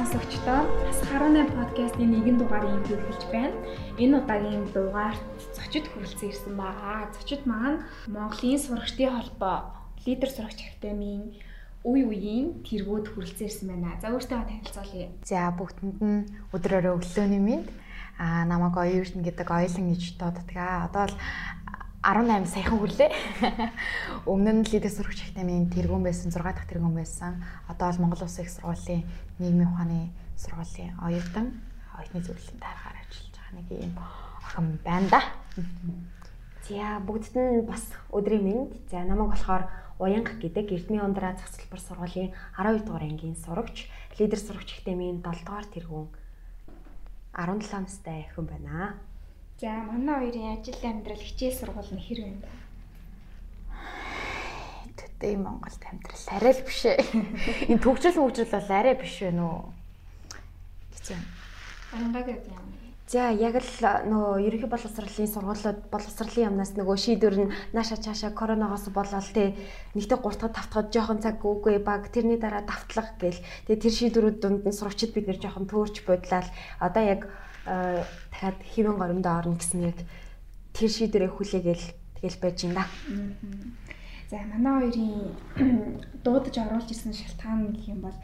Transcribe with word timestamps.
сонсогчдоо 0.00 0.62
бас 0.86 0.98
18 1.12 1.50
подкастын 1.58 2.10
нэгэн 2.14 2.36
дугаарыг 2.38 2.86
хэлж 2.86 3.22
байна. 3.34 3.56
Энэ 4.02 4.14
удаагийн 4.22 4.64
дугаарт 4.74 5.22
зочид 5.56 5.84
хүрэлцэн 5.90 6.30
ирсэн 6.30 6.54
байгаа. 6.56 7.10
Зочид 7.14 7.42
маань 7.50 7.82
Монголын 8.14 8.58
сурагчдын 8.64 9.10
холбоо 9.14 9.56
лидер 10.06 10.30
сурагч 10.32 10.58
академийн 10.62 11.22
үе 11.84 12.04
үеийн 12.04 12.60
тэргүүд 12.60 13.06
хүрэлцэн 13.16 13.46
ирсэн 13.48 13.66
байна. 13.72 13.96
За 14.00 14.12
өөртөө 14.12 14.44
танилцуулъя. 14.44 15.08
За 15.24 15.48
бүгдэнд 15.56 15.98
нь 16.04 16.28
өдрөөрөө 16.52 16.92
өглөөний 17.00 17.40
мэнд 17.40 17.68
аа 18.20 18.44
намайг 18.44 18.76
оюун 18.76 19.24
гэдэг 19.24 19.48
оюулан 19.48 19.96
гэж 19.96 20.20
дууддаг. 20.20 20.52
Одоо 20.60 21.08
л 21.08 21.16
18 22.04 22.48
саяхан 22.48 22.80
хүрлээ. 22.80 23.12
Өмнө 24.32 24.60
нь 24.60 24.68
лидер 24.68 24.92
сурагч 24.92 25.20
академийн 25.24 25.72
тэргүүн 25.72 26.04
байсан 26.04 26.28
6 26.28 26.44
дахь 26.44 26.68
тэргүүн 26.68 26.96
байсан. 26.96 27.40
Одоо 27.68 27.92
бол 27.92 28.00
Монгол 28.04 28.24
Улсын 28.28 28.44
их 28.44 28.52
сургуулийн 28.52 29.04
нийгмийн 29.40 29.68
ухааны 29.72 30.12
сургуулийн 30.36 30.96
оюутан 31.00 31.60
оюутны 31.96 32.20
зөвлөлийн 32.24 32.60
дараагаар 32.60 32.96
ажиллаж 33.04 33.36
байгаа 33.36 33.52
нэг 33.56 33.68
юм 33.72 33.94
охин 34.00 34.66
байна 34.84 35.08
да. 35.12 35.20
За 36.64 37.00
бүгдд 37.04 37.36
нь 37.36 37.68
бас 37.68 37.84
өдрийн 38.12 38.44
мэнд. 38.48 38.72
За 38.88 39.04
намайг 39.04 39.32
болохоор 39.36 39.64
Уянга 40.00 40.32
гэдэг 40.40 40.72
Эрдмийн 40.72 41.04
ундраа 41.04 41.36
зах 41.36 41.52
салбар 41.52 41.80
сургуулийн 41.84 42.32
12 42.56 42.88
дугаар 42.88 43.04
ангийн 43.04 43.36
сурагч, 43.36 43.84
лидер 44.16 44.40
сурагч 44.40 44.80
академийн 44.80 45.20
7 45.20 45.44
дугаар 45.44 45.68
тэргүүн 45.68 46.08
17 47.36 47.84
настай 47.84 48.24
охин 48.24 48.48
байна. 48.48 48.96
За 49.60 49.68
манай 49.84 50.32
хоёрын 50.32 50.56
ажил 50.56 50.80
амьдрал 50.88 51.20
хичээл 51.20 51.52
сургууль 51.52 51.92
нь 51.92 52.00
хэр 52.00 52.20
вэ? 52.24 52.32
Төдөө 54.96 55.36
Монголд 55.36 55.82
амьдрал 55.84 56.24
арай 56.32 56.52
л 56.56 56.64
биш 56.64 56.80
ээ. 56.88 56.96
Энэ 57.68 57.84
төгжрөл 57.84 58.24
хөгжрөл 58.24 58.56
бол 58.56 58.70
арай 58.72 58.96
биш 58.96 59.20
вэ 59.20 59.36
нөө. 59.36 59.68
Гэж 60.96 61.04
юм. 61.12 61.22
Ангаа 61.92 62.24
гэдэг 62.24 62.48
юм. 62.48 62.79
За 63.10 63.32
яг 63.34 63.56
л 63.58 63.66
нөгөө 64.06 64.38
ерөнхий 64.46 64.70
боловсролын 64.70 65.26
сургуулиуд 65.26 65.80
боловсролын 65.90 66.46
юмнаас 66.54 66.78
нөгөө 66.78 66.94
шийдвэр 66.94 67.36
нь 67.42 67.50
нааша 67.74 67.98
чааша 67.98 68.30
коронавигоос 68.30 68.86
болол 68.94 69.30
те 69.34 69.58
нэгтэй 69.98 70.14
3 70.14 70.38
дахь 70.38 70.70
тавтахад 70.70 70.94
жоохон 70.94 71.18
цаг 71.18 71.42
үгүй 71.42 71.82
баг 71.82 72.06
тэрний 72.14 72.38
дараа 72.38 72.62
давтлах 72.62 73.18
гээл 73.18 73.42
тэгээ 73.66 73.82
тэр 73.82 73.94
шийдвэрүүд 73.98 74.38
дунд 74.38 74.62
нь 74.62 74.78
сурагчид 74.78 75.10
бид 75.10 75.26
нэр 75.26 75.42
жоохон 75.42 75.66
төөрч 75.66 76.06
бодлаа 76.06 76.46
одоо 76.78 77.02
яг 77.02 77.26
дахиад 77.66 78.58
хэвэн 78.78 78.94
горимдоо 78.94 79.34
орно 79.42 79.58
гэсэн 79.58 79.90
яг 79.90 79.98
тэр 80.70 80.90
шийдвэрээ 80.94 81.34
хүлээгээл 81.34 81.86
тэгэл 82.22 82.38
байж 82.38 82.58
да. 82.70 82.86
За 84.30 84.38
манай 84.46 84.86
хоёрын 84.86 85.34
дуудаж 86.22 86.54
оруулж 86.62 86.86
ирсэн 86.86 87.10
шалтгаан 87.10 87.74
гэх 87.74 87.90
юм 87.90 88.06
бол 88.06 88.14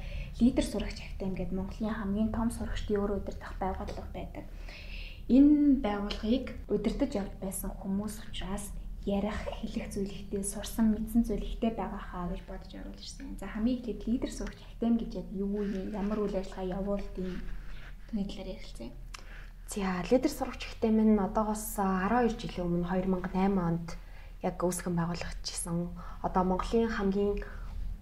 лидер 0.41 0.65
сурагч 0.65 1.01
актем 1.01 1.34
гэдэг 1.34 1.56
Монголын 1.56 1.95
хамгийн 1.97 2.31
том 2.33 2.51
сурагчдын 2.51 3.01
өөр 3.01 3.25
удирдах 3.25 3.56
байгууллага 3.56 4.05
байдаг. 4.12 4.45
Энэ 5.33 5.81
байгууллагыг 5.81 6.47
удирдах 6.69 7.11
явж 7.17 7.33
байсан 7.41 7.73
хүмүүс 7.73 8.20
учраас 8.29 8.69
ярих, 9.07 9.39
хэлэх 9.62 9.95
зүйлхтэй 9.97 10.45
сурсан, 10.45 10.92
мэдсэн 10.92 11.25
зүйлхтэй 11.25 11.73
байгаа 11.73 12.03
хаа 12.03 12.27
гэж 12.29 12.42
бодож 12.45 12.73
оруулж 12.75 13.01
ирсэн. 13.01 13.39
За 13.41 13.47
хамгийн 13.48 13.81
ихэд 13.81 14.05
лидер 14.05 14.31
сурагч 14.31 14.61
актем 14.67 14.98
гэж 14.98 15.25
юу 15.33 15.62
юм, 15.64 15.95
ямар 15.97 16.20
үйл 16.20 16.37
ажиллагаа 16.37 16.84
явуулдгийг 16.84 17.39
түүний 18.11 18.27
талаар 18.29 18.51
ярилцъя. 18.61 18.91
За 19.73 20.03
лидер 20.11 20.31
сурагч 20.31 20.62
актем 20.69 21.01
нь 21.01 21.17
одоогоос 21.17 21.81
12 21.81 22.37
жилийн 22.37 22.67
өмнө 22.67 22.87
2008 22.92 23.57
онд 23.57 23.89
яг 24.42 24.61
үүсгэн 24.61 24.95
байгуулагдчихсан. 24.95 25.91
Одоо 26.23 26.42
Монголын 26.45 26.92
хамгийн 26.92 27.41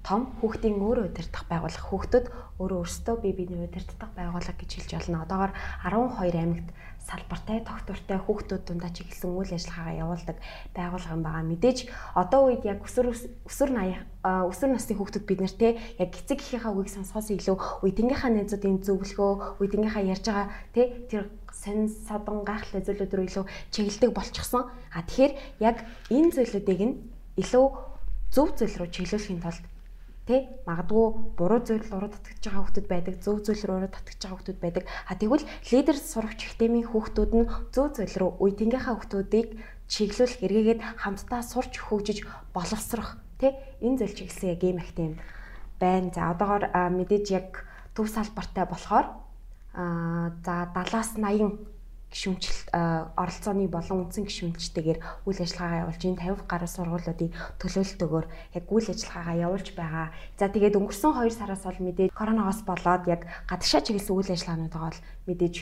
том 0.05 0.29
хүүхдийн 0.39 0.77
өөрөө 0.85 1.09
удирдах 1.09 1.45
байгууллага 1.49 1.89
хүүхдүүд 1.89 2.27
өөрөө 2.61 2.79
өөрсдөө 2.85 3.17
бие 3.25 3.35
биенээ 3.35 3.67
удирдах 3.73 4.11
байгууллага 4.13 4.61
гэж 4.61 4.71
хэлж 4.77 4.91
байна. 5.01 5.25
Одоогоор 5.25 5.53
12 5.81 6.45
аймагт 6.45 6.69
салбартай 7.05 7.61
тогтвортой 7.65 8.19
хүүхдүүд 8.21 8.63
дундаа 8.65 8.93
чиглэсэн 8.93 9.33
үйл 9.33 9.53
ажиллагаагаа 9.53 10.01
явуулдаг 10.05 10.37
байгууллага 10.77 11.17
байгаа. 11.21 11.45
Мэдээж 11.45 11.79
одоо 12.17 12.41
үед 12.49 12.65
яг 12.65 12.81
өсвөр 12.81 13.13
өсвөр 13.13 13.71
өсвөр 14.25 14.71
насны 14.73 14.97
хүүхдүүд 14.97 15.25
бид 15.29 15.41
нартэй 15.45 15.73
яг 16.01 16.11
эцэг 16.17 16.41
эхийнхээ 16.41 16.73
үгийг 16.73 16.93
сонсохоос 16.93 17.29
илүү 17.33 17.57
үеийнхээ 17.85 18.33
найзуудын 18.33 18.81
зөвлөгөө, 18.85 19.61
үеийнхээ 19.61 20.05
ярьж 20.13 20.25
байгаа 20.25 20.49
тий 20.73 20.87
тэр 21.13 21.29
сонь 21.53 21.93
садан 21.93 22.41
гайхалтай 22.45 22.83
зүйлүүд 22.89 23.13
рүү 23.13 23.27
илүү 23.29 23.45
чиглэдэг 23.69 24.11
болчихсон. 24.17 24.73
А 24.97 25.05
тэгэхээр 25.05 25.33
яг 25.61 25.85
энэ 26.09 26.33
зүйлүүдийг 26.33 26.81
нь 26.89 26.95
илүү 27.37 27.67
зөв 28.33 28.49
зүйл 28.57 28.77
рүү 28.81 28.89
чиглүүлэхийн 28.97 29.45
тулд 29.45 29.65
Тэ 30.25 30.65
магадгүй 30.65 31.37
буруу 31.37 31.61
зүйл 31.61 31.85
руу 31.93 32.09
татгаж 32.09 32.41
байгаа 32.41 32.65
хүмүүс 32.65 32.89
байдаг, 32.89 33.15
зөв 33.21 33.45
зүйл 33.45 33.61
рүү 33.61 33.93
татгаж 33.93 34.19
байгаа 34.25 34.39
хүмүүс 34.41 34.61
байдаг. 34.65 34.85
А 35.05 35.13
тэгвэл 35.21 35.45
лидер 35.69 35.97
сурагч 36.01 36.41
системийн 36.41 36.89
хүүхдүүд 36.89 37.33
нь 37.37 37.51
зөв 37.69 37.93
зүйл 37.93 38.15
рүү 38.17 38.31
үеийнхээ 38.41 38.89
хүүхдүүдийг 38.89 39.49
чиглүүлэх 39.85 40.41
эргээгээд 40.41 40.81
хамтдаа 40.97 41.45
сурч 41.45 41.77
хөгжиж 41.77 42.25
боловсрох 42.57 43.21
тэ 43.37 43.53
энэ 43.85 44.01
зүйл 44.01 44.17
чиглэсэн 44.17 44.49
яг 44.57 44.63
ийм 44.65 44.81
ихтэй 44.81 45.05
юм 45.13 45.15
байна. 45.77 46.09
За 46.17 46.33
одоогоор 46.33 46.73
мэдээж 46.73 47.27
яг 47.37 47.69
төв 47.93 48.09
салбартай 48.09 48.65
болохоор 48.65 49.07
а 49.77 50.33
за 50.41 50.73
70-аас 50.73 51.21
80 52.15 52.15
гишүүнчлэлт 52.15 52.71
оролцооны 53.19 53.67
болон 53.67 54.07
үндсэн 54.07 54.25
гишүүнчтэйгээр 54.31 54.99
үйл 55.27 55.41
ажиллагаагаа 55.43 55.83
явуулж 55.83 56.03
энэ 56.07 56.23
50 56.23 56.47
гаруй 56.47 56.71
сургуулиудын 56.71 57.31
төлөөлөлтөөр 57.59 58.27
яг 58.55 58.65
үйл 58.71 58.89
ажиллагаагаа 58.95 59.43
явуулж 59.43 59.69
байгаа. 59.75 60.07
За 60.39 60.47
тэгээд 60.47 60.79
өнгөрсөн 60.79 61.13
2 61.19 61.35
сараас 61.35 61.67
бол 61.67 61.81
мэдээж 61.83 62.11
коронавигоос 62.15 62.61
болоод 62.63 63.05
яг 63.11 63.27
гадагшаа 63.51 63.83
чиглэсэн 63.83 64.15
үйл 64.15 64.31
ажиллагаануудаа 64.31 64.83
бол 64.87 65.01
мэдээж 65.27 65.57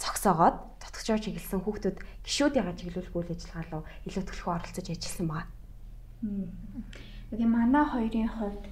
цогсоогоод 0.00 0.56
татгчоо 0.80 1.18
чиглэсэн 1.20 1.60
хүүхдүүд 1.60 1.96
гişүүдийн 2.24 2.76
чиглүүлэх 2.80 3.12
үйл 3.12 3.30
ажиллагаа 3.36 3.64
руу 3.68 3.82
илүү 4.08 4.24
төлхөө 4.24 4.52
оролцож 4.56 4.86
ажилласан 4.88 5.28
байгаа. 5.28 5.48
Тэгээ 7.30 7.50
манай 7.52 7.84
хоёрын 7.84 8.30
хувьд 8.32 8.64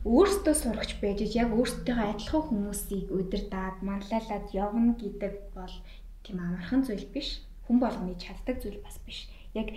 өөртөө 0.00 0.54
сурагч 0.56 0.96
байж 1.04 1.20
яг 1.36 1.52
өөртөө 1.52 1.92
адилхан 1.92 2.42
хүмүүсийг 2.48 3.12
удирдаад 3.12 3.84
манлайлаад 3.84 4.48
явна 4.56 4.96
гэдэг 4.96 5.52
бол 5.52 5.74
тийм 6.24 6.40
амархан 6.40 6.88
зүйл 6.88 7.04
биш. 7.12 7.44
Хүн 7.68 7.84
болгоны 7.84 8.16
чаддаг 8.16 8.64
зүйл 8.64 8.80
бас 8.80 8.96
биш. 9.04 9.28
Яг 9.52 9.68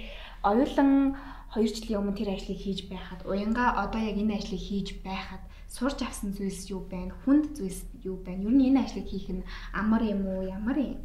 оюулан 0.47 1.19
2 1.51 1.67
жилийн 1.67 1.99
өмнө 1.99 2.15
тэр 2.15 2.39
ажлыг 2.39 2.55
хийж 2.55 2.87
байхад 2.87 3.27
уянга 3.27 3.75
одоо 3.83 3.99
яг 3.99 4.15
энэ 4.15 4.39
ажлыг 4.39 4.63
хийж 4.63 5.03
байхад 5.03 5.43
сурч 5.67 5.99
авсан 6.07 6.31
зүйлс 6.31 6.71
юу 6.71 6.87
байна? 6.87 7.11
Хүнд 7.27 7.59
зүйлс 7.59 7.83
юу 8.07 8.15
байна? 8.23 8.47
Ер 8.47 8.55
нь 8.55 8.67
энэ 8.71 8.79
ажлыг 8.79 9.11
хийх 9.11 9.27
нь 9.27 9.43
амар 9.75 10.07
юм 10.07 10.23
уу? 10.23 10.47
Ямар 10.47 10.77
юм? 10.79 11.03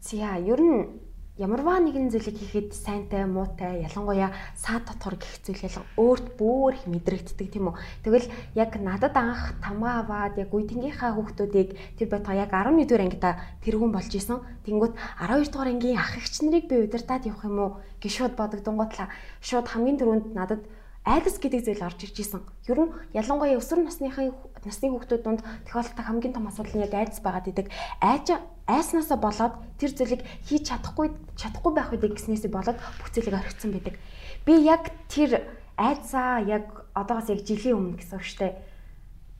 За 0.00 0.40
ер 0.40 0.60
нь 0.64 1.05
ямарваа 1.36 1.84
нэгэн 1.84 2.08
зүйлийг 2.08 2.40
хийхэд 2.40 2.72
сайнтай, 2.72 3.28
муутай, 3.28 3.84
ялангуяа 3.84 4.32
саад 4.56 4.88
дотор 4.88 5.20
гих 5.20 5.36
зүйл 5.44 5.68
ялан 5.68 5.84
өөрт 6.00 6.26
бүр 6.40 6.72
их 6.72 6.88
мэдрэгддэг 6.88 7.48
тийм 7.52 7.68
үү. 7.68 7.76
Тэгвэл 8.08 8.32
яг 8.56 8.72
надад 8.80 9.12
анх 9.20 9.60
тамга 9.60 10.00
аваад 10.00 10.40
яг 10.40 10.48
үеийнхээ 10.48 11.12
хүүхдүүдийг 11.12 12.00
тэр 12.00 12.08
байтга 12.08 12.32
яг 12.32 12.56
11 12.56 12.88
дугаар 12.88 13.04
ангида 13.04 13.30
тэргүүн 13.60 13.92
болж 13.92 14.12
исэн. 14.16 14.40
Тэнгүүт 14.64 14.96
12 15.20 15.52
дугаар 15.52 15.70
ангийн 15.76 16.00
ах 16.00 16.16
эгч 16.16 16.34
нарыг 16.40 16.64
би 16.72 16.88
удирдах 16.88 17.28
явах 17.28 17.44
юм 17.44 17.58
уу 17.60 17.70
гэж 18.00 18.12
шууд 18.16 18.34
бодогдонгуудлаа. 18.40 19.12
Шууд 19.44 19.68
хамгийн 19.68 20.00
түрүүнд 20.00 20.32
надад 20.32 20.64
айдас 21.04 21.36
гэдэг 21.38 21.62
зүйл 21.68 21.86
орж 21.86 22.00
ирж 22.02 22.16
исэн. 22.16 22.42
Ер 22.66 22.80
нь 22.80 22.92
ялангуяа 23.14 23.60
өсвөр 23.60 23.86
насныхын 23.86 24.34
насны 24.66 24.90
хүүхдүүд 24.90 25.22
донд 25.22 25.40
тохиолддог 25.64 26.04
хамгийн 26.04 26.34
том 26.34 26.50
асуудал 26.50 26.74
нь 26.76 26.84
яг 26.84 26.94
айдас 26.94 27.22
байгаад 27.22 27.46
идэг. 27.48 27.66
Айж 28.02 28.26
айснаасаа 28.66 29.18
болоод 29.22 29.54
тэр 29.78 29.90
зүйлийг 29.94 30.22
хийж 30.44 30.62
чадахгүй 30.68 31.14
чадахгүй 31.38 31.72
байх 31.72 31.94
үедээ 31.94 32.18
гиснээсээ 32.18 32.50
болоод 32.50 32.78
бүх 32.98 33.08
зүйлийг 33.14 33.38
орхицсан 33.38 33.70
байдаг. 33.70 33.94
Би 34.42 34.52
яг 34.66 34.90
тэр 35.06 35.46
айдсаа 35.78 36.42
яг 36.42 36.90
одоогоос 36.92 37.30
яг 37.30 37.40
жилийн 37.46 37.78
өмнө 37.78 37.98
гэсэн 38.02 38.18
үгтэй 38.18 38.52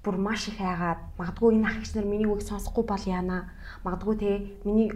бүр 0.07 0.17
маш 0.23 0.47
их 0.47 0.63
айгаад 0.63 1.03
магадгүй 1.19 1.59
энэ 1.59 1.67
ах 1.67 1.77
эгч 1.83 1.99
нар 1.99 2.07
миний 2.07 2.31
үгийг 2.31 2.47
сонсохгүй 2.47 2.85
бол 2.87 3.05
яана. 3.11 3.51
Магадгүй 3.83 4.15
те 4.23 4.31
миний 4.63 4.95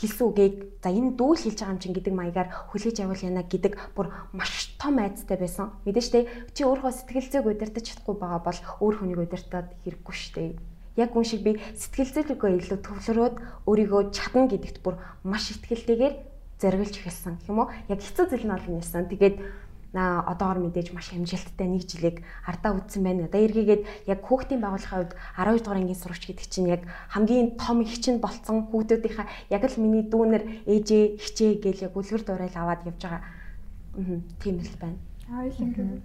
хэлсэн 0.00 0.26
үгийг 0.26 0.54
за 0.80 0.88
энэ 0.88 1.14
дүүл 1.20 1.44
хэлж 1.44 1.58
байгаа 1.60 1.74
юм 1.76 1.80
чинь 1.84 1.96
гэдэг 1.96 2.14
маягаар 2.16 2.48
хүлээж 2.72 2.96
авал 3.04 3.20
яана 3.20 3.44
гэдэг 3.44 3.72
бүр 3.92 4.08
маш 4.32 4.72
том 4.80 4.96
айцтай 4.96 5.36
байсан. 5.36 5.76
Мэдээж 5.84 6.08
те 6.08 6.20
чи 6.56 6.64
өөрөө 6.64 6.90
сэтгэл 6.90 7.28
зүйг 7.28 7.46
удирдах 7.46 7.84
чадахгүй 7.84 8.16
байгаа 8.16 8.40
бол 8.40 8.60
өөр 8.80 8.94
хүнийг 8.96 9.20
удирдах 9.28 9.68
хэрэггүй 9.84 10.16
дээ 10.34 10.50
яг 10.96 11.14
үн 11.16 11.24
шиг 11.24 11.42
би 11.46 11.56
сэтгэл 11.78 12.12
зүйнийгөө 12.12 12.50
илүү 12.60 12.78
төвлөрөөд 12.82 13.36
өөрийгөө 13.68 14.02
чадна 14.10 14.50
гэдэгт 14.50 14.82
бүр 14.82 14.98
маш 15.22 15.54
ихтгэлтэйгээр 15.54 16.14
зориглож 16.60 16.96
эхэлсэн 16.98 17.34
юм 17.48 17.64
уу? 17.64 17.72
Яг 17.88 18.04
хэцүү 18.04 18.26
зүйл 18.28 18.46
нь 18.46 18.54
олон 18.54 18.76
юмсан. 18.82 19.08
Тэгээд 19.08 19.36
наа 19.92 20.22
одоогор 20.26 20.62
мэдээж 20.62 20.94
маш 20.94 21.10
амжилттай 21.12 21.66
нэг 21.66 21.84
жилиг 21.86 22.22
ардаа 22.46 22.78
үтсэн 22.78 23.02
байна. 23.02 23.26
Одоо 23.26 23.40
эргээгээд 23.42 23.82
яг 24.06 24.20
хүүхдийн 24.22 24.62
байгууллагын 24.62 25.10
хувьд 25.10 25.12
12 25.36 25.62
дугаар 25.64 25.80
ангийн 25.82 25.98
сурагч 25.98 26.22
гэдэг 26.30 26.46
чинь 26.46 26.70
яг 26.70 26.82
хамгийн 27.10 27.58
том 27.58 27.82
их 27.82 27.98
чинь 27.98 28.22
болцсон 28.22 28.70
хүүхдүүдийнхаа 28.70 29.26
яг 29.50 29.62
л 29.66 29.82
миний 29.82 30.06
дүүнер 30.06 30.42
ээжээ 30.70 31.18
хичээ 31.18 31.52
гэл 31.58 31.84
яг 31.90 31.94
үлгэр 31.98 32.22
дуурайл 32.22 32.56
аваад 32.56 32.86
явж 32.86 33.02
байгаа. 33.02 33.22
Аа 33.22 33.40
тийм 34.42 34.60
л 34.60 34.76
байна. 34.80 34.98
Ойлгомжтой. 35.30 36.02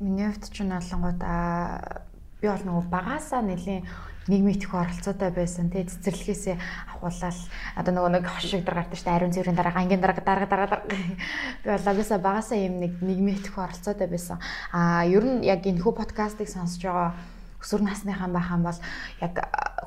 Миний 0.00 0.26
хувьд 0.26 0.50
ч 0.50 0.62
нь 0.62 0.72
олонгууд 0.72 1.20
аа 1.22 2.02
би 2.40 2.46
бол 2.48 2.64
нөгөө 2.66 2.86
багасаа 2.90 3.42
нэлийн 3.42 3.86
нийгмийн 4.28 4.60
төхөө 4.60 4.80
оролцоотой 4.84 5.30
байсан. 5.32 5.72
Тий 5.72 5.84
цэцэрлэгээсээ 5.88 6.56
авахуулаад 7.00 7.38
одоо 7.80 7.92
нөгөө 7.96 8.12
нэг 8.14 8.24
хошиг 8.28 8.62
дар 8.64 8.84
гардаг 8.84 8.96
шүү 8.96 9.06
дээ 9.08 9.16
ариун 9.16 9.34
цэврийн 9.34 9.58
дарга 9.58 9.80
ангийн 9.80 10.02
дарга 10.04 10.22
дарга 10.22 10.46
дарга 10.46 10.68
дарга. 10.68 10.88
Би 10.88 10.98
бол 11.64 11.84
лагасаа 11.88 12.18
багасаа 12.20 12.58
юм 12.60 12.80
нэг 12.84 12.92
нийгмийн 13.00 13.40
төхөө 13.42 13.64
оролцоотой 13.64 14.08
байсан. 14.08 14.38
А 14.72 15.04
ер 15.08 15.24
нь 15.24 15.44
яг 15.44 15.64
энэ 15.64 15.80
хүү 15.80 15.92
подкастыг 15.96 16.48
сонсож 16.48 16.84
байгаа 16.84 17.16
өсвөр 17.62 17.82
насныхан 17.82 18.32
байхan 18.32 18.62
бол 18.62 18.78
яг 19.20 19.34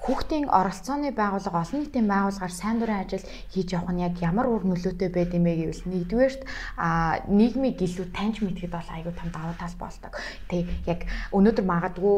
хүүхдийн 0.01 0.49
оролцооны 0.49 1.13
байгууллага 1.13 1.61
олон 1.61 1.79
нийтийн 1.85 2.07
байгууллагаар 2.09 2.51
сайн 2.51 2.79
дурын 2.81 3.05
ажил 3.05 3.21
хийж 3.53 3.69
явах 3.77 3.93
нь 3.93 4.01
яг 4.01 4.17
ямар 4.17 4.49
үр 4.49 4.65
нөлөөтэй 4.65 5.09
байд 5.13 5.31
юм 5.37 5.45
бэ 5.45 5.53
гэвэл 5.61 5.83
нэгдүгээрт 5.93 6.41
а 6.75 7.21
нийгмийг 7.29 7.77
илүү 7.77 8.09
таньж 8.09 8.41
мэдхэд 8.41 8.73
бол 8.73 8.89
аюу 8.89 9.13
тум 9.13 9.29
давуу 9.29 9.53
тал 9.61 9.75
болдог. 9.77 10.17
Тэ 10.49 10.65
яг 10.89 11.05
өнөөдөр 11.29 11.65
магадгүй 11.69 12.17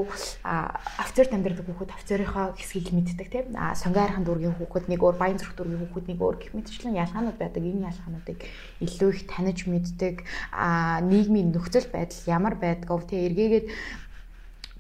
офицер 1.03 1.27
тамдирдаг 1.27 1.67
хүүхэд 1.67 1.91
офицерийнхоо 1.91 2.55
хэсгийг 2.55 2.95
мэддэг 2.95 3.27
тийм 3.27 3.45
а 3.59 3.75
сонгойрхан 3.75 4.23
дүүргийн 4.23 4.55
хүүхэд 4.55 4.87
нэг 4.87 5.03
өөр 5.03 5.17
баян 5.19 5.37
зүрх 5.43 5.59
дүүргийн 5.59 5.83
хүүхэд 5.83 6.07
нэг 6.07 6.19
өөр 6.23 6.37
гэх 6.39 6.55
мэтчлэн 6.55 6.95
ялгаанууд 7.03 7.35
байдаг. 7.35 7.63
Энэ 7.67 7.91
ялгаануудыг 7.91 8.39
илүү 8.79 9.09
их 9.11 9.21
таних 9.27 9.67
мэддэг 9.67 10.23
а 10.55 11.03
нийгмийн 11.03 11.51
нөхцөл 11.51 11.91
байдал 11.91 12.23
ямар 12.31 12.55
байдгаа 12.55 13.03
тэ 13.03 13.27
эргээгээд 13.27 13.67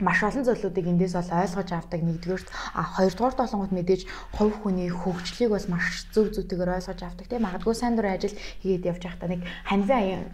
маш 0.03 0.19
олон 0.23 0.43
зүйлүүдийг 0.43 0.87
эндээс 0.91 1.15
бол 1.15 1.31
ойлгож 1.31 1.69
авдаг 1.71 2.01
нэгдүгээрт 2.03 2.47
а 2.75 2.83
хоёрдугаар 2.83 3.35
толонгод 3.39 3.71
мэдээж 3.71 4.01
хувь 4.35 4.55
хүний 4.61 4.91
хөгжлийг 4.91 5.55
бас 5.55 5.71
маш 5.71 6.05
зөв 6.11 6.35
зүйтэйгээр 6.35 6.75
ойлгож 6.77 7.01
авдаг 7.01 7.25
тийм. 7.27 7.47
Магадгүй 7.47 7.75
сайн 7.75 7.95
дурын 7.95 8.19
ажил 8.19 8.35
хийгээд 8.61 8.87
явж 8.91 9.01
байхдаа 9.07 9.29
нэг 9.31 9.41
ханивын 9.63 10.27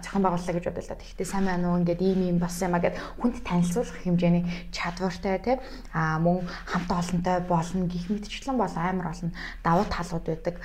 зохион 0.00 0.22
байгуулалаа 0.22 0.54
гэж 0.54 0.66
бодлоо 0.70 0.98
тэгтээ 1.02 1.26
сайн 1.26 1.44
байна 1.50 1.66
уу? 1.74 1.80
Ингээд 1.82 2.00
ийм 2.00 2.20
ийм 2.22 2.38
болсон 2.38 2.70
юм 2.70 2.76
а 2.78 2.84
гэд 2.84 2.96
хүнд 3.18 3.36
танилцуулах 3.42 3.98
хэмжээний 4.06 4.44
чадвартай 4.70 5.38
тийм. 5.42 5.58
А 5.92 6.18
мөн 6.22 6.46
хамт 6.70 6.90
олонтой 6.90 7.38
болно 7.44 7.84
гих 7.90 8.06
мэтчлэн 8.08 8.56
бол 8.56 8.74
амар 8.78 9.12
олон 9.12 9.30
давуу 9.66 9.86
талууд 9.90 10.24
байдаг. 10.30 10.56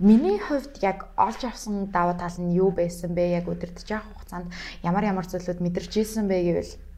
Миний 0.00 0.40
хувьд 0.40 0.80
яг 0.82 1.12
олж 1.16 1.44
авсан 1.44 1.92
давуу 1.92 2.16
тал 2.16 2.36
нь 2.40 2.56
юу 2.56 2.72
байсан 2.72 3.14
бэ? 3.14 3.44
Яг 3.44 3.46
явах 3.46 4.08
хугацаанд 4.14 4.48
ямар 4.82 5.04
ямар 5.04 5.26
зүйлүүд 5.26 5.60
мэдэрч 5.60 5.92
ийсэн 6.00 6.28
бэ 6.28 6.36
гэвэл 6.46 6.89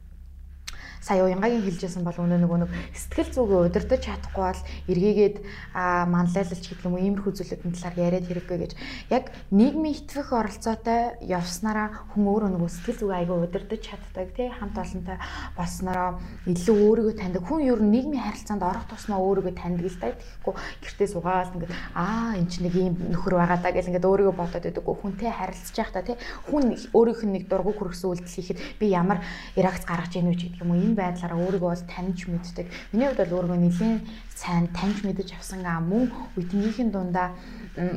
сая 1.03 1.27
уянгагийн 1.27 1.67
хэлжсэн 1.67 2.07
бол 2.07 2.15
өнөө 2.15 2.39
нөгөө 2.39 2.59
нэг 2.63 2.71
сэтгэл 2.95 3.31
зүгээ 3.35 3.59
удирдах 3.67 3.99
чадахгүй 3.99 4.43
бол 4.47 4.61
эргээгээд 4.87 5.35
манлайлалч 5.75 6.63
гэдэг 6.63 6.87
юм 6.87 6.95
уу 6.95 7.03
иймэрхүү 7.03 7.31
зүйлүүдийн 7.35 7.75
талаар 7.75 7.99
яриад 8.07 8.27
хэрэггүй 8.31 8.57
гэж. 8.63 8.71
Яг 9.11 9.35
нийгмийн 9.51 9.99
итгэх 9.99 10.31
оролцоотой 10.31 11.19
явснараа 11.19 12.07
хүн 12.15 12.23
өөрөө 12.23 12.49
нөгөө 12.55 12.71
сэтгэл 12.71 12.99
зүгээ 13.03 13.19
айгүй 13.19 13.37
удирдах 13.43 13.81
чаддаг 13.83 14.31
тий 14.31 14.47
хамт 14.47 14.79
олонтой 14.79 15.17
болснороо 15.59 16.09
илүү 16.47 16.77
өөрийгөө 16.87 17.15
таньдаг. 17.19 17.43
Хүн 17.43 17.67
ер 17.67 17.79
нь 17.83 17.91
нийгмийн 17.91 18.23
харилцаанд 18.23 18.63
орох 18.63 18.87
тусмаа 18.87 19.19
өөрийгөө 19.19 19.59
таньдаг 19.59 19.91
л 19.91 19.99
та 19.99 20.15
тэгэхгүй. 20.15 20.53
Гэртээ 20.87 21.07
суугаад 21.11 21.51
ингээд 21.51 21.75
аа 21.99 22.39
эн 22.39 22.47
чинь 22.47 22.63
нэг 22.71 22.75
ийм 22.79 22.95
нөхөр 23.11 23.35
байгаа 23.43 23.59
даа 23.59 23.75
гэл 23.75 23.91
ингээд 23.91 24.07
өөрийгөө 24.07 24.35
бодоод 24.39 24.63
байдаг 24.63 24.87
хүнтэй 24.87 25.31
харилцаж 25.35 25.75
байхдаа 25.75 26.03
тий. 26.07 26.17
Хүн 26.47 26.63
өөрийнх 26.95 27.23
нь 27.27 27.33
нэг 27.35 27.43
дургу 27.51 27.75
хүргэсэн 27.75 28.07
үйлдэл 28.07 28.37
хийхэд 28.39 28.59
би 28.79 28.85
ямар 28.87 29.19
реакц 29.59 29.83
гаргаж 29.83 30.15
ийнү 30.15 30.39
ч 30.39 30.47
гэдэг 30.47 30.63
юм 30.63 30.71
уу 30.71 30.92
энэ 30.93 31.01
байдлаараа 31.01 31.39
өөрийгөө 31.41 31.71
бол 31.73 31.85
таньж 31.89 32.29
мэддэг. 32.29 32.67
Миний 32.93 33.09
хувьд 33.09 33.25
бол 33.25 33.35
өөрийгөө 33.41 33.59
нэлээд 33.65 34.05
сайн 34.37 34.69
таньж 34.69 35.01
мэдэж 35.01 35.33
авсан 35.33 35.65
аа 35.65 35.81
мөн 35.81 36.13
үеийнхин 36.37 36.93
дундаа 36.93 37.33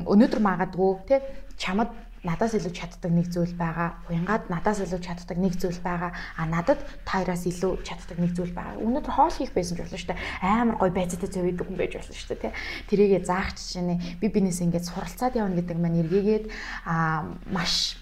өнөөдөр 0.08 0.40
магадгүй 0.40 0.90
тий 1.04 1.20
чамд 1.60 1.92
надаас 2.26 2.56
илүү 2.58 2.74
чаддаг 2.74 3.12
нэг 3.14 3.30
зүйл 3.30 3.54
байгаа. 3.54 4.02
Уянгаад 4.10 4.50
надаас 4.50 4.82
илүү 4.82 4.98
чаддаг 4.98 5.38
нэг 5.38 5.54
зүйл 5.62 5.78
байгаа. 5.78 6.10
А 6.34 6.42
надад 6.50 6.82
таараас 7.06 7.46
илүү 7.46 7.86
чаддаг 7.86 8.18
нэг 8.18 8.34
зүйл 8.34 8.50
байгаа. 8.50 8.82
Өнөөдөр 8.82 9.14
хоол 9.14 9.30
хийх 9.30 9.54
байсан 9.54 9.78
ч 9.78 9.86
болно 9.86 9.94
шүү 9.94 10.10
дээ. 10.10 10.22
Амар 10.42 10.76
гой 10.80 10.90
байцаатай 10.90 11.30
идэг 11.30 11.62
хүн 11.62 11.78
байж 11.78 11.92
болно 11.94 12.14
шүү 12.18 12.28
дээ, 12.34 12.42
тий. 12.50 12.52
Тэрийгэ 12.90 13.22
заах 13.22 13.54
чинь 13.54 14.02
би 14.18 14.26
бинээс 14.26 14.58
ингээд 14.58 14.90
суралцаад 14.90 15.38
явна 15.38 15.54
гэдэг 15.54 15.78
маань 15.78 16.02
эргээгээд 16.02 16.44
а 16.82 17.30
маш 17.46 17.94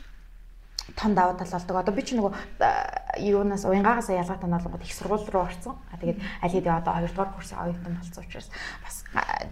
том 0.97 1.15
давуу 1.15 1.37
тал 1.37 1.51
болдог. 1.51 1.77
Одоо 1.77 1.95
би 1.95 2.03
ч 2.03 2.15
нөгөө 2.15 2.33
юунаас 3.19 3.65
уянгаагаас 3.65 4.09
ялгаатай 4.11 4.49
нь 4.49 4.55
болгоод 4.55 4.83
их 4.83 4.95
сургууль 4.95 5.27
руу 5.31 5.45
орсон. 5.47 5.75
А 5.91 5.99
тэгээд 5.99 6.19
аль 6.43 6.55
хэдийн 6.55 6.79
одоо 6.79 6.95
2 6.99 7.11
дугаар 7.11 7.31
курсын 7.35 7.59
оюутан 7.59 7.99
болсон 7.99 8.25
учраас 8.25 8.49
бас 8.83 9.05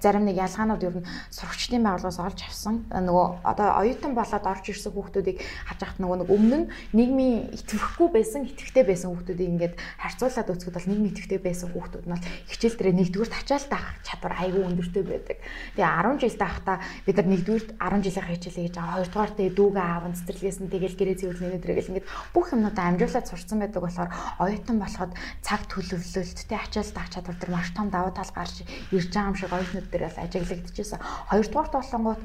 зарим 0.03 0.25
нэг 0.27 0.37
ялгаанууд 0.39 0.83
ер 0.83 0.97
нь 1.03 1.07
сурагчдын 1.31 1.83
байгууллагаас 1.83 2.19
олж 2.19 2.41
авсан. 2.47 2.87
Нөгөө 2.91 3.27
одоо 3.43 3.69
оюутан 3.83 4.15
болоод 4.15 4.47
орж 4.47 4.65
ирсэн 4.71 4.93
хүүхдүүдийг 4.95 5.39
харж 5.67 5.81
байхад 5.83 5.99
нөгөө 6.03 6.17
нэг 6.23 6.31
өмнө 6.31 6.59
нь 6.63 6.71
нийгмийн 6.95 7.55
итгэхгүй 7.55 8.09
байсан, 8.11 8.47
итгэвтэй 8.47 8.85
байсан 8.87 9.11
хүүхдүүдийг 9.11 9.51
ингээд 9.55 9.75
харьцуулаад 9.99 10.51
үзэхэд 10.51 10.77
бол 10.79 10.91
нийгмийн 10.91 11.13
итгэвтэй 11.15 11.41
байсан 11.43 11.69
хүүхдүүд 11.75 12.07
нь 12.07 12.13
бол 12.15 12.27
хичээл 12.51 12.79
дээр 12.79 12.99
нэгдүгээр 12.99 13.31
тачаал 13.31 13.67
таах 13.71 13.89
чадвар 14.07 14.35
айгүй 14.43 14.63
өндөртэй 14.67 15.05
байдаг. 15.07 15.39
Тэгээ 15.79 15.91
10 15.91 16.23
жил 16.23 16.37
таахта 16.39 16.73
бид 17.07 17.17
нар 17.19 17.29
нэгдүгээр 17.31 17.65
10 17.79 18.03
жилийн 18.03 18.27
хичээлээ 18.31 18.65
хийж 18.67 18.75
байгаа. 18.75 18.97
Хоёрдугаар 19.03 19.33
тэ 19.37 19.45
дүүгээ 19.55 19.87
аав 19.87 20.05
цэцэрлэгээс 20.13 20.59
нь 20.63 20.73
тэгэл 20.73 20.99
гэрээ 20.99 21.17
цэвэрлэн 21.33 21.57
өдрийг 21.57 21.89
ингээд 21.89 22.09
бүх 22.37 22.53
юмнуудаа 22.53 22.93
амжуулаад 22.93 23.27
сурцсан 23.29 23.59
байдаг 23.61 23.83
болохоор 23.83 24.11
оюутан 24.39 24.77
болоход 24.77 25.13
цаг 25.41 25.65
төлөвлөлттэй 25.73 26.59
ачаал 26.61 26.93
таах 26.93 27.09
чадвар 27.09 27.37
дээр 27.41 27.53
маш 27.57 27.73
том 27.73 27.89
давуу 27.89 28.13
тал 28.13 28.29
гарч 28.37 28.63
ирж 28.93 29.09
байгаа 29.09 29.33
юм 29.33 29.39
шиг 29.41 29.53
оюутнууд 29.53 29.89
дээр 29.89 30.05
бас 30.09 30.19
ажиглагдчихсан. 30.21 31.01
Хоёрдугаар 31.33 31.71
толонгууд 31.73 32.23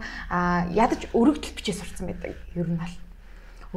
ядаж 0.75 1.01
өргөдөл 1.15 1.56
бичээ 1.56 1.75
сурцсан 1.80 2.06
байдаг. 2.12 2.36
Ер 2.56 2.68
нь 2.68 2.80
бол. 2.80 2.95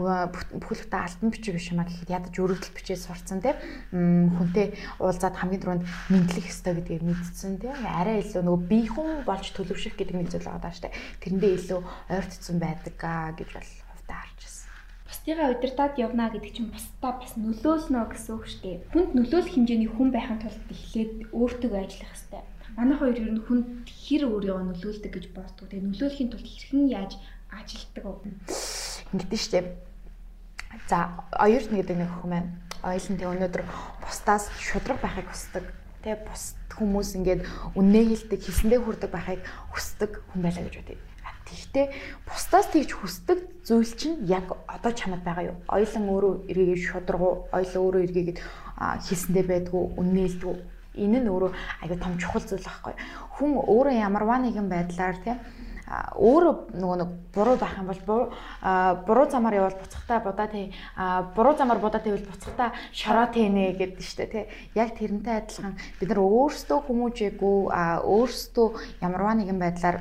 Бүхэлдээ 0.00 1.02
алтан 1.02 1.34
бичиг 1.34 1.54
биш 1.58 1.74
юм 1.74 1.82
а 1.82 1.84
гэхэд 1.84 2.14
ядаж 2.14 2.34
өргөдөл 2.38 2.76
бичээ 2.78 2.96
сурцсан 2.96 3.42
тийм 3.42 3.58
хүнтэй 4.38 4.78
уулзаад 5.02 5.34
хамгийн 5.34 5.62
түрүүнд 5.66 5.84
мэдлэх 6.14 6.46
ёстой 6.46 6.78
гэдгийг 6.78 7.02
мэдсэн 7.02 7.58
тийм 7.58 7.74
арай 7.84 8.22
илүү 8.22 8.38
нөгөө 8.46 8.62
бие 8.70 8.86
хүн 8.86 9.26
болж 9.26 9.50
төлөвшөх 9.50 9.98
гэдэг 9.98 10.14
нэг 10.14 10.30
зүйл 10.30 10.46
байгаа 10.46 10.62
даа 10.62 10.74
штэ. 10.78 10.94
Тэрэндээ 11.26 11.52
илүү 11.58 11.80
ойртсон 12.06 12.56
байдаг 12.62 12.94
гэж 12.94 13.50
бол 13.50 13.70
хувьдаа 13.90 14.18
харж 14.22 14.38
байна 14.46 14.59
бусдыгаа 15.20 15.52
удирдаад 15.52 16.00
явна 16.00 16.32
гэдэг 16.32 16.52
чинь 16.56 16.72
бусдаа 16.72 17.12
бас 17.20 17.36
нөлөөлнө 17.36 18.08
гэсэн 18.08 18.32
үг 18.40 18.44
шүү 18.48 18.60
дээ. 18.64 18.76
Хүнд 18.88 19.10
нөлөөлөх 19.12 19.52
хэмжээний 19.52 19.90
хүн 19.92 20.08
байхын 20.16 20.40
тулд 20.40 20.64
эхлээд 20.72 21.12
өөртөө 21.36 21.76
ажиллах 21.76 22.08
хэрэгтэй. 22.08 22.42
Манай 22.80 22.96
хоёр 22.96 23.16
ер 23.20 23.32
нь 23.36 23.44
хүнд 23.44 23.84
хэр 23.84 24.22
өөрийгөө 24.32 24.64
нөлөөлдөг 24.64 25.12
гэж 25.12 25.26
боддог. 25.36 25.68
Тэгээ 25.68 25.88
нөлөөлөхийн 25.92 26.30
тулд 26.32 26.48
хэрхэн 26.48 26.84
яаж 26.88 27.12
ажилтдаг 27.52 28.04
вэ? 28.08 28.32
Ингэдэж 29.12 29.40
штеп. 29.44 29.66
За, 30.88 31.12
оюурч 31.36 31.68
нэг 31.68 31.84
гэдэг 31.84 31.96
нэг 32.00 32.10
хүн 32.16 32.30
байна. 32.32 32.48
Оюулын 32.80 33.20
тэг 33.20 33.28
өнөөдөр 33.28 33.62
бусдаас 34.00 34.48
шудраг 34.56 35.04
байхыг 35.04 35.28
хүсдэг. 35.28 35.68
Тэ 36.00 36.16
бус 36.24 36.56
хүмүүс 36.72 37.12
ингээд 37.20 37.44
үннээ 37.76 38.04
хилдэг, 38.08 38.40
хийсэндээ 38.40 38.80
хүрдэг 38.80 39.10
байхыг 39.12 39.44
хүсдэг 39.68 40.24
хүн 40.32 40.40
байлаа 40.48 40.64
гэж 40.64 40.80
бодъё 40.80 41.09
Тэгэхдээ 41.50 41.86
бусдаас 42.30 42.70
тэгж 42.70 42.90
хүсдэг 42.94 43.38
зүйл 43.66 43.92
чинь 43.98 44.22
яг 44.30 44.54
одоо 44.70 44.92
чамд 44.94 45.26
байгаа 45.26 45.50
юу? 45.50 45.56
Оёлон 45.66 46.06
өөрөө 46.06 46.32
эргээгээд 46.46 46.86
шударгуу, 46.86 47.50
оёлон 47.50 47.82
өөрөө 47.82 48.02
эргээгээд 48.06 48.38
хийсэндээ 49.10 49.44
байдгүй, 49.50 49.82
үннээлдэггүй. 49.98 50.56
Энэ 51.02 51.18
нь 51.22 51.30
өөрөө 51.30 51.50
аягүй 51.82 51.98
том 51.98 52.14
чухал 52.22 52.46
зүйл 52.46 52.62
байхгүй. 52.62 52.94
Хүн 53.34 53.50
өөрөө 53.66 53.94
ямарваа 53.98 54.38
нэгэн 54.38 54.70
байдлаар 54.70 55.18
тийм 55.18 55.38
өөрөө 55.90 56.54
нөгөө 56.78 56.98
нэг 57.02 57.10
буруу 57.34 57.56
байх 57.58 57.74
юм 57.82 57.90
бол 57.90 58.30
буруу 59.06 59.26
замаар 59.26 59.58
явбал 59.58 59.82
буцахтаа 59.82 60.18
будаа 60.22 60.46
тий 60.46 60.70
буруу 61.34 61.54
замаар 61.58 61.82
будаа 61.82 61.98
тэгвэл 61.98 62.30
буцахтаа 62.30 62.70
шороо 62.94 63.26
тийнэ 63.26 63.74
гэдэг 63.74 63.98
нь 63.98 64.06
шүү 64.06 64.18
дээ 64.22 64.30
тий 64.30 64.44
яг 64.78 64.94
тэрнтэй 64.94 65.34
адилхан 65.42 65.74
бид 65.98 66.08
нар 66.14 66.22
өөрсдөө 66.22 66.78
хүмүүжээгүй 66.86 67.58
өөрсдөө 68.06 68.68
ямарваа 69.02 69.34
нэгэн 69.34 69.58
байдлаар 69.58 69.98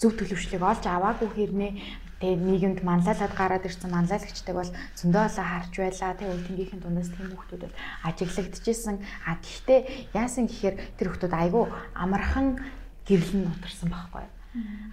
зөв 0.00 0.12
төлөвшлийг 0.18 0.62
олж 0.62 0.84
аваагүй 0.86 1.28
хэрнээ. 1.34 1.72
Тэгээ 2.20 2.40
нийгэмд 2.40 2.80
манлайлаад 2.86 3.34
гараад 3.36 3.68
ирсэн 3.68 3.90
манлайлагчдаг 3.90 4.54
бол 4.56 4.70
зөндөө 4.96 5.22
олон 5.28 5.46
харж 5.50 5.72
байлаа 5.76 6.12
тэгээ 6.14 6.34
үлдэнгийнхэн 6.34 6.80
дундаас 6.80 7.10
тийм 7.12 7.28
хүмүүс 7.34 7.50
бол 7.52 7.74
ажиглагдчихсэн 8.08 8.96
а 9.28 9.36
гэхдээ 9.44 9.80
яасан 10.14 10.46
гэхээр 10.48 10.76
тэр 10.96 11.08
хүмүүс 11.10 11.34
айгүй 11.34 11.64
амархан 11.92 12.46
гэрлэн 13.04 13.44
нутарсан 13.44 13.88
байхгүй 13.92 14.33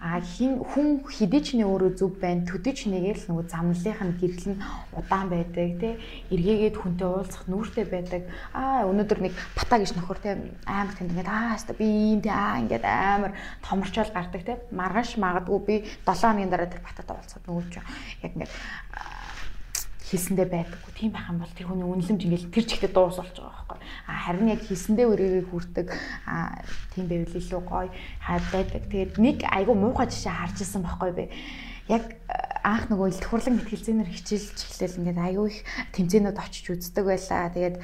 А 0.01 0.17
хин 0.19 0.57
хүн 0.65 1.05
ч 1.05 1.53
нэ 1.53 1.69
өөрөө 1.69 1.93
зөв 1.93 2.17
байна. 2.17 2.41
Төдий 2.49 2.73
ч 2.73 2.89
нэгээл 2.89 3.29
нөгөө 3.29 3.45
замналынх 3.45 4.01
нь 4.01 4.17
гэрэл 4.17 4.47
нь 4.57 4.63
удаан 4.97 5.29
байдаг 5.29 5.77
тий. 5.77 5.93
Эргээгээд 6.33 6.81
хүнтэй 6.81 7.05
уулзах 7.05 7.45
нүүртэй 7.45 7.85
байдаг. 7.85 8.25
Аа 8.57 8.89
өнөөдөр 8.89 9.19
нэг 9.21 9.33
бата 9.53 9.77
гэж 9.77 9.93
нөхөр 9.93 10.17
тий 10.17 10.33
амар 10.65 10.97
тэнд 10.97 11.13
ингээд 11.13 11.29
аа 11.29 11.53
хаста 11.53 11.77
би 11.77 11.85
ийм 11.85 12.25
тий 12.25 12.33
аа 12.33 12.57
ингээд 12.57 12.85
амар 12.89 13.37
томорчол 13.61 14.09
гардаг 14.09 14.41
тий. 14.41 14.57
Маргааш 14.73 15.21
магадгүй 15.21 15.59
би 15.61 15.75
7 16.09 16.25
хоногийн 16.25 16.49
дараа 16.49 16.65
тэр 16.65 16.81
батад 16.81 17.13
уулзахад 17.13 17.45
нөгөө 17.45 17.65
ч 17.69 17.77
яг 17.77 17.85
ингээд 18.33 18.51
хийсэндээ 20.11 20.47
байдаггүй. 20.51 20.91
Тийм 20.91 21.11
байх 21.15 21.31
юм 21.31 21.39
бол 21.39 21.55
тэр 21.55 21.67
хүний 21.71 21.87
үнэлэмж 21.87 22.21
ингээл 22.27 22.51
тэр 22.51 22.65
чигтээ 22.67 22.91
дуус 22.91 23.17
болж 23.17 23.35
байгаа 23.39 23.55
байхгүй. 23.63 23.79
А 24.05 24.11
харин 24.27 24.51
яг 24.51 24.61
хийсэндээ 24.67 25.07
өрөөгөө 25.07 25.47
хүрдэг 25.47 25.87
а 26.27 26.59
тийм 26.91 27.05
байвал 27.07 27.39
илүү 27.39 27.61
гоё 27.63 27.89
хаад 28.19 28.45
байдаг. 28.51 28.83
Тэгээд 28.91 29.13
нэг 29.17 29.37
айгу 29.47 29.73
муухай 29.73 30.11
жишээ 30.11 30.35
харж 30.35 30.57
ирсэн 30.59 30.83
байхгүй 30.83 31.11
би. 31.15 31.25
Яг 31.87 32.03
анх 32.61 32.93
нөгөө 32.93 33.07
илт 33.09 33.25
хурлан 33.25 33.57
мэтгэлцээнээр 33.57 34.09
хичээлж 34.13 34.53
эхлээл 34.53 34.99
ингээд 35.01 35.19
аюу 35.19 35.49
их 35.49 35.65
тэмцээнүүд 35.97 36.37
очиж 36.37 36.65
үздэг 36.69 37.05
байлаа. 37.09 37.49
Тэгээд 37.49 37.77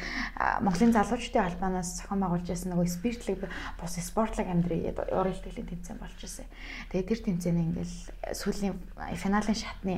Монголын 0.62 0.94
залуучдын 0.94 1.50
албанаас 1.50 1.90
зохион 1.98 2.22
байгуулж 2.22 2.46
байсан 2.46 2.70
нөгөө 2.78 2.88
спиртлэг 2.88 3.42
бус 3.82 3.94
спортлог 3.98 4.46
амьдрий 4.46 4.94
уран 4.94 5.34
ихтгэлийн 5.34 5.70
тэмцээн 5.74 5.98
болж 5.98 6.20
ирсэн. 6.22 6.46
Тэгээд 6.94 7.10
тэр 7.10 7.20
тэмцээний 7.26 7.66
ингээд 7.74 7.92
сүүлийн 8.38 8.78
финалийн 9.18 9.58
шатны 9.58 9.98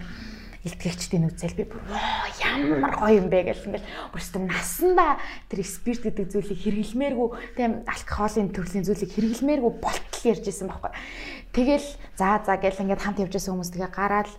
илтгэгчдийн 0.64 1.28
үзэл 1.32 1.56
би 1.56 1.64
бүр 1.64 1.80
ямар 2.44 2.92
гоё 3.00 3.24
юм 3.24 3.32
бэ 3.32 3.48
гэл 3.48 3.68
ингээл 3.72 3.88
өөртөө 4.12 4.44
насандаа 4.44 5.16
тэр 5.48 5.64
спирт 5.64 6.04
гэдэг 6.04 6.36
зүйлийг 6.36 6.60
хэрэглэмээргүй 6.60 7.30
тийм 7.56 7.88
алкоголын 7.88 8.52
төрлийн 8.52 8.84
зүйлийг 8.84 9.08
хэрэглэмээргүй 9.16 9.74
болтол 9.80 10.24
ярьж 10.28 10.52
исэн 10.52 10.68
байхгүй. 10.68 10.92
Тэгэл 11.56 11.88
за 12.20 12.44
за 12.44 12.60
гэл 12.60 12.76
ингээд 12.76 13.04
хамт 13.08 13.24
явж 13.24 13.34
байсан 13.40 13.56
хүмүүс 13.56 13.72
тэгээ 13.72 13.92
гараад 13.96 14.30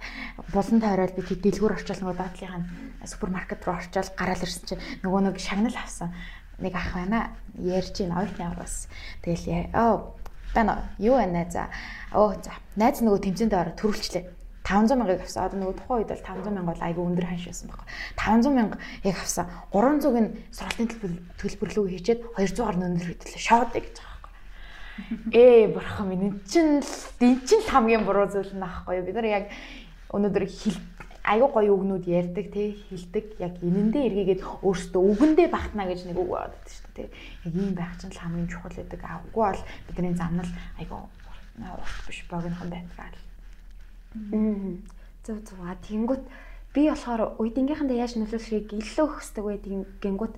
булан 0.52 0.80
тойроод 0.80 1.14
би 1.16 1.22
дэлгүүр 1.22 1.76
орчоол 1.76 2.00
нөгөө 2.00 2.16
доотлынхаа 2.18 3.06
супермаркет 3.06 3.64
руу 3.64 3.76
орчоол 3.76 4.10
гараал 4.16 4.44
ирсэн 4.44 4.64
чинь 4.66 4.84
нөгөө 5.04 5.20
нэг 5.28 5.36
шагнал 5.40 5.76
авсан 5.76 6.14
нэг 6.58 6.74
ах 6.76 6.92
байна 6.94 7.32
ярьж 7.56 8.00
ийн 8.00 8.12
ойтны 8.12 8.44
авраас 8.44 8.88
тэгэл 9.24 9.72
оо 9.74 10.16
тань 10.54 10.70
юу 10.98 11.16
байна 11.16 11.46
за 11.50 11.70
оо 12.12 12.34
за 12.36 12.52
найз 12.76 13.00
нөгөө 13.00 13.20
тэмцээнд 13.24 13.54
ороо 13.54 13.74
төрүүлчлээ 13.76 14.40
500 14.70 14.96
мянгаыг 14.96 15.22
авсан. 15.24 15.44
Одоо 15.44 15.58
нөгөө 15.58 15.76
тухайн 15.80 15.98
үед 16.04 16.10
бол 16.12 16.22
500 16.22 16.54
мянга 16.54 16.70
бол 16.70 16.84
айгүй 16.84 17.04
өндөр 17.10 17.26
ханш 17.26 17.44
байсан 17.48 17.66
байхгүй. 17.70 17.88
500 18.14 18.54
мянга 18.54 18.76
яг 19.02 19.16
авсан. 19.18 19.46
300-ыг 19.72 20.16
нь 20.20 20.30
сургалтын 20.54 20.86
төлбөрлөг 21.40 21.86
хийчээд 21.90 22.20
200-аар 22.38 22.76
нь 22.76 22.86
өндөр 22.86 23.08
хөтлөө 23.10 23.40
шоудаг 23.40 23.82
гэж 23.82 23.96
байгаа 23.98 24.20
байхгүй. 24.20 24.34
Ээ 25.32 25.60
бурхан 25.74 26.06
минь 26.12 26.24
энэ 26.28 26.40
чинь 26.44 26.84
энэ 27.24 27.42
чинь 27.48 27.64
хамгийн 27.66 28.04
буруу 28.04 28.28
зүйл 28.28 28.52
наахгүй. 28.54 29.00
Бид 29.02 29.16
нар 29.16 29.26
яг 29.26 29.44
өнөөдөр 30.14 30.46
хил 30.46 30.78
айгүй 31.24 31.48
гоё 31.52 31.72
үгнүүд 31.76 32.04
ярьдаг 32.08 32.46
тий 32.50 32.68
хилдэг. 32.88 33.38
Яг 33.38 33.54
энэндээ 33.62 34.08
эргээгээд 34.08 34.42
өөрсдөө 34.66 35.02
үгэндээ 35.14 35.48
багтана 35.52 35.86
гэж 35.86 36.08
нэг 36.08 36.18
үг 36.18 36.30
байдаг 36.32 36.64
шүү 36.66 36.90
дээ 36.96 37.08
тий 37.08 37.08
яг 37.46 37.54
ийм 37.54 37.72
байх 37.76 37.94
чинь 38.00 38.10
л 38.10 38.22
хамгийн 38.22 38.48
чухал 38.50 38.74
гэдэг 38.74 39.00
авгүй 39.04 39.42
бол 39.44 39.62
бидний 39.86 40.14
замнал 40.16 40.50
айгүй 40.80 40.98
урт 41.60 41.98
биш 42.08 42.18
богинохон 42.26 42.70
байдаг 42.72 42.96
Зөв 45.22 45.38
зөв. 45.44 45.58
А 45.62 45.76
тэнгүүт 45.86 46.24
би 46.74 46.88
болохоор 46.88 47.36
уйдингийнхандаа 47.38 48.00
яаж 48.00 48.16
нөлөөлөхийг 48.16 48.72
илүү 48.72 49.06
хөсдөг 49.20 49.44
байдгийн 49.44 49.84
гингүүт 50.02 50.34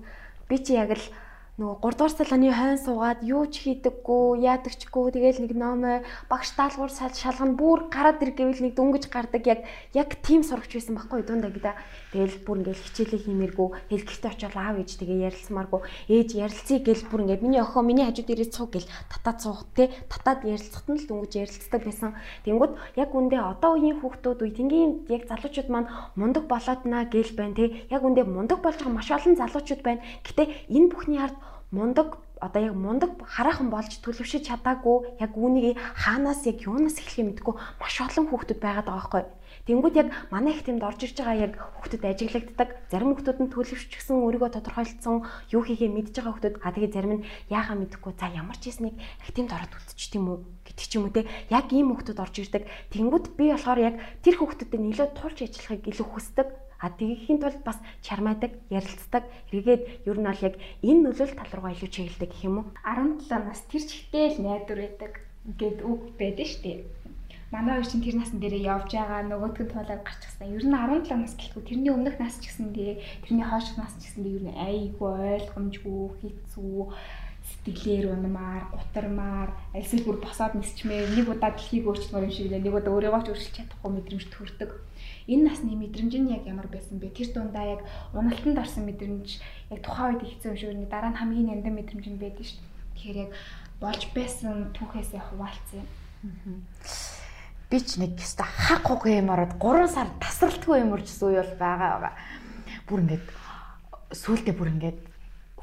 би 0.49 0.55
чи 0.59 0.77
яг 0.77 0.93
л 0.93 1.05
нөгөө 1.53 1.85
3 1.85 1.97
дугаар 2.01 2.13
салганы 2.17 2.49
хойн 2.49 2.79
суугаад 2.81 3.19
юу 3.21 3.45
ч 3.45 3.61
хийдэггүй, 3.61 4.41
яадагчгүй 4.41 5.05
тэгэл 5.13 5.41
нэг 5.45 5.53
номоо 5.53 6.01
багш 6.25 6.49
даалгавар 6.57 6.89
шалгана 7.13 7.53
бүр 7.53 7.93
гараад 7.93 8.25
ир 8.25 8.33
гэвэл 8.33 8.65
нэг 8.65 8.73
дөнгөж 8.73 9.05
гардаг 9.13 9.45
яг 9.45 9.61
яг 9.93 10.09
тийм 10.25 10.41
сурагч 10.41 10.73
байсан 10.73 10.97
байхгүй 10.97 11.21
дундаа 11.21 11.53
гэдэг. 11.53 11.77
Тэгэл 12.13 12.45
бүр 12.45 12.57
ингээл 12.61 12.85
хичээлээ 12.85 13.21
хиймээргүй, 13.25 13.67
хэл 13.89 14.05
гихтээ 14.05 14.31
очиод 14.37 14.53
аав 14.53 14.77
ээж 14.77 15.01
тэгээ 15.01 15.25
ярилцмааргүй. 15.33 15.81
Ээж 16.13 16.29
ярилцъя 16.37 16.79
гэл 16.85 17.03
бүр 17.09 17.21
ингээд 17.25 17.41
миний 17.41 17.57
охин 17.65 17.89
миний 17.89 18.05
хажууд 18.05 18.29
ирээд 18.29 18.53
цуг 18.53 18.69
гэл 18.69 18.85
татаад 19.09 19.37
цуух 19.41 19.65
те 19.73 19.89
татаад 20.13 20.45
ярилцахад 20.45 20.93
нь 20.93 20.99
л 21.01 21.07
дөнгөж 21.09 21.33
ярилцдаг 21.41 21.81
байсан. 21.81 22.13
Тэнгүүд 22.45 22.73
яг 23.01 23.09
үндэ 23.17 23.37
одоо 23.41 23.81
үеийн 23.81 23.97
хүүхдүүд 23.97 24.39
үе 24.45 24.53
тэнгийн 24.53 24.91
яг 25.09 25.25
залуучууд 25.25 25.69
маань 25.73 25.89
мундаг 26.13 26.45
болоод 26.45 26.81
наа 26.85 27.09
гэл 27.09 27.33
байна 27.33 27.57
те. 27.57 27.81
Яг 27.89 28.05
үндэ 28.05 28.29
мундаг 28.29 28.61
болж 28.61 28.77
байгаа 28.77 28.93
маш 28.93 29.09
олон 29.09 29.33
залуучууд 29.33 29.81
байна. 29.81 30.05
Гэтэ 30.21 30.69
энэ 30.69 30.91
бүхний 30.93 31.17
ард 31.17 31.33
мундаг 31.73 32.21
одоо 32.43 32.61
яг 32.61 32.75
мундаг 32.75 33.11
хараахан 33.23 33.69
болж 33.71 33.91
төлөвшөж 34.03 34.43
чадаагүй 34.45 35.17
яг 35.23 35.31
үүнийг 35.33 35.79
хаанаас 35.95 36.43
яг 36.45 36.59
юунаас 36.67 36.99
эхлэхээ 36.99 37.25
мэдгүй 37.39 37.53
маш 37.81 37.95
олон 38.03 38.27
хүүхдүүд 38.27 38.59
байгаад 38.59 38.87
байгаа 38.91 38.99
байхгүй. 38.99 39.23
Тэнгүүд 39.63 39.95
яг 39.95 40.09
манай 40.27 40.51
их 40.51 40.67
тэмд 40.67 40.83
орж 40.83 41.07
ирж 41.07 41.23
байгаа 41.23 41.39
яг 41.39 41.53
хүүхдүүд 41.55 42.03
ажиглагддаг. 42.03 42.69
Зарим 42.91 43.15
хүүхдүүд 43.15 43.39
нь 43.47 43.53
төлөвшчихсэн 43.55 44.19
өөрийгөө 44.19 44.59
тодорхойлцсон 44.59 45.23
юу 45.55 45.63
хийхээ 45.63 45.87
мэдж 45.87 46.19
байгаа 46.19 46.35
хүүхдүүд 46.35 46.55
а 46.59 46.75
тэгээ 46.75 46.91
зарим 46.91 47.13
нь 47.23 47.25
яахаа 47.47 47.79
мэдэхгүй 47.79 48.11
за 48.19 48.27
ямар 48.35 48.59
ч 48.59 48.75
юмсныг 48.75 48.99
их 48.99 49.31
тэмд 49.31 49.55
ороод 49.55 49.71
үлдчих 49.71 50.11
тийм 50.11 50.27
үү 50.27 50.37
гэдэг 50.67 50.83
ч 50.83 50.91
юм 50.99 51.07
уу 51.07 51.15
те. 51.15 51.31
Яг 51.47 51.71
ийм 51.71 51.95
хүүхдүүд 51.95 52.19
орж 52.19 52.35
ирдэг. 52.43 52.63
Тэнгүүд 52.91 53.25
би 53.39 53.45
болохоор 53.55 53.79
яг 53.79 53.95
тэр 54.19 54.35
хүүхдүүдэд 54.35 54.83
нэлээд 54.83 55.15
тулж 55.15 55.37
ажиллахыг 55.47 55.87
илүү 55.87 56.07
хүсдэг 56.11 56.47
А 56.83 56.91
тэгэхийн 56.91 57.39
тулд 57.39 57.63
бас 57.63 57.79
чармаадаг, 58.03 58.59
ярилцдаг, 58.67 59.23
эргээд 59.55 60.03
ер 60.03 60.19
нь 60.19 60.27
бол 60.27 60.43
яг 60.43 60.59
энэ 60.83 61.15
нөлөөлөл 61.15 61.39
тал 61.39 61.51
руугаа 61.55 61.71
илүү 61.79 61.87
чиглэдэг 61.87 62.27
гэх 62.27 62.43
юм 62.43 62.59
уу? 62.59 62.67
17 62.83 63.31
нас 63.47 63.63
тэр 63.71 63.83
чигтэл 63.87 64.43
найдвар 64.43 64.79
байдаг 64.83 65.13
гэд 65.47 65.79
үг 65.79 66.01
байдаг 66.19 66.43
шүү 66.43 66.59
дээ. 66.67 66.79
Манай 67.53 67.77
хоёр 67.77 67.85
чинь 67.85 68.01
тэр 68.01 68.17
насн 68.17 68.41
дээрээ 68.41 68.65
явж 68.65 68.89
байгаа 68.97 69.21
нөгөөдгөн 69.29 69.69
туулаад 69.69 70.01
гарчихсан. 70.01 70.49
Ер 70.57 70.65
нь 70.65 70.73
17 70.73 71.13
нас 71.21 71.37
гэлгүй 71.37 71.63
тэрний 71.69 71.93
өмнөх 71.93 72.17
нас 72.17 72.41
ч 72.41 72.49
гэсэн 72.49 72.73
дээ 72.73 72.97
тэрний 73.21 73.45
хойш 73.45 73.77
нас 73.77 73.93
ч 74.01 74.09
гэсэн 74.09 74.25
ер 74.25 74.43
нь 74.49 74.57
айгүй 74.57 75.37
ойлгомжгүй, 75.37 76.01
хэцүү 76.17 76.81
сэтгэлээр 77.43 78.09
унмаар, 78.09 78.63
гутармаар, 78.73 79.49
альсэл 79.77 80.01
бүр 80.01 80.17
босоод 80.17 80.57
нисчмээр 80.57 81.13
нэг 81.13 81.29
удаа 81.29 81.53
дэлхийг 81.53 81.85
өөрчлөмөр 81.85 82.25
юм 82.25 82.33
шиг 82.33 82.49
нэг 82.49 82.73
удаа 82.73 82.89
өөрийгөө 82.89 83.21
ч 83.21 83.27
өөрчилж 83.29 83.55
чадахгүй 83.55 83.91
мэдрэмж 84.01 84.25
төрдөг 84.33 84.71
энэ 85.27 85.45
насны 85.47 85.75
мэдрэмж 85.77 86.13
нь 86.19 86.33
яг 86.35 86.43
ямар 86.47 86.67
байсан 86.67 86.99
бэ? 86.99 87.15
Тэр 87.15 87.29
дундаа 87.31 87.65
яг 87.77 87.81
уналтанд 88.17 88.59
орсон 88.59 88.83
мэдрэмж 88.87 89.27
яг 89.71 89.79
тухайн 89.83 90.19
үед 90.19 90.23
ихсэн 90.27 90.51
юм 90.51 90.59
шиг 90.59 90.71
нэг 90.73 90.89
дараа 90.91 91.11
нь 91.11 91.19
хамгийн 91.19 91.47
нандин 91.51 91.77
мэдрэмж 91.77 92.05
нь 92.11 92.19
байдаг 92.19 92.43
шүү 92.43 92.59
дээ. 92.59 92.71
Тэгэхээр 92.95 93.17
яг 93.23 93.31
болж 93.79 94.01
байсан 94.15 94.55
түүхээсээ 94.75 95.21
хуваалцсан 95.21 95.79
юм. 95.83 95.87
Би 97.73 97.81
ч 97.81 97.97
нэг 97.97 98.21
өста 98.21 98.45
хаг 98.45 98.85
хуг 98.85 99.09
юм 99.09 99.33
ороод 99.33 99.57
3 99.57 99.89
сар 99.89 100.05
тасралтгүй 100.21 100.85
юм 100.85 100.93
уржсэн 100.93 101.25
үе 101.25 101.41
бол 101.41 101.57
байгаа 101.57 101.89
байгаа. 102.05 102.13
Бүр 102.85 103.01
ингээд 103.01 103.25
сүултээ 104.13 104.53
бүр 104.53 104.69
ингээд 104.77 104.99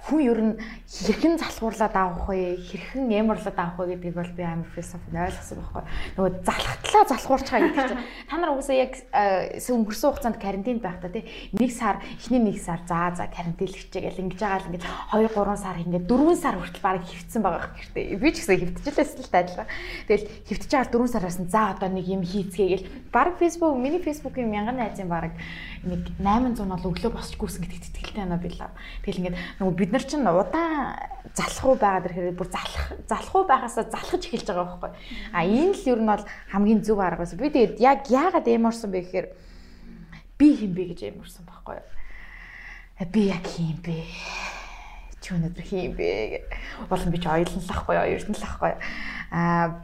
хүн 0.09 0.21
ер 0.25 0.41
нь 0.41 0.55
хэрхэн 0.89 1.37
залхуурлаад 1.37 1.95
авах 1.95 2.27
вэ? 2.33 2.57
Хэрхэн 2.57 3.13
ямарлаад 3.13 3.59
авах 3.59 3.85
вэ 3.85 4.01
гэдгийг 4.01 4.17
бол 4.17 4.33
би 4.33 4.43
амар 4.43 4.69
философи 4.73 5.13
ойлгосон 5.13 5.61
байхгүй. 5.61 5.85
Нөгөө 6.17 6.33
залхатлаа 6.41 7.05
залхуурч 7.05 7.47
байгаа 7.53 7.69
гэдэг 7.69 7.89
чинь 7.93 8.05
та 8.31 8.37
нар 8.41 8.51
угсаа 8.57 8.77
яг 8.81 8.93
өнгөрсөн 9.13 10.09
хугацаанд 10.11 10.39
карантинд 10.41 10.81
байхдаа 10.81 11.13
тий 11.13 11.25
нэг 11.53 11.71
сар 11.71 12.01
эхний 12.17 12.41
нэг 12.41 12.57
сар 12.59 12.81
за 12.89 13.13
за 13.13 13.29
карантинлэгчээ 13.29 14.03
гэл 14.09 14.23
ингэж 14.25 14.41
байгаа 14.41 14.61
л 14.65 14.69
ингэж 14.73 14.85
2 15.13 15.29
3 15.37 15.57
сар 15.61 15.77
ингээд 15.85 16.09
4 16.09 16.35
сар 16.41 16.57
хүртэл 16.57 16.85
баг 16.85 17.05
хөвцсөн 17.05 17.43
байгаа 17.45 17.71
гэртээ. 17.77 18.17
Би 18.17 18.29
ч 18.33 18.37
гэсэн 18.41 18.57
хөвтчихлээсэн 18.57 19.21
л 19.21 19.35
тайлбар. 19.37 19.69
Тэгэл 20.09 20.27
хөвтөж 20.49 20.71
байгаа 20.73 20.91
4 20.91 21.13
сараас 21.13 21.39
нь 21.39 21.53
за 21.53 21.77
одоо 21.77 21.89
нэг 21.93 22.07
юм 22.09 22.23
хийцгээ 22.25 22.69
гэл 22.73 22.89
баг 23.13 23.37
фейсбુક 23.37 23.77
миний 23.77 24.01
фейсбુકийн 24.01 24.49
мянган 24.49 24.81
найзын 24.81 25.13
баг 25.13 25.37
нэг 25.85 26.09
800 26.19 26.65
бол 26.67 26.89
өглөө 26.89 27.13
босч 27.13 27.37
гүйсэн 27.37 27.65
гэдэгт 27.65 28.01
итгэлтэй 28.11 28.25
байна 28.25 28.37
билаа. 28.37 28.71
Тэгэл 29.05 29.21
ингээд 29.21 29.37
нөгөө 29.61 29.75
бид 29.91 29.93
нар 29.93 30.05
чинь 30.07 30.23
удаан 30.23 30.95
залхуу 31.35 31.75
байгаад 31.75 32.07
ирэхээр 32.07 32.39
бүр 32.39 32.47
залах 32.47 32.87
залхуу 33.11 33.43
байгаасаа 33.47 33.91
залхаж 33.91 34.23
эхэлж 34.23 34.47
байгаа 34.47 34.67
байхгүй. 34.71 34.91
А 35.35 35.43
энэ 35.43 35.75
л 35.75 35.89
ер 35.91 35.99
нь 35.99 36.07
бол 36.07 36.25
хамгийн 36.55 36.83
зөв 36.87 37.03
арга 37.03 37.27
байсан. 37.27 37.39
Би 37.43 37.51
тэгээд 37.51 37.83
яг 37.83 38.07
яагаад 38.07 38.47
эморсон 38.47 38.95
бэ 38.95 39.03
гэхээр 39.03 39.27
би 40.39 40.49
хин 40.55 40.73
бэ 40.75 40.83
гэж 40.95 41.01
эморсон 41.11 41.43
байхгүй. 41.43 41.83
Би 43.11 43.21
яг 43.35 43.45
хин 43.47 43.79
бэ? 43.83 43.99
Чи 45.19 45.35
өнөөдөр 45.35 45.67
хийм 45.67 45.93
бэ 45.99 46.47
болон 46.87 47.11
би 47.11 47.19
ч 47.19 47.27
ойлон 47.27 47.59
л 47.59 47.75
ахгүй 47.75 47.97
ердэн 47.99 48.39
л 48.39 48.47
ахгүй 48.47 48.73
а 49.35 49.83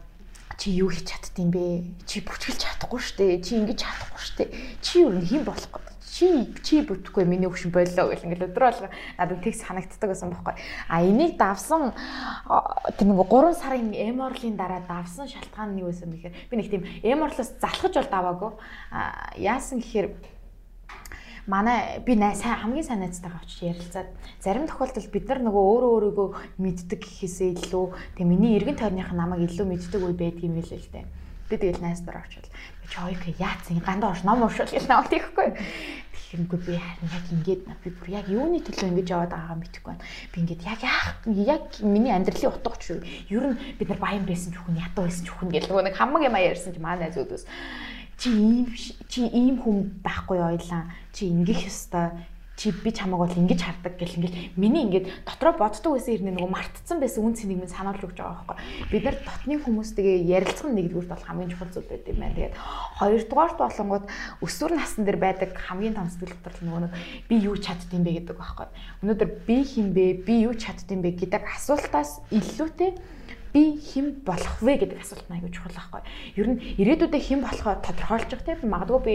чи 0.54 0.70
юу 0.70 0.88
хийж 0.88 1.10
чаддсан 1.10 1.50
бэ? 1.50 1.82
Чи 2.06 2.22
бүчгэлж 2.22 2.62
чадахгүй 2.62 3.02
штэ? 3.02 3.42
Чи 3.42 3.58
ингэж 3.58 3.82
чадахгүй 3.82 4.22
штэ? 4.22 4.44
Чи 4.80 5.04
юу 5.04 5.18
хэн 5.18 5.44
болох 5.44 5.66
гээд 5.66 5.95
чи 6.16 6.49
чи 6.64 6.80
бүтэхгүй 6.80 7.28
миний 7.28 7.44
өгшин 7.44 7.68
боллоо 7.68 8.08
гэл 8.08 8.25
ингээл 8.25 8.49
өдрөө 8.49 8.68
алга 8.73 8.88
надад 9.20 9.44
тэгс 9.44 9.61
санагддаг 9.68 10.08
байсан 10.08 10.32
байхгүй. 10.32 10.56
А 10.88 11.04
энийг 11.04 11.37
давсан 11.37 11.92
тэр 12.96 13.06
нэг 13.12 13.20
3 13.28 13.52
сарын 13.52 13.92
эморлын 13.92 14.56
дараа 14.56 14.80
давсан 14.88 15.28
шалтгаан 15.28 15.76
нь 15.76 15.85
юу 15.85 15.92
байсан 15.92 16.08
бэхээр 16.08 16.35
би 16.49 16.54
нэг 16.56 16.73
тийм 16.73 16.88
эморлоос 17.04 17.61
залхаж 17.61 17.92
бол 18.00 18.08
даваагүй. 18.08 18.52
Яасан 19.37 19.85
гэхээр 19.85 20.16
манай 21.46 22.00
би 22.00 22.16
сайн 22.16 22.64
хамгийн 22.64 22.85
сайн 22.88 23.04
найзтайгаа 23.04 23.44
очиж 23.44 23.62
ярилцаад 23.62 24.08
зарим 24.40 24.66
тохиолдолд 24.66 25.12
бид 25.12 25.28
нар 25.28 25.40
нөгөө 25.44 25.64
өөрөө 25.68 25.90
өөрийгөө 25.94 26.28
мэддэг 26.58 27.00
гэхээсээ 27.04 27.50
илүү 27.61 27.87
тэг 28.16 28.26
миний 28.26 28.56
эргэн 28.58 28.80
тойрных 28.80 29.12
намайг 29.12 29.46
илүү 29.46 29.66
мэддэг 29.68 30.00
үе 30.00 30.16
байдгийм 30.16 30.58
билээ 30.58 30.80
л 30.80 30.90
дээ. 30.90 31.06
Би 31.46 31.54
тэгэл 31.54 31.78
найз 31.78 32.02
дараа 32.02 32.26
очивол 32.26 32.50
чи 32.90 32.99
хоёрыг 32.99 33.38
яатсан 33.38 33.78
гандаа 33.78 34.11
орш 34.11 34.26
ном 34.26 34.42
уншвал 34.42 34.66
гэж 34.66 34.90
наваад 34.90 35.14
ихгүй. 35.14 35.49
Тэгэхэргүй 36.26 36.59
би 36.66 36.75
харин 36.75 37.11
яг 37.14 37.26
ингээд 37.30 37.62
би 37.83 37.88
бүр 37.95 38.09
яг 38.11 38.26
юуны 38.26 38.59
төлөө 38.59 38.90
ингэж 38.90 39.09
яваад 39.14 39.30
байгаагаа 39.30 39.61
мэдэхгүй 39.62 39.90
байна. 39.95 40.04
Би 40.35 40.37
ингээд 40.42 40.62
яг 40.66 40.80
яах 40.83 41.06
яг 41.30 41.64
миний 41.87 42.11
амьдралын 42.11 42.50
утга 42.50 42.75
ч 42.83 42.99
юу. 42.99 43.00
Ер 43.30 43.45
нь 43.54 43.59
бид 43.78 43.88
нар 43.95 44.02
баян 44.02 44.26
байсан 44.26 44.50
ч 44.50 44.59
хүн 44.59 44.75
ядуу 44.75 45.06
байсан 45.06 45.23
ч 45.23 45.30
хүн 45.30 45.54
гэл 45.54 45.71
нөгөө 45.71 45.87
нэг 45.87 45.95
хамаг 45.95 46.26
юм 46.26 46.35
ярьсан 46.35 46.75
чи 46.75 46.83
манай 46.83 47.14
зүудээс 47.14 47.47
чи 48.18 48.28
ийм 48.35 48.66
чи 49.06 49.21
ийм 49.28 49.62
хүн 49.62 50.02
байхгүй 50.02 50.40
ойлаа. 50.42 50.90
Чи 51.14 51.30
ингэх 51.30 51.71
ёстой 51.71 52.11
чи 52.56 52.72
би 52.72 52.90
чамаг 52.90 53.20
бол 53.20 53.36
ингэж 53.36 53.60
хардаг 53.60 54.00
гэл 54.00 54.16
ингээл 54.16 54.56
миний 54.56 54.88
ингээд 54.88 55.28
дотроо 55.28 55.52
боддог 55.60 56.00
байсан 56.00 56.16
хэрнээ 56.16 56.34
нөгөө 56.40 56.50
мартцсан 56.56 56.98
байсан 57.04 57.28
үн 57.28 57.36
цэнийг 57.36 57.60
минь 57.60 57.68
сануулж 57.68 58.00
өгч 58.00 58.16
байгаа 58.16 58.48
байхгүй. 58.48 58.56
Бид 58.90 59.04
нар 59.04 59.16
дотны 59.20 59.54
хүмүүстэйгээ 59.60 60.25
ярилцах 60.25 60.72
нь 60.72 60.76
нэгдүгürt 60.80 61.12
бол 61.12 61.26
хамгийн 61.28 61.52
чухал 61.52 61.68
зүйл 61.68 61.90
байт 61.92 62.08
юм 62.08 62.16
байна. 62.16 62.36
Тэгээд 62.36 62.56
хоёрдугаарт 62.96 63.56
болонгууд 63.60 64.04
өсвөр 64.40 64.72
насн 64.72 65.04
дээр 65.04 65.18
байдаг 65.20 65.50
хамгийн 65.52 66.00
том 66.00 66.08
сэтгэл 66.08 66.32
хөдлөл 66.32 66.64
нөгөө 66.64 66.82
нэг 66.88 66.92
би 67.28 67.34
юу 67.44 67.56
чаддсан 67.60 68.00
бэ 68.00 68.10
гэдэг 68.25 68.36
байхгүй. 68.40 68.68
Өнөөдөр 69.04 69.30
би 69.44 69.56
хин 69.60 69.92
бэ 69.92 70.04
би 70.25 70.34
юу 70.48 70.56
чаддсан 70.56 71.04
бэ 71.04 71.12
гэдэг 71.12 71.44
асуултаас 71.44 72.25
илүүтэй 72.32 72.96
би 73.56 73.80
хэн 73.80 74.20
болох 74.20 74.60
вэ 74.60 74.76
гэдэг 74.84 75.00
асуулт 75.00 75.32
аягүй 75.32 75.48
чухал 75.48 75.72
байхгүй. 75.72 76.04
Ер 76.36 76.46
нь 76.52 76.60
ирээдүйдээ 76.76 77.22
хэн 77.25 77.40
болохоо 77.40 77.80
тодорхойлж 77.80 78.28
байгаа 78.28 78.52
тийм 78.52 78.68
магадгүй 78.68 79.00
би 79.00 79.14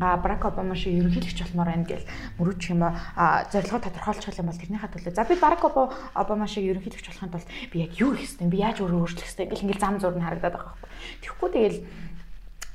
Барак 0.00 0.48
Обама 0.48 0.72
шиг 0.72 0.96
ерөнхийлөгч 0.96 1.52
болмоор 1.52 1.68
байна 1.68 1.84
гэл 1.84 2.08
мөрөж 2.40 2.60
юм 2.72 2.88
а 2.88 3.44
зорилгоо 3.52 3.84
тодорхойлчих 3.84 4.40
юм 4.40 4.48
бол 4.48 4.56
тэрнийхээ 4.56 4.92
төлөө 4.96 5.12
за 5.12 5.28
би 5.28 5.36
Барак 5.36 5.68
Обама 6.16 6.48
шиг 6.48 6.64
ерөнхийлөгч 6.72 7.04
болохын 7.04 7.32
тулд 7.36 7.48
би 7.68 7.76
яг 7.84 7.92
юу 8.00 8.16
хийх 8.16 8.32
ёстой 8.32 8.48
би 8.48 8.64
яаж 8.64 8.80
өөрөө 8.80 9.00
өөрчлөх 9.04 9.28
ёстой 9.28 9.46
гэл 9.52 9.64
ингээл 9.68 9.84
зам 9.84 10.00
зуур 10.00 10.16
нь 10.16 10.24
харагдаад 10.24 10.56
байгаа 10.56 10.72
байхгүй. 10.72 10.88
Тэгэхгүй 11.20 11.50
тэгэл 11.52 11.78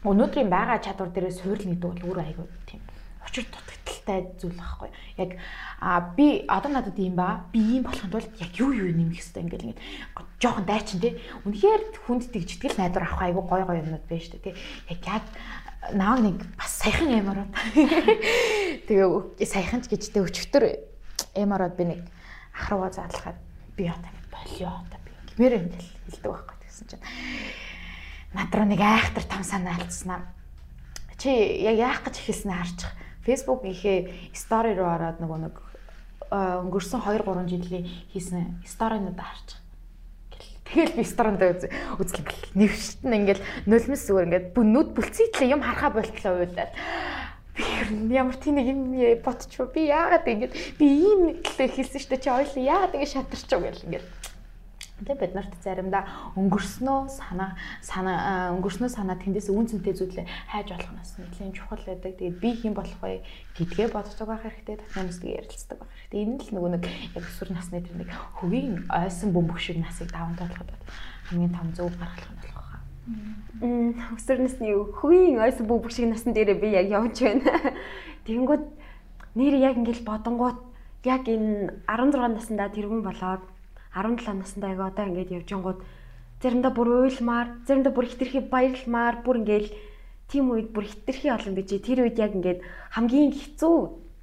өнөөдрийн 0.06 0.50
байгаа 0.54 0.78
чадвар 0.86 1.10
дээрээ 1.10 1.34
суурил 1.34 1.66
нэгдэг 1.66 1.90
бол 1.90 2.06
өөр 2.14 2.20
аягүй 2.22 2.46
тийм 2.70 2.82
учир 3.28 3.46
дутагдaltaй 3.52 4.20
зүйл 4.40 4.56
байхгүй. 4.56 4.90
Яг 5.20 5.36
а 5.84 6.02
би 6.16 6.48
одоо 6.48 6.72
надад 6.72 6.98
юм 6.98 7.20
ба 7.20 7.46
би 7.52 7.60
ийм 7.60 7.84
болохын 7.84 8.12
тулд 8.12 8.32
яг 8.40 8.52
юу 8.56 8.72
юу 8.72 8.90
нэмэх 8.96 9.20
хэрэгтэй 9.20 9.44
ингээл 9.44 9.68
ингээд 9.76 9.82
жоохон 10.40 10.66
дайчин 10.66 11.00
тий. 11.04 11.20
Үнэхээр 11.44 11.82
хүнд 12.08 12.32
тэгжтгэл 12.32 12.80
найдвар 12.80 13.06
авах 13.06 13.22
айгу 13.22 13.42
гой 13.44 13.64
гой 13.68 13.84
юмнууд 13.84 14.08
байна 14.08 14.24
шүү 14.24 14.40
дээ 14.40 14.46
тий. 14.48 14.56
Яг 14.90 15.02
яг 15.06 15.26
нааг 15.94 16.20
нэг 16.20 16.38
бас 16.58 16.74
саяхан 16.82 17.12
эмороод 17.14 17.52
тэгээ 18.88 19.46
саяхан 19.46 19.82
ч 19.84 19.92
гэжтэй 19.92 20.24
өчтөр 20.24 20.64
эмороод 21.38 21.78
би 21.78 21.84
нэг 21.86 22.02
ах 22.52 22.70
руугаа 22.72 22.92
задлахад 22.92 23.38
би 23.78 23.88
одоо 23.88 24.12
болио 24.34 24.68
одоо 24.84 25.00
би 25.06 25.12
гэмээр 25.32 25.54
юм 25.62 25.68
л 25.70 25.88
хэлдэг 26.10 26.32
байхгүй 26.32 26.56
гэсэн 26.66 26.88
чинь 26.92 27.06
над 28.34 28.52
руу 28.52 28.68
нэг 28.68 28.82
айхтар 28.82 29.24
том 29.24 29.44
санаа 29.46 29.78
алдснаа 29.78 30.28
чи 31.18 31.30
яг 31.30 31.78
яах 31.78 32.02
гэж 32.04 32.16
хэлснээ 32.26 32.58
харчих 32.58 32.92
Facebook 33.28 33.68
ихээ 33.68 34.32
стори 34.32 34.72
руу 34.72 34.88
ороод 34.88 35.20
нөгөө 35.20 35.40
нэг 35.44 35.56
өнгөрсөн 36.32 37.04
2 37.04 37.28
3 37.28 37.52
жилийн 37.52 37.86
хийсэн 38.16 38.64
сторинууд 38.64 39.20
харчих. 39.20 39.60
Тэгэл 40.68 41.00
би 41.00 41.04
сториондоо 41.08 41.56
үзлэг 41.96 42.28
нэвшт 42.56 43.00
нь 43.08 43.16
ингээл 43.16 43.44
нулимс 43.72 44.04
зүгээр 44.04 44.28
ингээд 44.28 44.48
нүд 44.52 44.90
бүлцийтлээ 44.92 45.56
юм 45.56 45.64
харахаа 45.64 45.96
болтлоо 45.96 46.44
уйлаад 46.44 46.72
би 47.56 48.14
ямар 48.14 48.36
тийм 48.36 48.60
нэг 48.60 48.68
юм 48.68 48.82
бодчихв 49.24 49.72
би 49.72 49.88
яагаад 49.88 50.28
ингэж? 50.28 50.52
Би 50.76 50.86
ийм 51.08 51.20
нэг 51.32 51.48
л 51.48 51.72
хэлсэн 51.72 52.00
шүү 52.04 52.12
дээ 52.12 52.24
чи 52.24 52.30
ойлоо 52.30 52.64
яагаад 52.68 52.96
ингэ 53.00 53.08
шатарч 53.08 53.48
уу 53.56 53.64
гэл 53.64 53.86
ингээд 53.88 54.06
Тэгээ 54.98 55.22
бид 55.22 55.34
нарт 55.38 55.54
заримдаа 55.62 56.10
өнгөрснөө 56.34 57.14
санаа 57.14 57.54
санаа 57.86 58.50
өнгөрснөө 58.58 58.90
санаа 58.90 59.14
тэндээс 59.22 59.54
үн 59.54 59.70
цэнтэй 59.70 59.94
зүйлээ 59.94 60.26
хайж 60.50 60.74
болох 60.74 60.94
нас 60.98 61.14
нэлийн 61.22 61.54
чухал 61.54 61.86
байдаг. 61.86 62.18
Тэгээд 62.18 62.42
би 62.42 62.50
хэн 62.58 62.74
болох 62.74 62.98
вэ 63.06 63.22
гэдгээ 63.62 63.94
боддог 63.94 64.26
байх 64.26 64.42
хэрэгтэй. 64.42 64.82
Татнамсдаг 64.82 65.30
ярилцдаг 65.30 65.78
байх 65.78 65.94
хэрэгтэй. 66.10 66.22
Энэ 66.26 66.42
л 66.42 66.50
нөгөө 66.50 66.72
нэг 66.82 66.84
яг 67.14 67.26
өсвөр 67.30 67.50
насны 67.54 67.86
тэр 67.86 67.94
нэг 67.94 68.10
хөвийн 68.42 68.90
ойсон 68.90 69.30
бөмбөг 69.38 69.60
шиг 69.62 69.78
насыг 69.78 70.10
даван 70.10 70.34
толгод 70.34 70.70
хамгийн 71.30 71.54
том 71.54 71.70
зөв 71.78 71.94
гаргах 71.94 72.34
нь 72.34 72.42
болох 72.42 72.66
хаа. 72.66 72.82
Өсвөр 74.18 74.40
насны 74.50 74.66
хөвийн 74.98 75.38
ойсон 75.46 75.70
бөмбөг 75.70 75.94
шиг 75.94 76.10
насн 76.10 76.34
дээрээ 76.34 76.58
би 76.58 76.74
яг 76.74 76.90
явж 76.90 77.22
байна. 77.22 77.46
Тэнгүүд 78.26 78.66
нэр 79.38 79.56
яг 79.62 79.78
ингээл 79.78 80.10
бодонгууд 80.10 80.58
яг 81.06 81.30
энэ 81.30 81.86
16 81.86 82.34
наснда 82.34 82.74
тэргүүн 82.74 83.06
болоод 83.06 83.46
17 83.96 84.34
наснда 84.34 84.74
яг 84.74 84.80
одоо 84.82 85.06
ингээд 85.08 85.36
явж 85.38 85.48
гингууд 85.52 85.80
заримдаа 86.42 86.72
бүр 86.72 87.08
уйлмаар, 87.08 87.48
заримдаа 87.68 87.94
бүр 87.94 88.06
хитрхи 88.10 88.42
баярламаар, 88.44 89.22
бүр 89.26 89.42
ингээд 89.42 89.74
тийм 90.28 90.52
үед 90.52 90.70
бүр 90.76 90.86
хитрхи 90.86 91.32
олон 91.32 91.56
бижээ 91.56 91.80
тэр 91.82 92.06
үед 92.06 92.20
яг 92.20 92.36
ингээд 92.36 92.60
хамгийн 92.94 93.32
хэцүү 93.34 93.78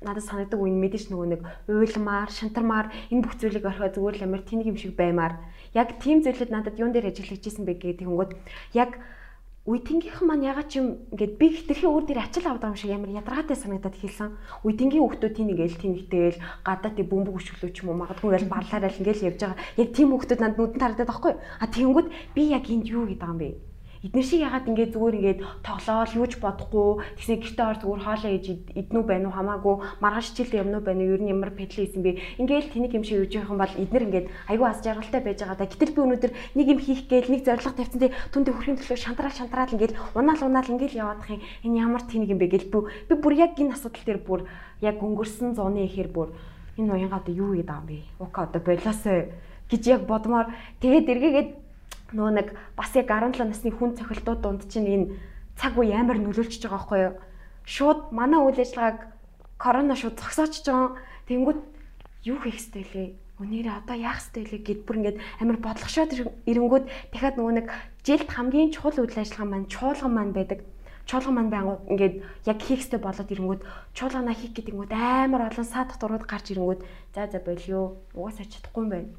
надад 0.05 0.25
санагдаг 0.29 0.61
үе 0.61 0.71
мэдээж 0.71 1.09
нөгөө 1.09 1.29
нэг 1.33 1.43
уйлмаар, 1.67 2.29
шантармаар 2.29 2.93
энэ 3.09 3.25
бүх 3.25 3.35
зүйлийг 3.41 3.65
орхио 3.65 3.89
зүгээр 3.89 4.17
л 4.21 4.27
амар 4.29 4.43
тэнийг 4.45 4.69
юм 4.69 4.77
шиг 4.77 4.93
баймаар. 4.95 5.41
Яг 5.73 5.97
тийм 5.97 6.21
зүйлүүд 6.21 6.53
надад 6.53 6.77
юун 6.77 6.93
дээр 6.93 7.09
ажиллаж 7.09 7.41
исэн 7.41 7.65
бэ 7.65 7.81
гэдэг 7.81 8.05
хөнгөд 8.05 8.31
яг 8.77 9.01
үеийнхийнхэн 9.65 10.29
маань 10.29 10.45
ягаад 10.45 10.69
ч 10.69 10.77
юм 10.77 11.09
ингээд 11.17 11.41
би 11.41 11.47
хитрхи 11.57 11.89
өөр 11.89 12.05
дээр 12.05 12.21
ачаал 12.21 12.53
авдаг 12.53 12.77
юм 12.77 12.77
шиг 12.77 12.93
амар 12.93 13.17
ядаргаатай 13.17 13.57
санагдаад 13.57 13.97
хэлсэн. 13.97 14.37
Үеийнгийн 14.61 15.01
хүүхдүүд 15.01 15.33
тийм 15.41 15.49
нэгэл 15.49 15.81
тийм 15.81 15.93
нэгтэйгээл 15.97 16.45
гадаа 16.69 16.93
тий 16.93 17.09
бөмбөг 17.09 17.41
өшөглөө 17.41 17.73
ч 17.73 17.81
юм 17.81 17.97
уу 17.97 18.01
магадгүй 18.05 18.37
ял 18.37 18.53
барлаараа 18.53 18.93
л 18.93 19.01
ингээл 19.01 19.33
явж 19.33 19.41
байгаа. 19.41 19.65
Яг 19.81 19.89
тийм 19.97 20.13
хүүхдүүд 20.13 20.41
надад 20.45 20.61
нүдэн 20.61 20.81
тарагдаад 20.85 21.09
байхгүй. 21.09 21.33
А 21.41 21.67
тэгэнгүүт 21.73 22.09
би 22.37 22.43
яг 22.53 22.65
энд 22.69 22.87
юу 22.93 23.09
гэдэг 23.09 23.25
юм 23.25 23.39
бэ? 23.41 23.49
Эднэр 24.05 24.21
шиг 24.25 24.45
ягаад 24.45 24.69
ингээд 24.69 24.93
зүгээр 24.93 25.17
ингээд 25.17 25.41
тоглоол 25.65 26.13
юуж 26.13 26.37
бодохгүй. 26.37 26.89
Тэгсэн 27.17 27.41
гэртээ 27.41 27.65
ор 27.73 27.79
зүгээр 27.81 28.05
хоолоо 28.05 28.31
ээж 28.37 28.47
иднүү 28.77 29.03
байна 29.09 29.33
уу 29.33 29.37
хамаагүй. 29.41 29.75
Маргааш 30.05 30.27
хичээлдээ 30.29 30.61
юмнуу 30.61 30.83
байна 30.85 31.01
уу 31.09 31.15
ер 31.17 31.23
нь 31.25 31.33
ямар 31.33 31.57
педал 31.57 31.81
хийсэн 31.81 32.05
бэ? 32.05 32.21
Ингээд 32.37 32.69
тэнийг 32.77 32.93
юм 32.93 33.05
шиг 33.09 33.25
юуж 33.25 33.33
явах 33.33 33.53
юм 33.57 33.61
бол 33.65 33.81
эднэр 33.81 34.05
ингээд 34.05 34.27
айгүй 34.53 34.67
аз 34.69 34.85
жаргалтай 34.85 35.21
байж 35.25 35.39
байгаа 35.41 35.57
да 35.57 35.65
гэтэл 35.73 35.97
би 35.97 36.01
өнөөдөр 36.05 36.33
нэг 36.53 36.67
юм 36.69 36.81
хийх 36.85 37.01
гээл 37.09 37.33
нэг 37.33 37.43
зорилго 37.49 37.73
тавьсан 37.73 38.01
тий 38.05 38.13
түндэ 38.29 38.51
хөрхийн 38.53 38.79
төлөө 38.85 38.99
шантраал 39.01 39.39
шантраал 39.41 39.73
ингээд 39.73 39.97
унаал 40.13 40.43
унаал 40.45 40.69
ингээд 40.69 41.01
яваадах 41.01 41.31
юм. 41.33 41.41
Энэ 41.65 41.81
ямар 41.81 42.05
тэнийг 42.05 42.29
юм 42.29 42.41
бэ 42.45 42.53
гэл 42.53 42.69
би 43.09 43.15
бүр 43.17 43.33
яг 43.41 43.57
энэ 43.57 43.73
асуудал 43.73 44.05
дээр 44.05 44.21
бүр 44.21 44.41
яг 44.85 45.01
өнгөрсөн 45.01 45.57
зуны 45.57 45.89
ихээр 45.89 46.13
бүр 46.13 46.29
энэ 46.77 46.93
уянгаа 46.93 47.25
одоо 47.25 47.33
юу 47.33 47.57
гэдэг 47.57 47.73
юм 47.73 47.87
бэ? 47.89 47.99
Ука 48.21 48.53
одоо 48.53 48.61
болоосоо 48.61 49.33
гэж 49.73 49.83
яг 49.89 50.03
бодмоор 50.05 50.53
тэгээд 50.85 51.09
эргээгээд 51.09 51.51
нөгөө 52.15 52.33
нэг 52.39 52.49
бас 52.79 52.95
яг 52.95 53.11
17 53.11 53.43
насны 53.43 53.71
хүн 53.75 53.99
цохилтууд 53.99 54.41
дунд 54.41 54.63
чинь 54.71 54.87
энэ 54.87 55.07
цаг 55.59 55.75
үе 55.75 55.95
амар 55.95 56.19
нөлөөлчихөж 56.23 56.63
байгаа 56.63 56.79
байхгүй 56.79 57.01
юу? 57.11 57.15
Шууд 57.67 58.01
манай 58.15 58.41
үйл 58.41 58.59
ажиллагааг 58.63 58.99
корона 59.59 59.95
шууд 59.99 60.17
зогсоочж 60.19 60.63
байгаа. 60.63 60.99
Тэнгүүт 61.27 61.61
юу 62.31 62.39
хийх 62.39 62.59
ёстой 62.63 62.85
лээ? 62.87 63.09
Өнөөрэ 63.43 63.71
одоо 63.83 63.97
яах 63.99 64.23
ёстой 64.23 64.47
лээ 64.47 64.63
гэд 64.63 64.81
бүр 64.87 64.97
ингээд 65.03 65.19
амар 65.43 65.59
бодлогошоод 65.59 66.11
ирэнгүүт 66.47 66.85
дахиад 67.11 67.35
нөгөө 67.35 67.55
нэг 67.59 67.67
жилд 68.07 68.31
хамгийн 68.31 68.71
чухал 68.71 69.03
үйл 69.03 69.19
ажиллагаа 69.19 69.49
маань 69.51 69.67
чуулган 69.67 70.13
маань 70.15 70.37
байдаг 70.37 70.63
чуулган 71.11 71.35
маань 71.35 71.51
байнгут 71.51 71.83
ингээд 71.91 72.15
яг 72.47 72.59
хийхстэй 72.63 73.01
болоод 73.03 73.29
ирэнгүүт 73.29 73.63
чуулганаа 73.97 74.35
хийх 74.39 74.55
гэдэнгүүт 74.55 74.93
амар 74.95 75.51
олон 75.51 75.67
саад 75.67 75.91
татварууд 75.93 76.25
гарч 76.31 76.55
ирэнгүүт 76.55 76.81
за 77.15 77.27
за 77.27 77.39
болио 77.43 77.99
угаасаа 78.15 78.47
чадахгүй 78.47 78.83
юм 78.87 78.91
байна 78.95 79.11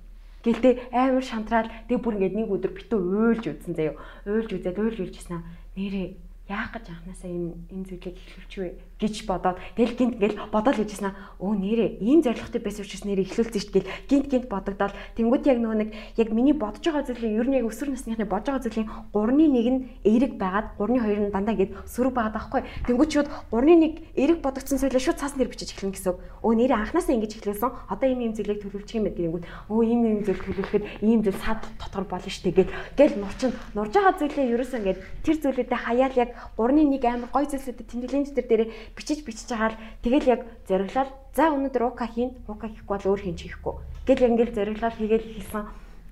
Гэлтэй 0.45 0.73
амар 0.93 1.25
шантраал 1.25 1.73
тэг 1.89 1.99
бүр 2.05 2.21
ингээд 2.21 2.37
нэг 2.37 2.53
өдөр 2.53 2.71
битүү 2.77 2.99
уйлж 3.01 3.43
үзсэн 3.49 3.73
заяо. 3.73 3.97
Уйлж 4.29 4.49
үзээд 4.53 4.77
уйлж 4.77 4.97
уйлж 5.01 5.15
гисэн. 5.17 5.41
Нэрээ 5.73 6.07
яах 6.45 6.69
гэж 6.77 6.85
анханасаа 6.93 7.29
энэ 7.33 7.57
энэ 7.73 7.87
зүйлийг 7.89 8.13
эхлүүлч 8.21 8.53
вэ 8.61 8.69
гэж 8.99 9.27
бодоод 9.27 9.59
тэгэл 9.75 9.95
гинт 9.99 10.15
гэл 10.19 10.39
бодоод 10.51 10.79
гэжсэн 10.79 11.11
өө 11.43 11.51
нэрээ 11.59 11.89
ийм 11.99 12.23
зоригтой 12.23 12.61
байсан 12.63 12.87
учраас 12.87 13.03
нэрээ 13.03 13.27
эхлүүлсэн 13.27 13.59
шүү 13.59 13.73
гэл 13.75 13.91
гинт 14.07 14.27
гинт 14.31 14.47
бодогдоод 14.47 14.93
тэнгуут 15.19 15.43
яг 15.43 15.59
нөгөө 15.59 15.79
нэг 15.83 15.89
яг 16.15 16.29
миний 16.31 16.55
бодож 16.55 16.79
байгаа 16.79 17.03
зүйлийн 17.03 17.35
ер 17.35 17.47
нь 17.51 17.57
яг 17.59 17.67
өсвөр 17.67 17.91
насныхны 17.91 18.23
бодож 18.23 18.55
байгаа 18.55 18.63
зүйлийн 18.63 18.87
3-ны 19.11 19.45
1 19.51 19.67
нь 19.75 19.81
эерэг 20.07 20.33
байгаад 20.39 20.67
3-ны 20.79 20.99
2 21.03 21.27
нь 21.27 21.33
дандаа 21.35 21.55
гээд 21.59 21.71
сөрөг 21.91 22.13
байгаад 22.15 22.35
байхгүй. 22.39 22.61
Тэнгуут 22.87 23.11
шууд 23.11 23.27
3-ны 23.51 23.75
1 24.15 24.15
эерэг 24.15 24.39
бодогдсон 24.39 24.79
зүйлээ 24.79 25.03
шууд 25.03 25.19
цаасан 25.19 25.39
дээр 25.43 25.51
бичиж 25.51 25.75
эхлэн 25.75 25.91
гэсэн 25.91 26.15
өө 26.15 26.53
нэрээ 26.55 26.79
анханасаа 26.79 27.15
ингэж 27.19 27.33
эхлүүлсэн. 27.43 27.71
Одоо 27.91 28.07
ийм 28.07 28.21
ийм 28.23 28.33
зүйлийг 28.33 28.63
төлөвлөчих 28.63 28.95
юм 28.95 29.05
байна 29.11 29.19
гэнгүүт 29.19 29.45
өө 29.71 29.81
ийм 29.83 30.01
ийм 30.07 30.19
зүйл 30.23 30.39
төлөвлөхөд 30.39 30.83
ийм 31.03 31.19
зүйл 31.19 31.39
сад 31.43 31.61
дотор 31.79 32.07
болно 32.07 32.31
штэ 32.31 32.55
гээд 32.55 32.69
гэл. 32.95 33.19
Нурчин 33.19 33.51
нурж 33.75 33.91
байгаа 33.91 34.15
зүйлээ 34.15 34.53
ерөөсөө 34.55 34.79
ингээд 34.79 34.99
тэр 35.25 35.35
зүйлүүдэд 35.43 35.83
хаяал 35.83 36.15
яг 36.15 36.29
3-ны 36.55 36.83
1 36.95 37.11
амар 37.11 37.29
гой 37.31 37.45
зүйлсүүдэд 37.49 37.89
тэмдэглэлийн 37.91 38.25
дээр 38.35 38.47
дээрээ 38.47 38.69
бичиж 38.93 39.25
бичиж 39.25 39.49
агаал 39.51 39.75
тэгэл 40.05 40.31
яг 40.37 40.41
зориглол 40.69 41.09
за 41.33 41.49
өнөөдөр 41.49 41.83
ука 41.89 42.05
хийн 42.05 42.31
ука 42.45 42.69
хийхгүй 42.69 42.93
бол 42.93 43.09
өөр 43.09 43.21
хийн 43.25 43.39
чихэхгүй 43.39 43.75
гэл 44.05 44.27
ингээл 44.29 44.55
зориглол 44.55 44.97
хийгээл 44.99 45.31
хийсэн 45.33 45.63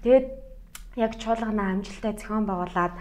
тэгээд 0.02 0.26
яг 0.98 1.12
чуулганаа 1.22 1.68
амжилттай 1.78 2.14
зохион 2.18 2.46
байгуулад 2.50 2.94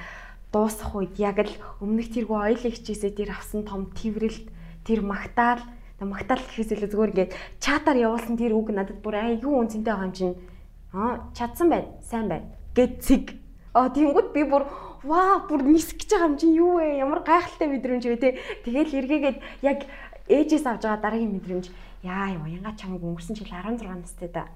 дуусах 0.53 0.93
үед 0.93 1.17
яг 1.17 1.39
л 1.41 1.55
өмнөх 1.81 2.13
тэргүй 2.13 2.39
оёлын 2.53 2.75
хичээсээ 2.77 3.13
тэр 3.17 3.31
авсан 3.33 3.65
том 3.65 3.89
тэрвэрлт 3.97 4.47
тэр 4.85 5.01
магтаал 5.01 5.65
магтаал 6.03 6.43
гэхээс 6.43 6.75
илүү 6.77 6.91
зүгээр 6.93 7.13
ингээд 7.15 7.35
чатаар 7.63 7.99
явуулсан 8.01 8.35
тэр 8.35 8.53
үг 8.59 8.75
надад 8.75 8.99
бүр 9.01 9.17
айгүй 9.23 9.55
үнцэнтэй 9.55 9.95
байгаа 9.95 10.09
юм 10.11 10.15
чинь? 10.19 10.37
Аа 10.91 11.31
чадсан 11.31 11.71
байна 11.71 11.89
сайн 12.03 12.27
байна. 12.27 12.51
Гэд 12.75 12.93
цэг 13.07 13.25
Аа 13.73 13.89
тэнгууд 13.89 14.37
би 14.37 14.45
бүр 14.45 14.69
ваа 15.03 15.47
бүр 15.49 15.63
нисгэж 15.67 16.11
байгаа 16.11 16.29
юм 16.31 16.37
чи 16.39 16.47
юу 16.47 16.79
вэ? 16.79 17.03
Ямар 17.03 17.21
гайхалтай 17.27 17.69
мэдрэмж 17.69 18.05
вэ 18.07 18.17
те. 18.17 18.39
Тэгэл 18.65 18.99
эргээгээд 19.03 19.39
яг 19.67 19.79
ээжээс 20.31 20.67
авж 20.67 20.83
байгаа 20.87 21.03
дараагийн 21.03 21.35
мэдрэмж 21.35 21.67
яа 22.03 22.35
юу 22.35 22.47
янга 22.47 22.75
чамаг 22.79 23.03
өнгөрсөн 23.03 23.39
жил 23.39 23.51
16 23.51 23.87
настай 23.87 24.29
да 24.31 24.47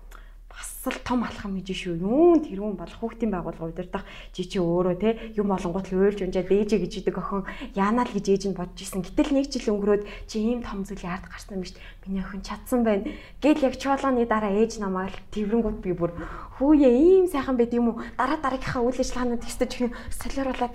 бас 0.56 0.88
л 0.88 0.98
том 1.04 1.20
алхам 1.20 1.52
хийж 1.60 1.84
шүү. 1.84 2.00
Юун 2.00 2.40
тэрүүн 2.40 2.80
болох 2.80 2.96
хүүхдийн 2.96 3.28
байгууллага 3.28 3.68
удирдах 3.68 4.08
чи 4.32 4.48
чи 4.48 4.56
өөрөө 4.56 4.96
те 4.96 5.36
юм 5.36 5.52
болонгот 5.52 5.92
л 5.92 6.00
уйлж 6.00 6.24
унжаа 6.24 6.48
дээжэ 6.48 6.80
гэж 6.80 6.92
идэг 7.04 7.20
охин 7.20 7.44
яанаа 7.76 8.08
л 8.08 8.16
гэж 8.16 8.26
ээж 8.32 8.42
нь 8.48 8.56
бодож 8.56 8.80
исэн. 8.80 9.04
Гэтэл 9.04 9.36
нэг 9.36 9.52
жил 9.52 9.76
өнгөрөөд 9.76 10.08
чи 10.24 10.40
ийм 10.40 10.64
том 10.64 10.88
зүйлийг 10.88 11.12
ард 11.12 11.28
гарсан 11.28 11.60
биш. 11.60 11.76
Миний 12.08 12.24
охин 12.24 12.40
чадсан 12.40 12.80
байна. 12.88 13.04
Гэл 13.44 13.68
яг 13.68 13.76
чуулганы 13.76 14.24
дараа 14.24 14.56
ээж 14.56 14.80
намайг 14.80 15.12
л 15.12 15.28
тэрвэнгүүд 15.36 15.78
би 15.84 15.92
бүр 15.92 16.16
хүүе 16.56 16.88
ийм 16.88 17.28
сайхан 17.28 17.60
байд 17.60 17.76
юм 17.76 17.92
уу? 17.92 18.00
Дараа 18.16 18.40
дараагийнхаа 18.40 18.80
үйл 18.80 18.96
ажиллагаанууд 18.96 19.44
ихтэй 19.44 19.92
солиоруулаад 20.08 20.72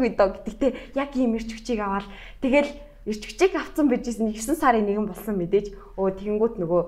өгөө 0.00 0.16
дөө 0.16 0.28
гэдэгтэй 0.40 0.70
яг 0.96 1.10
ийм 1.12 1.36
ирч 1.36 1.52
хүчийг 1.52 1.80
аваад 1.84 2.08
тэгэл 2.40 2.70
ирч 3.08 3.22
хүчийг 3.24 3.56
авцсан 3.56 3.88
байжсэн 3.88 4.32
9 4.32 4.60
сарын 4.60 4.84
нэгэн 4.84 5.08
болсон 5.08 5.36
мэдээж 5.40 5.72
өө 5.96 6.08
тэгэнгүүт 6.20 6.54
нөгөө 6.60 6.82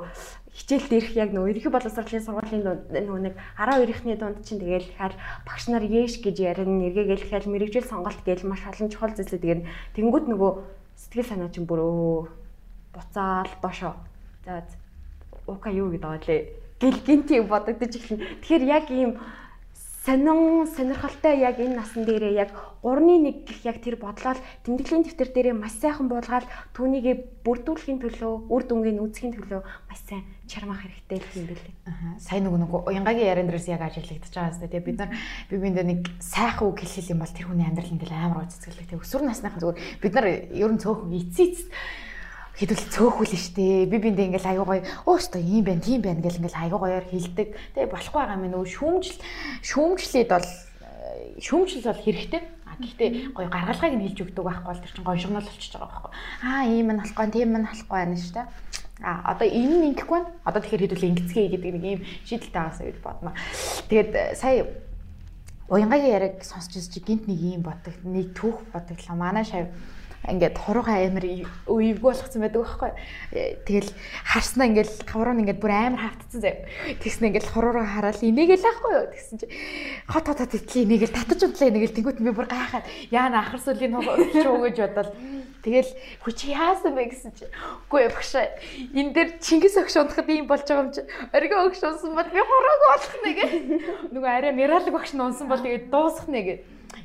хичээл 0.52 0.86
дээрх 0.88 1.12
яг 1.16 1.30
нөгөө 1.32 1.50
ерөнхий 1.56 1.72
боловсролын 1.72 2.24
сургуулийн 2.24 2.62
нөгөө 2.92 3.20
нэг 3.24 3.34
12-ны 3.56 4.16
дунд 4.20 4.44
чинь 4.44 4.60
тэгэл 4.60 4.88
хаад 5.00 5.16
багш 5.48 5.64
нар 5.72 5.84
яэш 5.84 6.20
гэж 6.20 6.36
ярина 6.44 6.92
эргээгээл 6.92 7.28
хэл 7.28 7.48
мэрэгжил 7.48 7.88
сонголт 7.88 8.20
гээл 8.20 8.44
маш 8.44 8.60
олон 8.68 8.92
чухал 8.92 9.16
зүйлсүүд 9.16 9.40
тэгээд 9.40 9.62
тэнгууд 9.96 10.26
нөгөө 10.28 10.50
сэтгэл 11.00 11.28
санаа 11.32 11.48
чинь 11.48 11.64
бүр 11.64 11.80
өө 11.80 12.28
буцаал 12.92 13.48
доошо 13.64 13.96
за 14.44 14.60
ука 15.48 15.70
юу 15.72 15.88
гэдэг 15.88 16.04
байгаа 16.04 16.28
лээ. 16.28 16.42
Гэл 16.80 17.00
гинти 17.06 17.40
бодогдож 17.40 17.92
эхэлнэ 17.96 18.44
тэгэхээр 18.44 18.64
яг 18.68 18.86
ийм 18.92 19.16
сонин 20.04 20.66
сонирхолтой 20.66 21.38
яг 21.38 21.58
энэ 21.62 21.78
насан 21.78 22.02
дээрээ 22.04 22.34
яг 22.34 22.50
3-ны 22.82 23.22
1 23.22 23.46
гэх 23.46 23.60
яг 23.70 23.78
тэр 23.78 23.96
бодлол 24.02 24.38
тэмдэглэлийн 24.66 25.06
дэвтэр 25.06 25.30
дээрээ 25.30 25.54
маш 25.54 25.78
сайхан 25.78 26.10
буулгаад 26.10 26.46
түүнийгээ 26.74 27.46
бүрдүүлэхийн 27.46 28.02
төлөө 28.02 28.50
үр 28.50 28.62
дүнгийн 28.66 28.98
үүсгэхийн 28.98 29.34
төлөө 29.38 29.60
маш 29.62 30.00
сайн 30.02 30.26
чармах 30.52 30.84
хэрэгтэй 30.84 31.20
юм 31.40 31.46
билээ. 31.48 31.72
Аа 31.88 32.20
сайн 32.20 32.44
нөгөө 32.44 32.60
нөгөө 32.60 32.80
уянгагийн 32.92 33.30
яран 33.32 33.48
дээрээс 33.48 33.72
яг 33.72 33.82
ажиглагдчихж 33.88 34.36
байгаа 34.36 34.52
хэвээр 34.52 34.72
тэгээ 34.76 34.88
бид 34.92 34.98
нар 35.00 35.10
би 35.48 35.54
биэндээ 35.56 35.86
нэг 35.88 36.00
сайхан 36.20 36.68
үг 36.68 36.78
хэлхийл 36.84 37.12
юм 37.16 37.20
бол 37.24 37.32
тэр 37.32 37.46
хүний 37.48 37.64
амьдрал 37.64 37.94
ингээл 37.96 38.20
амар 38.20 38.38
гоццгэлэг 38.44 38.88
тэгээ 38.92 39.00
өсвөр 39.00 39.22
насныхан 39.24 39.60
зүгээр 39.64 39.80
бид 40.04 40.12
нар 40.12 40.26
ер 40.28 40.70
нь 40.76 40.82
цөөхөн 40.84 41.16
эцээц 41.16 41.58
хэдүүл 42.52 42.84
цөөхүүл 42.92 43.32
нь 43.32 43.40
штэ. 43.40 43.88
Би 43.88 43.96
биндээ 43.96 44.28
ингээл 44.28 44.50
аягүй 44.52 44.66
гоё. 44.68 44.84
Өөстөө 45.08 45.40
ийм 45.40 45.64
байна, 45.64 45.80
тийм 45.80 46.00
байна 46.04 46.20
гэл 46.20 46.36
ингээл 46.36 46.60
аягүй 46.60 46.80
гоёор 46.84 47.06
хэлдэг. 47.08 47.48
Тэгээ 47.72 47.88
болохгүй 47.88 48.20
байгаа 48.20 48.36
юм 48.36 48.44
нөгөө 48.52 48.68
шүүмжил 48.76 49.18
шүүмжлээд 49.64 50.28
бол 50.28 50.46
э, 50.46 51.40
шүүмжил 51.40 51.88
бол 51.88 52.04
хэрэгтэй. 52.04 52.42
Гэхдээ 52.72 53.10
гоё 53.36 53.48
гаргалгааг 53.52 53.94
нь 53.96 54.04
хэлж 54.04 54.18
өгдөг 54.20 54.44
байхгүй 54.44 54.68
бол 54.68 54.82
тэр 54.84 54.92
чинь 54.92 55.06
гоё 55.06 55.20
шогнол 55.20 55.48
болчихж 55.48 55.72
байгаа 55.76 55.92
байхгүй. 55.92 56.12
Аа 56.44 56.62
ийм 56.68 56.88
нь 56.92 57.00
болохгүй, 57.00 57.26
тийм 57.32 57.50
нь 57.56 57.68
болохгүй 57.68 57.96
байна 57.96 58.16
штэ. 58.20 58.42
А 59.02 59.34
одоо 59.34 59.46
энэ 59.46 59.76
нь 59.76 59.86
ингэхгүй 59.92 60.18
байна. 60.22 60.30
Одоо 60.46 60.62
тэгэхээр 60.62 60.82
хэдүүл 60.86 61.08
ингэцгээ 61.10 61.46
гэдэг 61.58 61.70
нэг 61.74 61.84
ийм 61.84 62.00
шийдэлтэй 62.24 62.54
байгаасаа 62.54 62.86
гэж 62.86 62.98
бодно. 63.02 63.30
Тэгээд 63.90 64.10
э, 64.14 64.22
сая 64.38 64.66
уянгагийн 65.68 66.14
яриг 66.16 66.36
сонсч 66.46 66.78
ирсэн 66.78 66.92
чи 66.94 67.00
гинт 67.02 67.26
нэг 67.26 67.38
ийм 67.38 67.62
боддог, 67.66 67.94
нэг 68.06 68.30
түүх 68.38 68.62
бодоглоо. 68.70 69.16
Манай 69.18 69.44
шав 69.44 69.66
ингээд 70.22 70.54
хуруугаа 70.54 71.02
амар 71.02 71.26
үевгүй 71.66 71.98
болгоцсон 71.98 72.46
байдаг 72.46 72.62
байхгүй. 72.62 72.90
Тэгэл 73.66 73.90
харснаа 74.22 74.66
ингээд 74.70 74.92
хавруу 75.10 75.34
нь 75.34 75.42
ингээд 75.42 75.58
бүр 75.58 75.72
амар 75.74 76.02
хавтцсан 76.06 76.40
заяа. 76.46 76.62
Тэгснэ 77.02 77.26
ингээд 77.34 77.50
хуруугаа 77.50 77.86
хараад 77.90 78.22
инээгээл 78.22 78.70
ахгүй 78.70 78.92
юу 78.94 79.06
тэгсэн 79.10 79.36
чи. 79.42 79.46
Хот 80.06 80.26
хот 80.30 80.38
хот 80.46 80.54
итлээ 80.54 80.86
инээгээл 80.86 81.16
татаж 81.18 81.40
удлаа 81.42 81.68
инээгээл 81.74 81.96
тэнгуут 81.98 82.18
би 82.22 82.30
бүр 82.30 82.46
гайхаад 82.46 82.86
яана 83.10 83.42
ахар 83.42 83.58
сүлийн 83.58 83.98
чуу 84.30 84.62
гэж 84.62 84.76
бодоод 84.78 85.10
тэгэл 85.66 85.90
хүч 86.22 86.38
яасан 86.54 86.94
бэ 86.94 87.02
гэсэн 87.10 87.32
чи. 87.34 87.50
Үгүй 87.90 88.06
багш 88.14 88.30
энэ 88.94 89.10
дээр 89.10 89.30
Чингис 89.42 89.74
огш 89.74 89.98
унахад 89.98 90.30
ийм 90.30 90.46
болж 90.46 90.62
байгаа 90.70 90.86
юм 90.86 90.94
чи. 90.94 91.02
Оргио 91.34 91.66
огш 91.66 91.82
унсан 91.82 92.14
бол 92.14 92.30
би 92.30 92.38
хурууг 92.38 92.82
болох 92.94 93.14
нэ 93.26 93.30
гэх 93.34 93.52
нөгөө 94.14 94.30
арай 94.30 94.54
миралг 94.54 94.86
багш 94.94 95.14
нь 95.14 95.22
унсан 95.22 95.50
бол 95.50 95.58
тэгээд 95.58 95.90
дуусах 95.90 96.30
нэ 96.30 96.40
гэх 96.46 96.58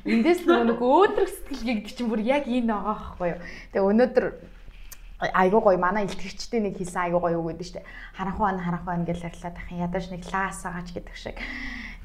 Эндээс 0.08 0.48
нөгөө 0.48 0.88
өөдрөг 0.88 1.28
сэтгэл 1.28 1.84
гэдэг 1.84 1.92
чинь 1.92 2.08
бүр 2.08 2.24
яг 2.24 2.48
энэ 2.48 2.72
байгаа 2.72 2.96
байхгүй 2.96 3.28
юу. 3.28 3.40
Тэгээ 3.76 3.88
өнөөдөр 3.92 4.26
айгуу 5.20 5.60
гоё 5.60 5.76
манай 5.76 6.08
илтгэгчтэй 6.08 6.64
нэг 6.64 6.80
хэлсэн 6.80 7.12
айгуу 7.12 7.20
гоё 7.20 7.36
үг 7.36 7.60
гэдэг 7.60 7.68
чинь 7.76 7.86
харанхуу 8.16 8.46
ан 8.48 8.56
харанхуу 8.56 8.92
ан 8.94 9.04
гэж 9.04 9.20
ярьлаа 9.28 9.52
дахин. 9.52 9.84
Ядаж 9.84 10.04
нэг 10.08 10.24
лаас 10.32 10.64
агаач 10.64 10.88
гэдэг 10.96 11.12
шиг. 11.12 11.36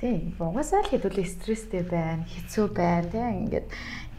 Тийм 0.04 0.36
угаасаа 0.36 0.84
л 0.84 0.92
хэдүүл 0.92 1.24
стресстэй 1.24 1.88
байна, 1.88 2.28
хэцүү 2.28 2.66
байна 2.76 3.08
тийм 3.08 3.48
ингээд 3.48 3.68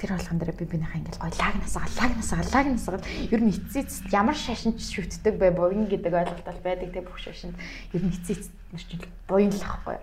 тэр 0.00 0.10
болгон 0.16 0.38
дээр 0.40 0.56
би 0.56 0.64
бинийхээ 0.64 1.00
ингээд 1.04 1.20
гоё 1.20 1.34
лагнасаа 1.36 1.84
лагнасаа 1.92 2.40
лагнасаа 2.40 3.04
ер 3.04 3.40
нь 3.44 3.52
эцэц 3.52 4.08
ямар 4.08 4.32
шашинч 4.32 4.80
шүтдэг 4.80 5.36
бай 5.36 5.52
буян 5.52 5.84
гэдэг 5.84 6.08
ойлголт 6.08 6.46
бол 6.48 6.60
байдаг 6.64 6.88
тийм 6.88 7.04
бүх 7.04 7.20
шашинд. 7.20 7.52
Ер 7.92 8.00
нь 8.00 8.16
эцэц 8.16 8.48
нар 8.72 8.80
чинь 8.80 9.04
буян 9.28 9.52
л 9.52 9.60
ахгүй 9.60 10.00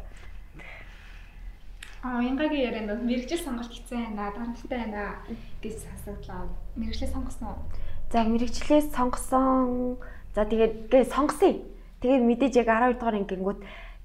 уянгагийн 2.02 2.66
ярианд 2.74 3.06
мэрэгжил 3.06 3.46
сонголт 3.46 3.70
хийсэн 3.70 4.18
байна, 4.18 4.34
донттой 4.34 4.70
байна 4.70 5.22
гэж 5.62 5.86
асуудлаа. 5.94 6.50
Мэрэгжлээ 6.74 7.14
сонгосон 7.14 7.48
уу? 7.54 7.62
За 8.10 8.26
мэрэгчлээ 8.26 8.82
сонгосон. 8.90 10.02
За 10.34 10.42
тэгээд 10.50 10.90
гээ 10.90 11.06
сонгосон. 11.06 11.62
Тэгээд 12.02 12.24
мэдээж 12.26 12.54
яг 12.66 12.68
12 12.74 12.98
дугаар 12.98 13.18
ангингууд 13.22 13.60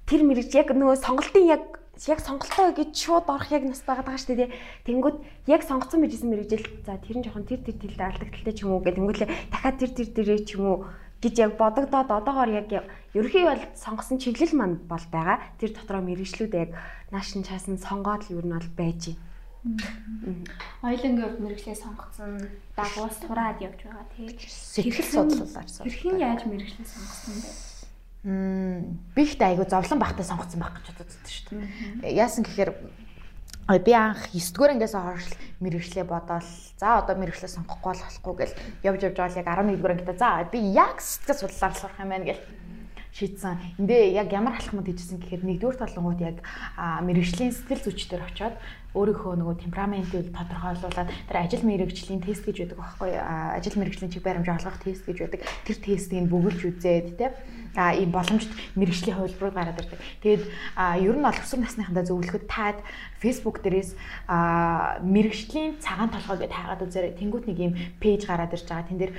тэр 0.05 0.21
мэрэгч 0.29 0.51
яг 0.61 0.69
нөгөө 0.77 0.97
сонголтын 1.01 1.49
яг 1.49 1.63
яг 2.05 2.19
сонголтоо 2.21 2.77
гэж 2.77 2.93
шууд 2.93 3.25
орох 3.25 3.49
яг 3.49 3.65
нас 3.65 3.81
байгаа 3.81 4.05
даа 4.05 4.21
шүү 4.21 4.45
дээ. 4.45 4.53
Тэнгүүд 4.85 5.17
яг 5.49 5.65
сонгоцсон 5.65 6.05
байжсэн 6.05 6.29
мэрэгжил 6.29 6.65
за 6.85 7.01
тэр 7.01 7.17
нь 7.17 7.25
жоохон 7.25 7.49
тэр 7.49 7.65
тэр 7.65 7.81
тэлтэй 7.81 8.05
алдагдaltaй 8.05 8.53
ч 8.53 8.61
юм 8.61 8.77
уу 8.77 8.85
гэдэг. 8.85 9.01
Тэнгүүлээ 9.01 9.29
дахиад 9.49 9.77
тэр 9.81 9.91
тэр 9.97 10.09
дээрээ 10.13 10.39
ч 10.45 10.49
юм 10.61 10.65
уу 10.69 10.77
гэж 11.17 11.33
яг 11.41 11.51
бодогдоод 11.57 12.09
одоогоор 12.13 12.49
яг 12.53 12.69
ерөнхий 13.17 13.43
бол 13.43 13.63
сонгосон 13.73 14.21
чиглэл 14.21 14.53
манд 14.53 14.85
бол 14.85 15.05
байгаа. 15.11 15.41
Тэр 15.57 15.73
дотроо 15.73 16.01
мэрэгчлүүд 16.05 16.53
яг 16.53 16.71
наашин 17.09 17.41
чаасан 17.41 17.81
сонгоод 17.81 18.29
л 18.29 18.37
ер 18.37 18.45
нь 18.45 18.53
бол 18.53 18.71
байж 18.77 19.17
байна. 19.17 19.25
Ойлонгийн 20.83 21.41
мэрэгчлээ 21.41 21.75
сонгоцсон 21.75 22.39
дагуус 22.77 23.17
тураад 23.19 23.59
явж 23.59 23.81
байгаа 23.83 24.05
тий. 24.15 24.29
Сэтгэл 24.37 25.03
судлалаар 25.03 25.67
сонсон. 25.67 25.83
Хэрхэн 25.89 26.21
яаж 26.21 26.41
мэрэгчлээ 26.45 26.87
сонгосон 26.87 27.35
бэ? 27.41 27.49
Мм 28.27 28.99
би 29.15 29.21
ихтэй 29.25 29.47
айгу 29.51 29.65
зовлон 29.65 29.99
бахтай 29.99 30.25
сонгоцсон 30.25 30.61
байх 30.61 30.77
гэж 30.77 30.87
боддог 30.93 31.09
шүү 31.25 31.57
дээ. 32.05 32.15
Яасан 32.15 32.45
гэхээр 32.45 32.71
би 33.67 33.91
анх 33.91 34.31
9 34.31 34.53
дугаар 34.55 34.71
ангиас 34.71 34.95
хойш 34.95 35.27
мэрэгчлээ 35.59 36.05
бодоол 36.07 36.47
за 36.79 37.03
одоо 37.03 37.15
мэрэгчлээ 37.19 37.51
сонгохгүй 37.51 37.91
болохгүй 37.99 38.35
гэл 38.39 38.55
явж 38.87 39.01
явж 39.03 39.17
байгаа 39.19 39.35
л 39.35 39.39
яг 39.43 39.47
11 39.51 39.75
дугаар 39.75 39.93
ангита 39.97 40.15
за 40.15 40.47
би 40.47 40.59
яг 40.71 41.03
сэтгэл 41.03 41.51
судлаар 41.51 41.75
сурах 41.75 41.99
юм 41.99 42.09
байна 42.15 42.25
гэл 42.31 42.41
шийдсэн. 43.17 43.81
Эндээ 43.81 44.13
яг 44.13 44.29
ямар 44.29 44.61
алхмад 44.61 44.85
хийжсэн 44.85 45.17
гэхээр 45.17 45.41
нэгдүгээр 45.41 45.81
талангууд 45.81 46.21
яг 46.21 46.37
мэрэгжлийн 46.77 47.49
сэтгэл 47.49 47.81
зүйчдэр 47.81 48.21
очиод 48.21 48.55
өөрийнхөө 48.97 49.33
нөгөө 49.37 49.55
темпераментыг 49.61 50.33
тодорхойлуулаад 50.33 51.09
тэр 51.29 51.37
ажил 51.37 51.63
мэрэгжлийн 51.69 52.21
тест 52.25 52.43
гэж 52.49 52.57
байдаг 52.65 52.79
байхгүй 52.81 53.11
ажил 53.13 53.77
мэрэгжлийн 53.77 54.11
чиг 54.11 54.23
баримж 54.25 54.49
олгох 54.49 54.81
тест 54.81 55.05
гэж 55.05 55.17
байдаг. 55.21 55.41
Тэр 55.69 55.77
тестийг 55.77 56.25
бөглөж 56.25 56.61
үзээд 56.65 57.07
тийм 57.21 57.33
а 57.77 57.93
ийм 57.93 58.11
боломжит 58.11 58.49
мэрэгжлийн 58.75 59.17
хувилбарыг 59.17 59.53
гараад 59.53 59.79
ирдэг. 59.79 59.99
Тэгээд 60.25 60.43
ер 61.05 61.15
нь 61.15 61.29
оловсрол 61.29 61.61
насныхандаа 61.61 62.09
зөвлөхөд 62.09 62.49
таад 62.49 62.81
Facebook 63.21 63.61
дээрээс 63.61 63.93
мэрэгжлийн 65.05 65.77
цагаан 65.77 66.09
толгой 66.09 66.41
гэдээ 66.41 66.57
хайгаад 66.57 66.81
үзээрэй. 66.81 67.13
Тэнгүүт 67.21 67.45
нэг 67.45 67.57
ийм 67.61 67.73
пэйж 68.01 68.25
гараад 68.25 68.53
ирж 68.57 68.65
байгаа. 68.65 68.89
Тэн 68.89 68.97
дээр 68.97 69.13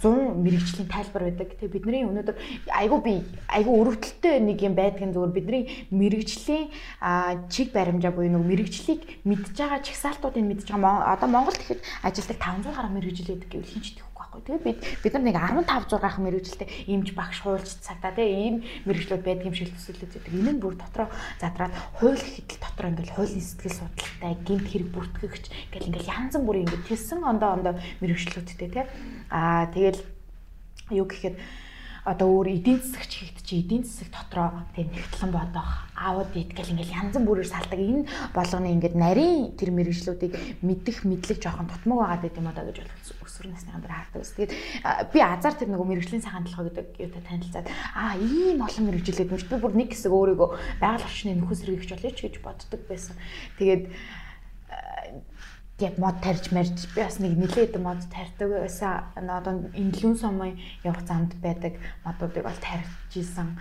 100 0.00 0.40
мэрэгжлийн 0.40 0.88
тайлбар 0.88 1.22
байдаг. 1.28 1.48
Тэгээд 1.60 1.76
бидний 1.76 2.04
өнөөдөр 2.08 2.36
айгүй 2.72 3.00
би 3.04 3.14
айгүй 3.52 3.74
өрөвдөлттэй 3.76 4.40
нэг 4.40 4.58
юм 4.64 4.72
байдгийн 4.72 5.12
зүгээр 5.12 5.36
бидний 5.36 5.62
мэрэгжлийн 5.92 6.72
чиг 7.52 7.76
баримжаа 7.76 8.16
буюу 8.16 8.32
нэг 8.32 8.40
мэрэгжлийг 8.40 9.01
мэдж 9.24 9.56
байгаа 9.56 9.80
чагсаалтуудыг 9.82 10.44
мэдж 10.44 10.68
байгаа. 10.70 11.14
Одоо 11.14 11.28
Монголд 11.28 11.60
ихэд 11.60 11.80
ажилдаг 12.02 12.38
500 12.38 12.74
гаруй 12.74 12.92
мэрэгжил 12.92 13.28
байдаг 13.32 13.50
гэвэл 13.50 13.72
хинч 13.72 14.00
байхгүй. 14.32 14.40
Тэгээд 14.42 14.64
бид 14.64 14.78
бид 15.02 15.12
нар 15.12 15.24
нэг 15.28 15.36
15 15.36 15.92
6 15.92 16.00
ах 16.02 16.18
мэрэгжилтэй 16.18 16.68
имж 16.88 17.08
багш 17.12 17.38
хуульч 17.44 17.68
цагтаа 17.84 18.12
тийм 18.16 18.32
ийм 18.32 18.56
мэрэгчлүүд 18.88 19.22
байдаг 19.22 19.46
юм 19.46 19.56
шиг 19.56 19.70
төсөөлөж 19.76 20.12
байдаг. 20.16 20.32
Энэ 20.32 20.52
нь 20.56 20.62
бүр 20.62 20.74
дотроо 20.80 21.08
задраад 21.40 21.72
хууль 22.00 22.16
хэдэл 22.16 22.62
дотор 22.62 22.86
ингээл 22.90 23.14
хуулийн 23.16 23.44
сэтгэл 23.44 23.76
судлалтай 23.76 24.32
гинт 24.46 24.66
хэрэг 24.72 24.88
бүртгэгч 24.94 25.44
ингээл 25.68 25.88
ингээл 25.92 26.12
янз 26.16 26.34
бүрийн 26.40 26.64
ингээд 26.66 26.88
телсэн 26.88 27.20
ондоо 27.20 27.50
ондоо 27.60 27.74
мэрэгчлүүдтэй 28.00 28.68
тийм 28.72 28.88
аа 29.28 29.68
тэгэл 29.68 30.00
юу 30.90 31.06
гэхэд 31.08 31.36
одоо 32.04 32.42
өөр 32.42 32.58
эдийн 32.58 32.82
засаг 32.82 33.06
чигт 33.06 33.46
чи 33.46 33.62
эдийн 33.62 33.86
засаг 33.86 34.10
дотроо 34.10 34.66
тэг 34.74 34.90
нэгтлэн 34.90 35.30
бодох 35.30 35.86
аауд 35.94 36.34
идгэл 36.34 36.74
ингээл 36.74 36.98
янз 36.98 37.14
бүрээр 37.14 37.46
салдаг 37.46 37.78
энэ 37.78 38.10
болгоны 38.34 38.74
ингээд 38.74 38.98
нарийн 38.98 39.54
тэр 39.54 39.70
мэрэгжлүүдийг 39.70 40.34
мэдэх 40.66 41.06
мэдлэг 41.06 41.38
жоохон 41.38 41.70
тутмаг 41.70 41.98
байгаад 42.02 42.22
байт 42.26 42.40
юм 42.42 42.50
одоо 42.50 42.64
гэж 42.66 42.82
өсвөр 43.22 43.54
насны 43.54 43.70
хамбар 43.70 43.94
хаардаг 43.94 44.18
ус. 44.18 44.34
Тэгээд 44.34 44.52
би 45.14 45.18
азар 45.22 45.54
тэр 45.54 45.70
нөгөө 45.70 45.86
мэрэгжлийн 45.94 46.26
цагаан 46.26 46.42
толгой 46.42 46.74
гэдэг 46.74 46.86
юутай 47.06 47.22
танилцаад 47.22 47.66
аа 47.94 48.18
ийм 48.18 48.58
олон 48.58 48.84
мэрэгжлээд 48.90 49.30
юм 49.30 49.38
чи 49.38 49.46
би 49.46 49.62
бүр 49.62 49.74
нэг 49.78 49.94
хэсэг 49.94 50.10
өөрийгөө 50.10 50.48
байгаль 50.82 51.06
орчны 51.06 51.38
нөхөс 51.38 51.62
сэргийгч 51.62 51.90
болъё 51.94 52.10
ч 52.12 52.18
гэж 52.26 52.34
боддог 52.42 52.80
байсан. 52.90 53.14
Тэгээд 53.62 53.94
яг 55.82 55.98
мод 55.98 56.22
тарьж 56.22 56.48
марж 56.54 56.86
би 56.94 57.02
бас 57.02 57.18
нэг 57.18 57.34
нилээд 57.34 57.74
мод 57.82 57.98
тарьдаг 58.06 58.48
байсан. 58.62 59.10
Одоо 59.18 59.66
имлүүн 59.74 60.16
сомын 60.16 60.58
явах 60.86 61.02
замд 61.02 61.34
байдаг 61.42 61.76
модуудыг 62.06 62.46
бол 62.46 62.60
тарьж 62.62 62.86
исэн, 63.18 63.58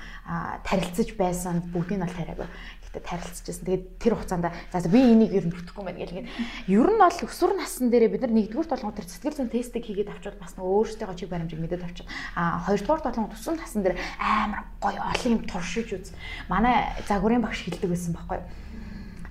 тарилцаж 0.64 1.18
байсан. 1.18 1.66
Бүгдийг 1.74 1.98
нь 1.98 2.06
бол 2.06 2.14
тариагүй. 2.14 2.48
Гэтэ 2.92 3.02
тарилцажсэн. 3.08 3.66
Тэгээд 3.66 3.84
тэр 4.00 4.14
хугацаанд 4.16 4.52
за 4.52 4.90
би 4.92 5.00
энийг 5.02 5.34
ер 5.34 5.46
нь 5.48 5.54
бүтэхгүй 5.56 5.84
байна 5.84 6.00
гэл 6.00 6.14
ингээд 6.22 6.30
ер 6.70 6.90
нь 6.92 7.02
бол 7.02 7.20
өсвөр 7.26 7.54
насн 7.58 7.90
дээрээ 7.90 8.14
бид 8.14 8.24
нар 8.28 8.36
нэгдүгээр 8.36 8.68
толгой 8.68 8.94
тэр 8.96 9.08
сэтгэл 9.08 9.38
зүйн 9.42 9.52
тестийг 9.52 9.86
хийгээд 9.88 10.12
авчвал 10.12 10.40
бас 10.40 10.56
нөгөө 10.60 10.76
өөрсдийнхөө 10.76 11.18
чиг 11.18 11.30
баримжийг 11.32 11.64
мэдээд 11.64 11.88
авчих. 11.88 12.08
А 12.36 12.60
хоёрдугаар 12.68 13.02
толгой 13.02 13.32
тусан 13.32 13.56
тасн 13.56 13.82
дээр 13.84 13.96
амар 14.20 14.68
гоё 14.84 15.00
олон 15.00 15.32
юм 15.40 15.44
туршиж 15.48 15.90
үз. 15.96 16.12
Манай 16.52 16.92
загварын 17.08 17.42
багш 17.42 17.64
хэлдэг 17.64 17.90
байсан 17.90 18.12
байхгүй 18.12 18.44
юу? 18.44 18.48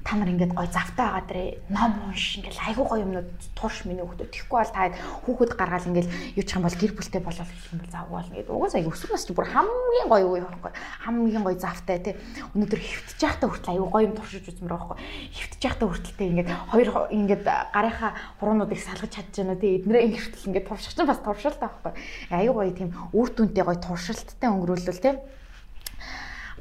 Та 0.04 0.16
нар 0.16 0.32
ингээд 0.32 0.56
гой 0.56 0.66
завтай 0.72 1.06
байгаа 1.06 1.24
дэрэ 1.28 1.44
ном 1.68 1.92
унш 2.08 2.40
ингээд 2.40 2.56
айгүй 2.56 2.84
гоё 2.88 3.04
юмнууд 3.04 3.28
турш 3.52 3.84
миний 3.84 4.00
хүүхдүүд 4.00 4.32
тэгэхгүй 4.32 4.58
бол 4.58 4.72
та 4.72 4.88
хүүхэд 5.28 5.52
гаргаал 5.60 5.88
ингээд 5.92 6.08
юу 6.40 6.44
ч 6.44 6.50
юм 6.56 6.64
бол 6.64 6.76
гэр 6.80 6.92
бүлтэй 6.96 7.20
болол 7.20 7.44
гэх 7.44 7.72
юм 7.72 7.80
бол 7.84 7.92
завгүй 7.92 8.16
болно 8.16 8.34
гэдэг. 8.34 8.50
Угаасаа 8.50 8.80
өсвөр 8.80 9.12
нас 9.12 9.24
чи 9.28 9.32
бүр 9.36 9.48
хамгийн 9.52 10.08
гоё 10.08 10.24
юу 10.24 10.36
байхгүй 10.40 10.72
хамгийн 11.04 11.44
гоё 11.44 11.58
завтай 11.60 11.98
тий. 12.00 12.14
Өнөөдөр 12.56 12.80
хөвтөж 12.80 13.20
явахтаа 13.20 13.48
хүртэл 13.52 13.72
айгүй 13.76 13.88
гоё 13.92 14.06
юм 14.08 14.14
туршиж 14.16 14.44
үзмэр 14.48 14.72
байхгүй. 14.72 14.96
Хөвтөж 15.36 15.60
явахтаа 15.60 15.88
хүртэлтэй 15.92 16.26
ингээд 16.32 16.50
хоёр 16.72 16.88
ингээд 17.12 17.44
гарынхаа 17.44 18.10
хуруунуудыг 18.40 18.80
салгаж 18.80 19.10
чадж 19.12 19.34
байна 19.36 19.60
тий. 19.60 19.76
Эднэрээ 19.84 20.06
ингээд 20.08 20.34
ингээд 20.48 20.68
турших 20.68 20.96
чинь 20.96 21.10
бас 21.10 21.20
туршилт 21.20 21.60
байхгүй. 21.60 21.92
Айгүй 22.32 22.54
гоё 22.56 22.72
тийм 22.72 22.90
үр 23.12 23.28
дүнтэй 23.28 23.64
гоё 23.68 23.76
туршилттай 23.76 24.48
өнгөрүүлвэл 24.48 25.04
тий 25.04 25.14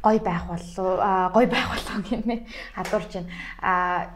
гой 0.04 0.20
байх 0.20 0.48
болов 0.48 1.34
гой 1.34 1.46
байх 1.46 1.68
болов 1.68 2.10
гэмээ 2.10 2.40
хадуурч 2.76 3.14
байна. 3.14 3.30
А 3.62 4.08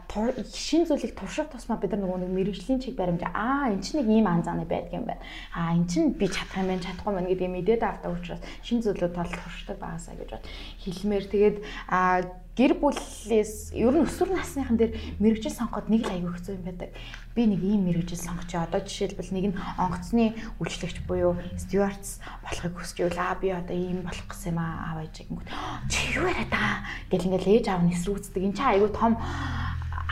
шин 0.52 0.86
зүйлийг 0.86 1.14
турших 1.14 1.48
тусмаа 1.48 1.78
бид 1.78 1.92
нар 1.92 2.00
нөгөө 2.00 2.24
нэг 2.24 2.30
мэрэгжлийн 2.32 2.80
чиг 2.80 2.96
баримж 2.96 3.22
аа 3.28 3.68
эн 3.68 3.80
чинь 3.82 4.00
нэг 4.00 4.08
ийм 4.08 4.26
анзааны 4.26 4.64
байдаг 4.64 4.92
юм 4.92 5.04
байна. 5.04 5.20
А 5.52 5.74
эн 5.76 5.86
чинь 5.86 6.16
би 6.16 6.28
чадах 6.28 6.56
юм 6.56 6.68
байна 6.72 6.82
чадахгүй 6.82 7.14
байна 7.14 7.28
гэдгийг 7.28 7.52
мэдээд 7.52 7.82
автаа 7.84 8.12
учраас 8.12 8.40
шин 8.62 8.80
зүйлүүд 8.80 9.12
тал 9.12 9.28
туршдаг 9.28 9.76
байгаасаа 9.78 10.14
гэж 10.16 10.30
бод 10.32 10.44
хэлмээр 10.84 11.24
тэгээд 11.28 11.56
а 11.88 12.22
гэр 12.54 12.78
бүлээс 12.78 13.74
ер 13.74 13.90
нь 13.90 14.06
өсвөр 14.06 14.30
насныхан 14.30 14.78
дээр 14.78 14.94
мэрэгжил 15.18 15.50
сонгоход 15.50 15.90
нэг 15.90 16.06
л 16.06 16.14
аягүй 16.14 16.32
хэцүү 16.38 16.54
юм 16.54 16.64
байдаг. 16.70 16.90
Би 17.34 17.50
нэг 17.50 17.60
ийм 17.66 17.82
мэрэгжил 17.82 18.22
сонгоч. 18.22 18.54
Одоо 18.54 18.78
жишээлбэл 18.78 19.34
нэг 19.34 19.44
нь 19.50 19.58
онгоцны 19.74 20.38
үйлчлэгч 20.62 21.02
буюу 21.02 21.34
stewardess 21.58 22.22
болохыг 22.46 22.78
хүсэж 22.78 23.10
байвал 23.10 23.22
аа 23.26 23.34
би 23.42 23.50
одоо 23.50 23.74
ийм 23.74 24.06
болох 24.06 24.26
гэсэн 24.30 24.54
юм 24.54 24.58
аа 24.62 24.94
аав 24.94 25.02
ээж 25.02 25.26
гингүүт. 25.26 25.50
Чи 25.90 26.14
юу 26.14 26.30
яриад 26.30 26.50
байгаа 26.54 26.78
гэл 27.10 27.26
ингээл 27.26 27.52
ээж 27.58 27.66
аав 27.74 27.82
нь 27.82 27.90
эсрүүцдэг. 27.90 28.42
Энд 28.46 28.54
чи 28.54 28.62
аягүй 28.62 28.90
том 28.94 29.18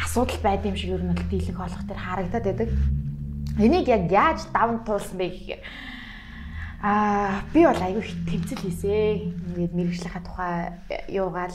асуудал 0.02 0.40
байд 0.42 0.66
юм 0.66 0.74
шиг 0.74 0.98
ер 0.98 1.02
нь 1.06 1.14
бол 1.14 1.30
дийлэнх 1.30 1.62
олох 1.62 1.82
төр 1.86 2.00
харагдаад 2.02 2.42
байдаг. 2.42 2.70
Энийг 3.54 3.86
яг 3.86 4.10
яаж 4.10 4.50
даван 4.50 4.82
туулсан 4.82 5.14
бэ 5.14 5.30
гэхээр 5.30 5.62
Аа 6.82 7.46
би 7.54 7.62
бол 7.62 7.78
аягүй 7.78 8.02
тэмцэл 8.26 8.58
хийсэ. 8.58 9.30
Ингээд 9.54 9.70
мэрэгжлийнхаа 9.78 10.22
тухай 10.26 10.54
юугаал 11.06 11.54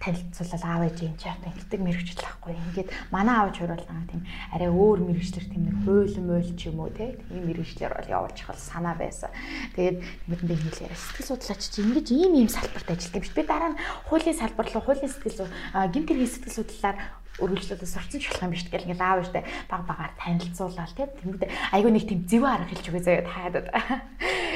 танилцуулаад 0.00 0.64
аав 0.64 0.82
ээж 0.88 0.98
юм 1.04 1.16
чаа 1.20 1.36
тэнцдэг 1.44 1.80
мэрэгжил 1.80 2.24
байхгүй. 2.24 2.56
Ингээд 2.56 2.88
манай 3.12 3.36
хөрөл 3.52 3.84
нэг 3.84 4.08
тийм 4.08 4.22
арай 4.50 4.70
өөр 4.72 4.98
мэрэгчлэр 5.04 5.46
тийм 5.52 5.62
нэг 5.68 5.76
хуйлын 5.84 6.24
мойл 6.24 6.52
ч 6.56 6.62
юм 6.72 6.80
уу 6.80 6.90
те 6.90 7.20
тийм 7.28 7.44
мэрэгчлэр 7.44 7.92
бол 7.92 8.08
явуулж 8.08 8.38
хал 8.40 8.56
санаа 8.56 8.96
байсан. 8.96 9.28
Тэгээд 9.76 9.98
нэгэндээ 10.32 10.58
хэлээ 10.88 10.96
сэтгэл 10.96 11.28
судлаач 11.36 11.62
чи 11.68 11.78
ингэж 11.84 12.06
ийм 12.16 12.32
ийм 12.40 12.48
салбарт 12.48 12.88
ажилладаг 12.88 13.24
шүү. 13.28 13.36
Би 13.36 13.44
дараа 13.44 13.70
нь 13.76 13.80
хуулийн 14.08 14.40
салбар 14.40 14.66
руу 14.72 14.82
хуулийн 14.88 15.12
сэтгэл 15.12 15.52
гэмт 15.92 16.08
хэргийн 16.08 16.32
сэтгэл 16.32 16.58
судлаар 16.64 16.96
өргөжлөлөөс 17.40 17.94
орсон 17.98 18.20
ч 18.20 18.28
болох 18.28 18.44
юм 18.44 18.52
биш 18.54 18.64
гэл 18.68 18.86
ингээл 18.86 19.04
аав 19.04 19.24
штэ 19.26 19.42
баг 19.68 19.82
багаар 19.88 20.12
танилцуулаад 20.20 20.92
тийм. 20.94 21.10
Тэнгүүд 21.20 21.44
айгүй 21.74 21.90
нэг 21.90 22.04
тийм 22.06 22.20
зэвэн 22.28 22.52
арга 22.54 22.70
хэлж 22.70 22.86
өгөө 22.88 23.02
заяа 23.04 23.24
таадаг 23.26 23.66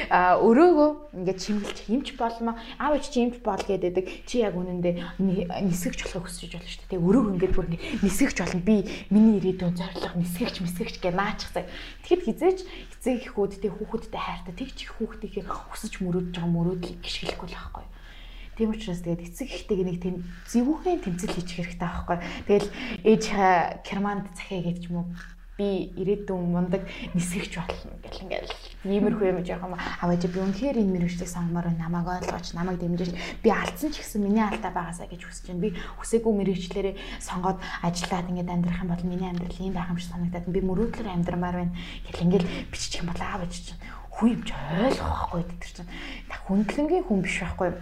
а 0.09 0.37
өрөөгөө 0.37 0.89
ингээд 1.17 1.41
чимгэлж 1.41 1.77
хэмч 1.89 2.07
болмо 2.19 2.53
аав 2.77 3.01
чи 3.01 3.25
хэмч 3.25 3.41
бол 3.41 3.57
гэдэг 3.57 4.05
чи 4.29 4.45
яг 4.45 4.53
үнэндээ 4.53 5.17
нисгэж 5.65 5.99
болох 6.05 6.29
хүсэж 6.29 6.51
болно 6.53 6.69
штэ 6.69 6.89
тийм 6.93 7.05
өрөөгөө 7.09 7.33
ингээд 7.35 7.55
бүр 7.57 7.67
нисгэж 8.05 8.37
болно. 8.37 8.61
Би 8.61 8.85
миний 9.09 9.41
ирээдүйн 9.41 9.73
зорилго 9.73 10.17
нисгэж 10.21 10.61
мисгэж 10.61 11.01
гэ 11.01 11.09
наачих 11.09 11.49
заяа. 11.53 11.69
Тэгэхэд 12.05 12.25
хизээч 12.29 12.59
эцэг 13.01 13.33
ихүүд 13.33 13.61
тийм 13.61 13.73
хүүхэдтэй 13.73 14.21
хайртай. 14.21 14.53
Тэгч 14.53 14.77
их 14.85 14.91
хүүхдийнхээ 15.01 15.45
өсөж 15.73 15.93
мөрөөдж 16.05 16.37
байгаа 16.37 16.53
мөрөөдлийг 16.53 17.01
гიშгэлэхгүй 17.01 17.49
л 17.49 17.57
байхгүй 17.57 17.85
Тийм 18.55 18.71
учраас 18.71 19.03
тэгээд 19.03 19.27
эцэг 19.27 19.51
ихтэйг 19.51 19.81
нэг 19.83 19.97
тийм 19.99 20.23
зөвхөн 20.47 21.03
тэмцэл 21.03 21.35
хийчих 21.35 21.75
хэрэгтэй 21.75 21.83
байхгүй. 21.83 22.17
Тэгэл 22.47 22.69
ээж 23.03 23.23
керманд 23.83 24.31
захиа 24.31 24.63
гэж 24.63 24.87
юм 24.87 25.03
уу? 25.03 25.07
Би 25.59 25.91
ирээдүйн 25.99 26.51
мундаг 26.51 26.87
нисгэгч 27.15 27.59
болно 27.59 27.95
гэл 28.03 28.23
ингээл 28.27 28.51
иймэрхүү 28.87 29.27
юм 29.27 29.39
жоохон 29.43 29.75
аваач 29.75 30.23
би 30.27 30.39
үнэхээр 30.39 30.83
энэ 30.83 30.93
мэрэгчлэг 30.99 31.31
сонгомоор 31.31 31.71
намайг 31.79 32.07
ойлгооч 32.11 32.51
намайг 32.55 32.79
дэмжиж. 32.79 33.15
Би 33.39 33.55
алдсан 33.55 33.91
ч 33.91 34.03
гэсэн 34.03 34.19
миний 34.23 34.43
алдаа 34.43 34.71
байгаасаа 34.75 35.07
гэж 35.07 35.23
хүсэж 35.23 35.55
байна. 35.55 35.63
Би 35.63 35.69
хүсээгүй 35.99 36.33
мэрэгчлэрээ 36.43 36.95
сонгоод 37.23 37.59
ажиллаад 37.87 38.27
ингээд 38.35 38.51
амьдрах 38.51 38.83
юм 38.83 38.91
бол 38.91 39.03
миний 39.07 39.31
амьдрал 39.31 39.59
ийм 39.63 39.75
байх 39.75 39.91
юм 39.91 39.99
шиг 39.99 40.11
санагдаад 40.11 40.47
би 40.51 40.59
мөрөөдлөөр 40.59 41.07
амьдрмаар 41.07 41.55
байна. 41.55 41.75
Гэл 42.03 42.23
ингээл 42.27 42.51
биччих 42.67 42.99
юм 42.99 43.15
бол 43.15 43.23
аавч 43.23 43.53
чинь 43.71 43.79
хүн 44.11 44.27
юм 44.35 44.41
чи 44.43 44.53
ойлгох 44.55 45.31
байхгүй 45.31 45.43
тэр 45.55 45.71
чинь. 45.71 45.91
Хүндлэнгийн 46.51 47.07
хүн 47.07 47.19
биш 47.23 47.39
байхгүй 47.39 47.79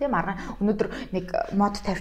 Тийм 0.00 0.16
арга 0.16 0.40
өнөөдөр 0.64 0.88
нэг 1.12 1.26
мод 1.52 1.76
тавь 1.84 2.00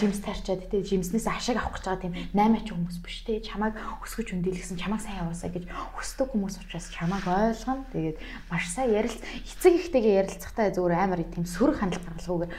жимс 0.00 0.24
тарчаад 0.24 0.66
тийм 0.72 1.04
жимснээс 1.04 1.28
ашиг 1.28 1.60
авах 1.60 1.76
гэж 1.76 1.84
байгаа 1.84 2.00
тийм 2.00 2.14
8 2.32 2.56
ач 2.56 2.68
хүмүүс 2.72 2.96
биш 3.04 3.22
тийм 3.28 3.44
чамайг 3.44 3.76
өсгөж 4.00 4.32
өндөлгсөн 4.32 4.80
чамайг 4.80 5.04
сайн 5.04 5.20
яваасаа 5.20 5.52
гэж 5.52 5.68
хүсдэг 6.00 6.32
хүмүүс 6.32 6.56
учраас 6.64 6.88
чамайг 6.88 7.24
ойлгоно. 7.28 7.84
Тэгээд 7.92 8.16
маш 8.48 8.64
сайн 8.72 8.96
ярилц 8.96 9.20
эцэг 9.20 9.72
ихтэйгээ 9.76 10.18
ярилцахтаа 10.24 10.72
зүгээр 10.72 10.96
амар 10.96 11.20
тийм 11.28 11.44
сөрөг 11.44 11.76
хандлага 11.76 12.16
гаргалгүйгээр 12.16 12.52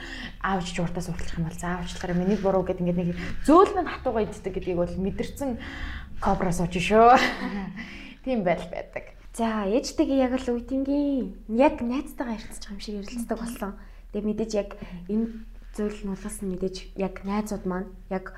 аавч 0.46 0.66
жууртаа 0.78 1.02
сурталчих 1.02 1.38
юм 1.38 1.50
бол 1.50 1.58
заавчлаараа 1.58 2.16
миний 2.16 2.38
буруу 2.38 2.62
гэдэг 2.62 2.82
ингээд 2.86 3.00
нэг 3.02 3.10
зөөлмөн 3.46 3.90
хатууга 3.90 4.22
иддэг 4.22 4.54
гэдгийг 4.54 4.78
бол 4.78 4.94
мэдэрсэн 4.94 5.58
кобра 6.22 6.52
сууч 6.54 6.78
шүү. 6.78 7.18
Тийм 8.24 8.46
байдал 8.46 8.70
байдаг. 8.70 9.18
За 9.34 9.66
ээжтэйгээ 9.70 10.18
яг 10.18 10.34
л 10.38 10.50
үйтингийн 10.54 11.34
яг 11.54 11.78
найзтайгаа 11.82 12.38
ярилцж 12.38 12.62
байгаа 12.62 12.74
юм 12.74 12.82
шиг 12.82 12.94
ярилцдаг 12.98 13.38
болсон. 13.38 13.72
Тэгээ 14.18 14.34
мэдээж 14.34 14.52
яг 14.58 14.70
энэ 15.06 15.46
зүйл 15.78 16.02
нь 16.02 16.10
улаас 16.10 16.42
нь 16.42 16.50
мэдээж 16.50 16.76
яг 16.98 17.22
найзууд 17.22 17.64
маань 17.70 17.86
яг 18.10 18.34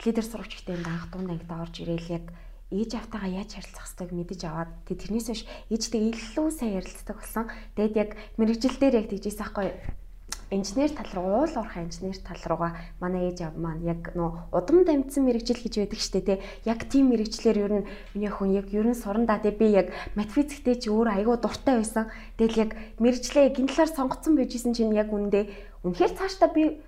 лидер 0.00 0.24
сурагчтай 0.24 0.72
энэ 0.80 0.88
анх 0.88 1.12
дунд 1.12 1.28
ангид 1.36 1.52
орж 1.52 1.84
ирээл 1.84 2.08
яг 2.16 2.24
ээж 2.72 2.96
автагаа 2.96 3.28
яаж 3.28 3.60
харилцах 3.60 3.84
хэвтэйг 3.84 4.10
мэдэж 4.16 4.40
аваад 4.48 4.72
тэг 4.88 5.04
тэрнээс 5.04 5.28
биш 5.28 5.44
ээжтэй 5.68 6.16
илүү 6.16 6.48
сайн 6.48 6.80
ярилцдаг 6.80 7.16
болсон. 7.20 7.52
Тэгэд 7.76 7.94
яг 8.00 8.10
мэрэгжил 8.40 8.76
дээр 8.80 9.04
яг 9.04 9.06
тэгжээс 9.12 9.40
аахгүй 9.44 9.68
инженер 10.50 10.90
тал 10.90 11.06
руу 11.14 11.40
уул 11.40 11.52
уурхай 11.56 11.84
инженер 11.84 12.18
тал 12.26 12.42
руугаа 12.46 12.76
манай 13.00 13.30
ээж 13.30 13.46
аав 13.46 13.56
маань 13.56 13.86
яг 13.86 14.10
нөө 14.18 14.50
удам 14.50 14.82
дамжсан 14.84 15.24
мэрэгжил 15.24 15.62
гэж 15.62 15.74
байдаг 15.78 16.00
штэ 16.02 16.20
тий 16.26 16.38
яг 16.66 16.84
тийм 16.90 17.14
мэрэгчлэр 17.14 17.58
ер 17.58 17.72
нь 17.80 17.88
миний 18.14 18.32
хүн 18.34 18.50
яг 18.58 18.66
ер 18.74 18.86
нь 18.86 18.98
сурандаа 18.98 19.38
тий 19.38 19.54
би 19.54 19.70
яг 19.70 19.94
математиктэй 20.18 20.74
ч 20.74 20.90
өөр 20.90 21.08
айгүй 21.14 21.36
дуртай 21.38 21.78
байсан. 21.78 22.10
Тэгэл 22.34 22.62
яг 22.66 22.70
мэрэгчлээ 22.98 23.54
гин 23.54 23.70
талаар 23.70 23.90
сонгоцсон 23.94 24.34
байжсэн 24.34 24.74
чинь 24.74 24.94
яг 24.94 25.14
үндэ 25.14 25.46
үнэхээр 25.86 26.12
цаашдаа 26.18 26.50
би 26.50 26.82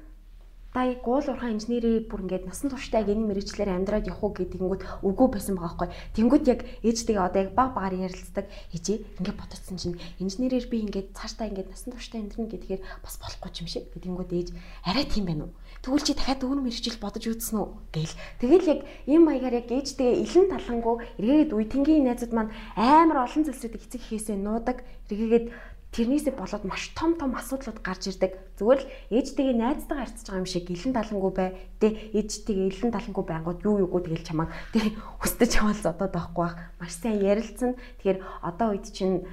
та 0.72 0.88
гуул 1.04 1.28
урхан 1.28 1.60
инженерийн 1.60 2.08
бүр 2.08 2.24
ингээд 2.24 2.48
насан 2.48 2.72
туршдаа 2.72 3.04
энэ 3.04 3.28
мэрэгчлэр 3.28 3.76
амьдраад 3.76 4.08
явах 4.08 4.24
уу 4.24 4.32
гэдэнгүүт 4.32 5.04
үгүй 5.04 5.28
байсан 5.28 5.60
байгаа 5.60 5.84
байхгүй. 5.84 5.88
Тэнгүүд 6.16 6.44
яг 6.48 6.60
ээжтэйгээ 6.80 7.26
одоо 7.28 7.40
яг 7.44 7.52
баг 7.52 7.76
багаар 7.76 8.08
ярилцдаг 8.08 8.48
ээжээ 8.72 9.20
ингээд 9.20 9.36
бодсон 9.36 9.76
чинь 9.76 10.00
инженерээр 10.16 10.66
би 10.72 10.80
ингээд 10.88 11.12
цаашдаа 11.12 11.52
ингээд 11.52 11.68
насан 11.68 11.92
туршдаа 11.92 12.24
амьдрна 12.24 12.48
гэхээр 12.48 12.80
бас 13.04 13.14
болохгүй 13.20 13.52
юм 13.60 13.68
шиг. 13.68 13.84
Тэнгүүд 13.92 14.32
ээж 14.32 14.48
арай 14.88 15.04
тийм 15.04 15.28
байна 15.28 15.44
уу? 15.44 15.52
Тэгвэл 15.82 16.06
чи 16.06 16.14
дахиад 16.14 16.46
өөр 16.46 16.60
мэрэгжил 16.62 17.02
бодож 17.02 17.24
үзсэн 17.26 17.58
үү 17.58 17.68
гээл. 17.90 18.16
Тэгэл 18.38 18.70
яг 18.70 18.80
ийм 19.10 19.26
маягаар 19.26 19.60
яг 19.60 19.68
ээжтэйгээ 19.68 20.22
илэн 20.24 20.46
талангуу 20.54 20.96
эргээгээд 21.18 21.52
үе 21.52 21.66
тэнгийн 21.66 22.06
найзууд 22.06 22.32
маань 22.32 22.54
амар 22.78 23.26
олон 23.26 23.42
зүйлсүүдийг 23.44 23.82
эцэг 23.90 24.02
хийсээ 24.06 24.38
нуудаг. 24.38 24.86
Эргээгээд 25.10 25.46
тэрнээсээ 25.92 26.34
болоод 26.34 26.64
маш 26.64 26.88
том 26.96 27.20
том 27.20 27.36
асуудлууд 27.36 27.84
гарч 27.84 28.08
ирдэг. 28.08 28.32
Зүгээр 28.56 28.80
л 28.80 28.90
ээжтэйгээ 29.12 29.56
найзтайгаа 29.60 30.08
харьцаж 30.08 30.26
байгаа 30.26 30.40
юм 30.40 30.48
шиг 30.48 30.64
гэлэн 30.64 30.96
талангүй 30.96 31.32
бай. 31.36 31.48
Тэ 31.78 31.88
ээжтэйгээ 32.16 32.68
гэлэн 32.72 32.92
талангүй 32.96 33.24
байнгут 33.28 33.60
юу 33.60 33.76
юугүй 33.84 34.00
тэгэл 34.08 34.24
чамаа 34.24 34.48
тэ 34.72 34.96
хүсдэж 35.20 35.50
яваал 35.60 35.80
зодоод 35.84 36.12
байхгүй 36.16 36.42
бах. 36.48 36.56
Маш 36.80 36.96
сайн 36.96 37.20
ярилцсан. 37.20 37.76
Тэгэхээр 38.00 38.18
одоо 38.40 38.68
үед 38.72 38.88
чинь 38.88 39.28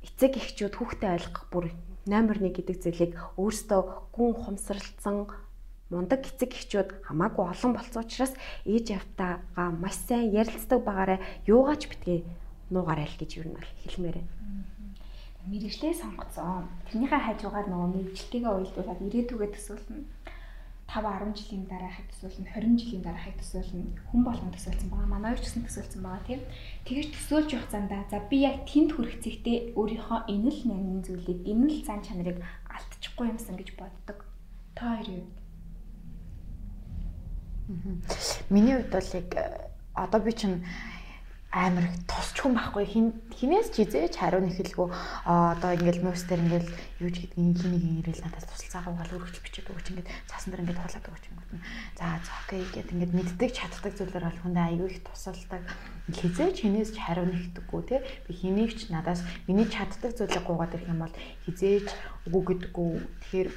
эцэг 0.00 0.32
эхчүүд 0.40 0.74
хүүхдээ 0.80 1.10
ойлгох 1.12 1.44
бүр 1.52 1.64
номер 2.08 2.40
1 2.40 2.56
гэдэг 2.56 2.76
зүйлийг 2.80 3.12
өөрсдөө 3.36 3.80
гүн 4.16 4.32
хумсралцсан 4.32 5.28
мундаг 5.92 6.24
эцэг 6.24 6.56
эхчүүд 6.56 6.88
хамаагүй 7.04 7.44
олон 7.52 7.72
болсон 7.76 8.04
учраас 8.04 8.32
ээж 8.64 8.96
явтаага 8.96 9.72
маш 9.76 9.96
сайн 10.08 10.32
ярилцдаг 10.32 10.80
байгаарэ 10.84 11.16
юугаач 11.44 11.88
битгий 11.88 12.24
нуугаарай 12.72 13.08
л 13.08 13.20
гэж 13.20 13.30
юу 13.40 13.52
нь 13.52 13.60
хэлмээр 13.84 14.16
байна. 14.20 14.77
Мэргэжлээ 15.48 15.94
сонгоцсон. 15.96 16.68
Тэрнийхээ 16.86 17.22
хажуугаар 17.24 17.66
нөгөө 17.68 17.88
мэргэжлтэйгээ 17.96 18.52
уялдуулаад 18.52 19.00
ирээдүгээ 19.00 19.50
төсөөлнө. 19.56 20.04
5 20.88 21.04
10 21.04 21.36
жилийн 21.36 21.64
дараахыг 21.68 22.08
төсөөлнө 22.08 22.48
20 22.48 22.80
жилийн 22.80 23.04
дараахыг 23.04 23.36
төсөөлнө 23.36 24.08
хүн 24.08 24.22
болгон 24.24 24.52
төсөөлсөн 24.56 24.88
байгаа 24.88 25.12
манай 25.12 25.36
хоёр 25.36 25.40
ч 25.40 25.44
гэсэн 25.44 25.64
төсөөлсөн 25.68 26.00
байгаа 26.00 26.24
тийм 26.24 26.40
тэгэж 26.88 27.08
төсөөлж 27.12 27.50
явах 27.52 27.68
зандаа 27.68 28.02
за 28.08 28.18
би 28.30 28.36
яг 28.48 28.56
тэнд 28.64 28.90
хүрэх 28.96 29.20
зэгтээ 29.20 29.76
өөрийнхөө 29.76 30.20
энэ 30.32 30.48
л 30.48 30.60
нэмийн 30.64 31.04
зүйлийг 31.04 31.40
энэ 31.44 31.68
л 31.68 31.84
зан 31.84 32.00
чанарыг 32.00 32.40
алдчихгүй 32.72 33.26
юмсан 33.28 33.60
гэж 33.60 33.68
боддог 33.76 34.18
та 34.72 34.96
хоёрын 34.96 35.28
Миний 38.48 38.74
хувьд 38.80 38.92
бол 38.96 39.10
яг 39.12 39.28
одоо 39.92 40.20
би 40.24 40.32
чинь 40.32 40.64
амар 41.48 41.88
тусч 42.04 42.44
хүн 42.44 42.52
байхгүй 42.52 42.84
хин 42.84 43.06
хинээс 43.32 43.72
ч 43.72 43.88
хизээч 43.88 44.20
хариу 44.20 44.44
нэхэлгүй 44.44 44.92
одоо 45.24 45.70
ингээл 45.80 46.04
нуус 46.04 46.28
дээр 46.28 46.44
ингээл 46.44 46.68
юу 47.00 47.08
ч 47.08 47.24
гэдгийг 47.24 47.56
хинийг 47.56 48.04
ирэл 48.04 48.20
надаас 48.20 48.44
тусалцаагаа 48.52 48.92
бол 48.92 49.16
өргөж 49.16 49.40
бичээд 49.40 49.72
өгч 49.72 49.86
ингээд 49.96 50.12
цаасан 50.28 50.52
дээр 50.52 50.62
ингээд 50.68 50.82
хулаад 50.84 51.08
өгч 51.08 51.24
гэнэ. 51.24 51.64
За 51.96 52.20
за 52.20 52.32
окей 52.44 52.62
гэд 52.68 52.92
ингээд 52.92 53.16
мэддэг 53.16 53.50
чаддаг 53.56 53.92
зүйлээр 53.96 54.28
бол 54.28 54.40
хүндээ 54.44 54.64
аягүй 54.68 54.88
их 54.92 55.00
тусалдаг. 55.08 55.62
Хизээч 56.12 56.56
хинээс 56.68 56.90
ч 56.92 56.96
хариу 57.00 57.24
нэхдэггүй 57.24 57.82
те. 57.88 58.04
Би 58.28 58.32
хинийг 58.36 58.76
ч 58.76 58.92
надаас 58.92 59.24
миний 59.48 59.64
чаддаг 59.64 60.12
зүйлийг 60.12 60.44
гуугаад 60.44 60.76
ирэх 60.76 60.92
юм 60.92 61.00
бол 61.00 61.16
хизээч 61.48 61.88
үгүй 62.28 62.42
гэдэггүй. 62.44 62.90
Тэгэхээр 63.24 63.48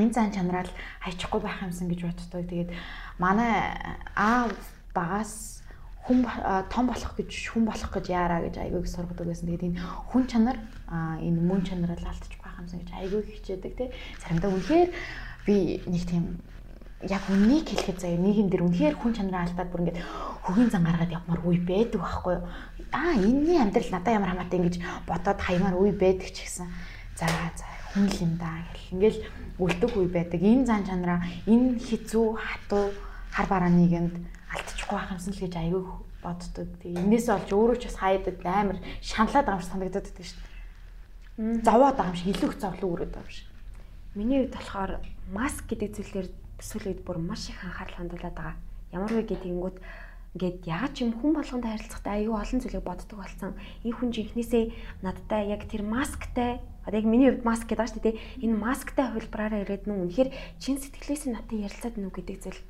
энэ 0.00 0.14
зан 0.16 0.32
чанараа 0.32 0.72
хайчихгүй 1.04 1.40
байх 1.44 1.60
юмсан 1.60 1.92
гэж 1.92 2.00
боддог. 2.08 2.48
Тэгээд 2.48 2.70
манай 3.20 3.76
аав 4.16 4.56
багаас 4.96 5.63
хүн 6.04 6.20
том 6.68 6.84
болох 6.86 7.12
гэж 7.16 7.32
хүн 7.48 7.64
болох 7.64 7.88
гэж 7.88 8.06
яараа 8.12 8.44
гэж 8.44 8.60
айгүй 8.60 8.84
их 8.84 8.92
сургадаг 8.92 9.24
байсан. 9.24 9.48
Тэгээд 9.48 9.68
энэ 9.72 9.80
хүн 10.12 10.24
чанар 10.28 10.58
энэ 10.92 11.40
мөн 11.40 11.64
чанараа 11.64 11.96
алдчих 11.96 12.36
байх 12.44 12.60
юмсан 12.60 12.84
гэж 12.84 12.90
айгүй 12.92 13.20
их 13.24 13.32
хичээдэг 13.40 13.72
тий. 13.72 13.88
Заримдаа 14.20 14.52
үнэхээр 14.52 14.88
би 15.48 15.80
нэг 15.88 16.04
тийм 16.04 16.44
яг 17.08 17.24
үнийг 17.32 17.68
хэлэхэд 17.68 17.98
заяа 18.00 18.20
нийгэм 18.20 18.48
дээр 18.52 18.64
үнэхээр 18.68 18.96
хүн 19.00 19.12
чанараа 19.16 19.48
алдаад 19.48 19.70
бүр 19.72 19.80
ингээд 19.88 20.00
хөгийн 20.44 20.70
зан 20.72 20.84
гаргаад 20.84 21.16
явмаар 21.16 21.40
үе 21.44 21.60
байдаг 21.64 22.00
байхгүй 22.00 22.32
юу? 22.36 22.44
Аа 22.92 23.16
энэний 23.16 23.58
амьдрал 23.60 23.90
надад 23.92 24.16
ямар 24.16 24.30
хамаатай 24.32 24.58
ингэж 24.60 24.76
бодоод 25.08 25.40
хаймаар 25.40 25.76
үе 25.80 25.92
байдаг 25.96 26.28
ч 26.32 26.44
гэсэн. 26.44 26.68
За 27.16 27.26
за 27.28 27.64
хүн 27.92 28.08
л 28.08 28.20
юм 28.20 28.32
да 28.36 28.60
гэл. 28.60 28.92
Ингээл 28.92 29.20
үлдэх 29.56 29.92
үе 29.96 30.08
байдаг. 30.08 30.40
Энэ 30.40 30.64
зан 30.68 30.84
чанараа 30.84 31.20
энэ 31.48 31.80
хизүү 31.80 32.26
хатуу 32.36 32.92
хар 33.32 33.46
бараа 33.48 33.72
нийгэмд 33.72 34.14
алдчихгүй 34.54 34.96
байх 34.96 35.12
юмсан 35.12 35.34
л 35.34 35.42
гэж 35.42 35.54
аягүй 35.58 35.84
боддог. 36.24 36.68
Тэгээ 36.80 37.02
энээс 37.04 37.26
олж 37.28 37.48
өөрөө 37.52 37.78
ч 37.78 37.84
бас 37.90 37.98
хайдаг 38.00 38.36
амар 38.46 38.78
шаналаад 39.04 39.46
байгаа 39.46 39.58
юм 39.58 39.62
шиг 39.62 39.72
санагдаад 39.74 40.06
байдаг 40.08 40.24
шүү 40.24 40.40
дээ. 40.40 41.62
Зовоод 41.66 41.96
байгаа 41.98 42.12
юм 42.14 42.18
шиг 42.18 42.30
илүү 42.32 42.50
их 42.50 42.58
зовлон 42.62 42.92
өрөөд 42.94 43.12
байгаа 43.12 43.28
юм 43.28 43.36
шиг. 43.36 43.48
Миний 44.14 44.38
хувьд 44.40 44.56
болохоор 44.56 44.92
маск 45.34 45.64
гэдэг 45.68 45.90
зүйлээр 45.94 46.28
сүүлийн 46.62 46.90
үед 46.94 47.02
бүр 47.04 47.18
маш 47.18 47.50
их 47.50 47.58
анхаарал 47.60 47.98
хандуулад 47.98 48.34
байгаа. 48.38 48.56
Ямар 48.94 49.12
вэ 49.12 49.22
гэдгийгүүд 49.26 49.76
ингээд 50.34 50.58
яагаад 50.66 50.94
ч 50.94 50.98
юм 51.06 51.12
хүн 51.18 51.32
болгонд 51.34 51.66
харилцахдаа 51.66 52.14
аюу 52.18 52.34
олон 52.38 52.60
зүйлийг 52.62 52.82
боддог 52.86 53.18
болсон. 53.18 53.54
Энэ 53.86 53.96
хүн 53.98 54.10
жинхнээсээ 54.10 54.64
надтай 55.06 55.50
яг 55.50 55.62
тэр 55.70 55.82
масктай 55.86 56.58
одоо 56.86 56.98
яг 56.98 57.06
миний 57.06 57.30
хувьд 57.30 57.46
маск 57.46 57.66
гэдэг 57.70 57.86
шүү 57.90 58.02
дээ. 58.02 58.20
Энэ 58.42 58.58
масктай 58.58 59.06
хувилбараараа 59.14 59.62
ирээд 59.62 59.86
нүн 59.86 60.10
үнэхээр 60.10 60.30
чин 60.58 60.78
сэтгэлээсээ 60.78 61.30
надтай 61.34 61.58
ярилцаад 61.62 61.94
нү 61.98 62.10
гэдэг 62.10 62.36
зүйл 62.42 62.60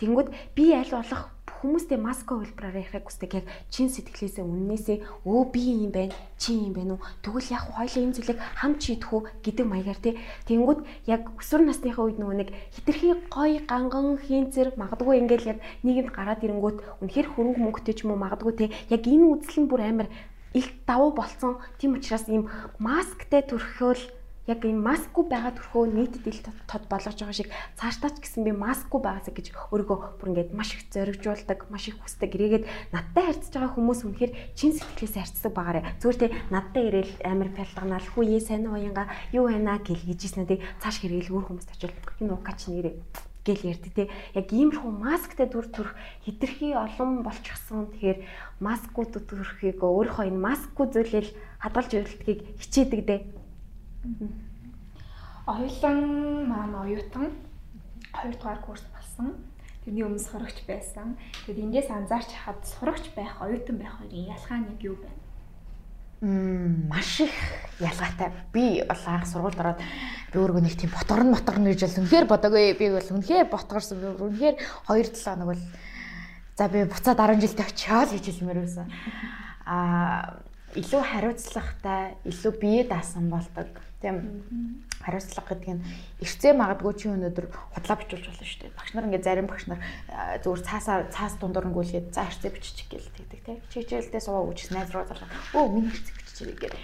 Тэнгүүд 0.00 0.28
би 0.56 0.72
аль 0.72 0.88
болох 0.90 1.28
хүмүүстэй 1.60 2.00
маска 2.00 2.40
хөлбраараа 2.40 2.80
ярихыг 2.80 3.04
хүсдэг. 3.04 3.44
Яг 3.44 3.46
чин 3.68 3.92
сэтгэлээсээ 3.92 4.40
үннээсээ 4.40 5.28
өө 5.28 5.40
би 5.52 5.60
юм 5.84 5.92
байна 5.92 6.16
чи 6.40 6.56
юм 6.56 6.72
байна 6.72 6.96
уу? 6.96 7.04
Тэгвэл 7.20 7.52
яг 7.52 7.64
хоёлын 7.76 8.04
энэ 8.08 8.16
зүйлийг 8.16 8.40
хамт 8.56 8.80
шийдэх 8.80 9.12
үү 9.12 9.22
гэдэг 9.44 9.66
маягаар 9.68 10.00
тий 10.00 10.14
Тэнгүүд 10.48 10.80
яг 11.04 11.28
өсвөр 11.36 11.68
насныхаа 11.68 12.08
үед 12.08 12.16
нөгөө 12.16 12.36
нэг 12.40 12.50
хитрхи 12.72 13.12
гой 13.28 13.60
ганган 13.68 14.16
хийнцэр 14.24 14.72
магадгүй 14.80 15.20
ингээл 15.20 15.52
яг 15.52 15.58
нийгэмд 15.84 16.10
гараад 16.16 16.40
ирэнгүүт 16.48 17.04
үнэхэр 17.04 17.28
хөрөнгө 17.36 17.60
мөнгөтэй 17.60 17.92
ч 17.92 18.08
юм 18.08 18.16
уу 18.16 18.24
магадгүй 18.24 18.52
тий 18.56 18.68
яг 18.88 19.04
энэ 19.04 19.28
үзэл 19.28 19.68
нь 19.68 19.68
бүр 19.68 19.84
амар 19.84 20.08
их 20.56 20.66
давуу 20.88 21.12
болцсон 21.12 21.60
тийм 21.76 22.00
учраас 22.00 22.24
ийм 22.24 22.48
масктай 22.80 23.44
төрхөөл 23.44 24.00
яг 24.50 24.66
энэ 24.66 24.82
маскгүй 24.82 25.24
байгаа 25.30 25.54
төрхөө 25.54 25.84
нийтэд 25.94 26.26
ил 26.26 26.42
тод 26.66 26.84
болгож 26.90 27.14
байгаа 27.14 27.38
шиг 27.38 27.54
цаашдаа 27.78 28.10
ч 28.10 28.18
гэсэн 28.18 28.42
би 28.42 28.50
маскгүй 28.50 28.98
байгаасаа 28.98 29.30
гэж 29.30 29.46
өөрийгөө 29.70 29.98
бүр 30.18 30.30
ингээд 30.34 30.50
маш 30.50 30.74
их 30.74 30.90
зоригжуулдаг, 30.90 31.70
маш 31.70 31.86
их 31.86 32.02
хүсдэг. 32.02 32.34
Ирээгээд 32.34 32.66
надтай 32.90 33.24
харьцаж 33.30 33.54
байгаа 33.54 33.74
хүмүүс 33.78 34.00
үнэхээр 34.10 34.32
чин 34.58 34.74
сэтгэлээс 34.74 35.14
харьцдаг 35.14 35.52
байгаарэ. 35.54 35.86
Зүгээр 36.02 36.18
тэ 36.18 36.34
надтай 36.50 36.82
ирээл 36.90 37.14
амар 37.22 37.50
пялганаал 37.54 38.06
хүү 38.10 38.24
ээ 38.26 38.42
сайн 38.42 38.66
уянга 38.66 39.06
юу 39.30 39.46
байна? 39.46 39.78
гэл 39.78 40.02
гэжсэн 40.02 40.50
тий 40.50 40.58
цааш 40.82 40.98
хэрэгэл 40.98 41.30
өөр 41.30 41.46
хүмүүст 41.46 41.70
очил 41.70 41.94
энэ 42.18 42.34
укач 42.34 42.66
нэрээ? 42.66 42.98
гэл 43.46 43.72
ярьдаг 43.72 43.92
те. 43.96 44.04
Яг 44.36 44.52
иймэрхүү 44.52 44.92
масктай 44.92 45.48
дүр 45.48 45.64
төрх 45.72 45.96
хитрхи 46.26 46.76
олон 46.76 47.24
болчихсон. 47.24 47.88
Тэгэхээр 47.88 48.18
маскгүй 48.60 49.04
төрхийг 49.16 49.80
өөрийнхөө 49.80 50.28
энэ 50.28 50.44
маскгүй 50.44 50.86
зүйлэл 50.92 51.30
хадгалж 51.64 51.90
өрөлтгийг 51.96 52.40
хичээдэг 52.60 53.00
дээ 53.08 53.20
Оюутан 55.46 56.48
маань 56.48 56.74
оюутан 56.74 57.32
2 58.12 58.32
дугаар 58.32 58.60
курс 58.64 58.82
болсон. 58.94 59.36
Тэрний 59.84 60.04
өмнө 60.04 60.20
сурагч 60.20 60.64
байсан. 60.68 61.16
Тэгэд 61.44 61.64
эндээс 61.64 61.88
анзаарч 61.90 62.30
хаад 62.32 62.64
сурагч 62.64 63.12
байх, 63.16 63.36
оюутан 63.40 63.76
байх 63.76 64.00
хоёрын 64.00 64.32
ялгаа 64.32 64.58
нэг 64.60 64.80
юу 64.80 64.96
байна? 64.96 65.20
Мм 66.20 66.88
маш 66.88 67.20
их 67.20 67.32
ялгаатай. 67.80 68.32
Би 68.52 68.84
бол 68.88 69.02
анх 69.06 69.26
сургуульд 69.28 69.60
ороод 69.60 69.80
би 70.32 70.36
өөрөө 70.36 70.60
нэг 70.64 70.76
тийм 70.76 70.92
ботгорн 70.92 71.32
ботгорн 71.32 71.64
гэж 71.68 71.80
бол 71.84 72.00
үнэхээр 72.04 72.26
бодоагүй. 72.28 72.76
Би 72.76 72.86
бол 72.92 73.08
үнэхээр 73.16 73.48
ботгорсон. 73.48 74.00
Би 74.00 74.06
үнэхээр 74.16 74.56
2 74.88 75.16
7 75.16 75.24
хоног 75.24 75.48
бол 75.52 75.62
за 76.56 76.68
би 76.68 76.84
буцаад 76.84 77.20
10 77.20 77.40
жилдээ 77.40 77.68
очиод 77.68 78.10
гэж 78.12 78.24
хэлмээр 78.36 78.60
байсан. 78.64 78.88
Аа 79.64 80.44
илүү 80.78 81.02
хариуцлагатай, 81.02 82.14
илүү 82.30 82.52
бие 82.60 82.82
даасан 82.86 83.30
болдог 83.30 83.70
Тийм. 84.00 84.84
Хариуцлага 85.04 85.52
гэдэг 85.52 85.76
нь 85.76 85.84
эрцээ 86.24 86.56
магадгүй 86.56 86.92
чи 86.96 87.12
өнөөдөр 87.12 87.52
худлаа 87.52 87.96
бичүүлж 88.00 88.32
болно 88.32 88.44
шүү 88.48 88.60
дээ. 88.64 88.76
Багш 88.76 88.92
нар 88.96 89.04
ингээд 89.08 89.28
зарим 89.28 89.48
багш 89.48 89.64
нар 89.68 89.80
зүгээр 90.40 90.64
цаасаа 90.64 90.96
цаас 91.12 91.36
дундуур 91.36 91.68
нь 91.68 91.76
гүйлгээд 91.76 92.08
за 92.16 92.24
эрцээ 92.24 92.52
бичих 92.52 92.88
гээл 92.88 93.12
тэгдэг 93.12 93.40
тийм. 93.44 93.58
Хичээлдээ 93.68 94.20
суугаа 94.24 94.48
үжис 94.48 94.72
найз 94.72 94.88
руу 94.92 95.04
зарлаа. 95.04 95.28
Өө 95.52 95.68
миний 95.68 95.92
эрцээ 95.92 96.16
биччихээ 96.16 96.56
гэх 96.68 96.76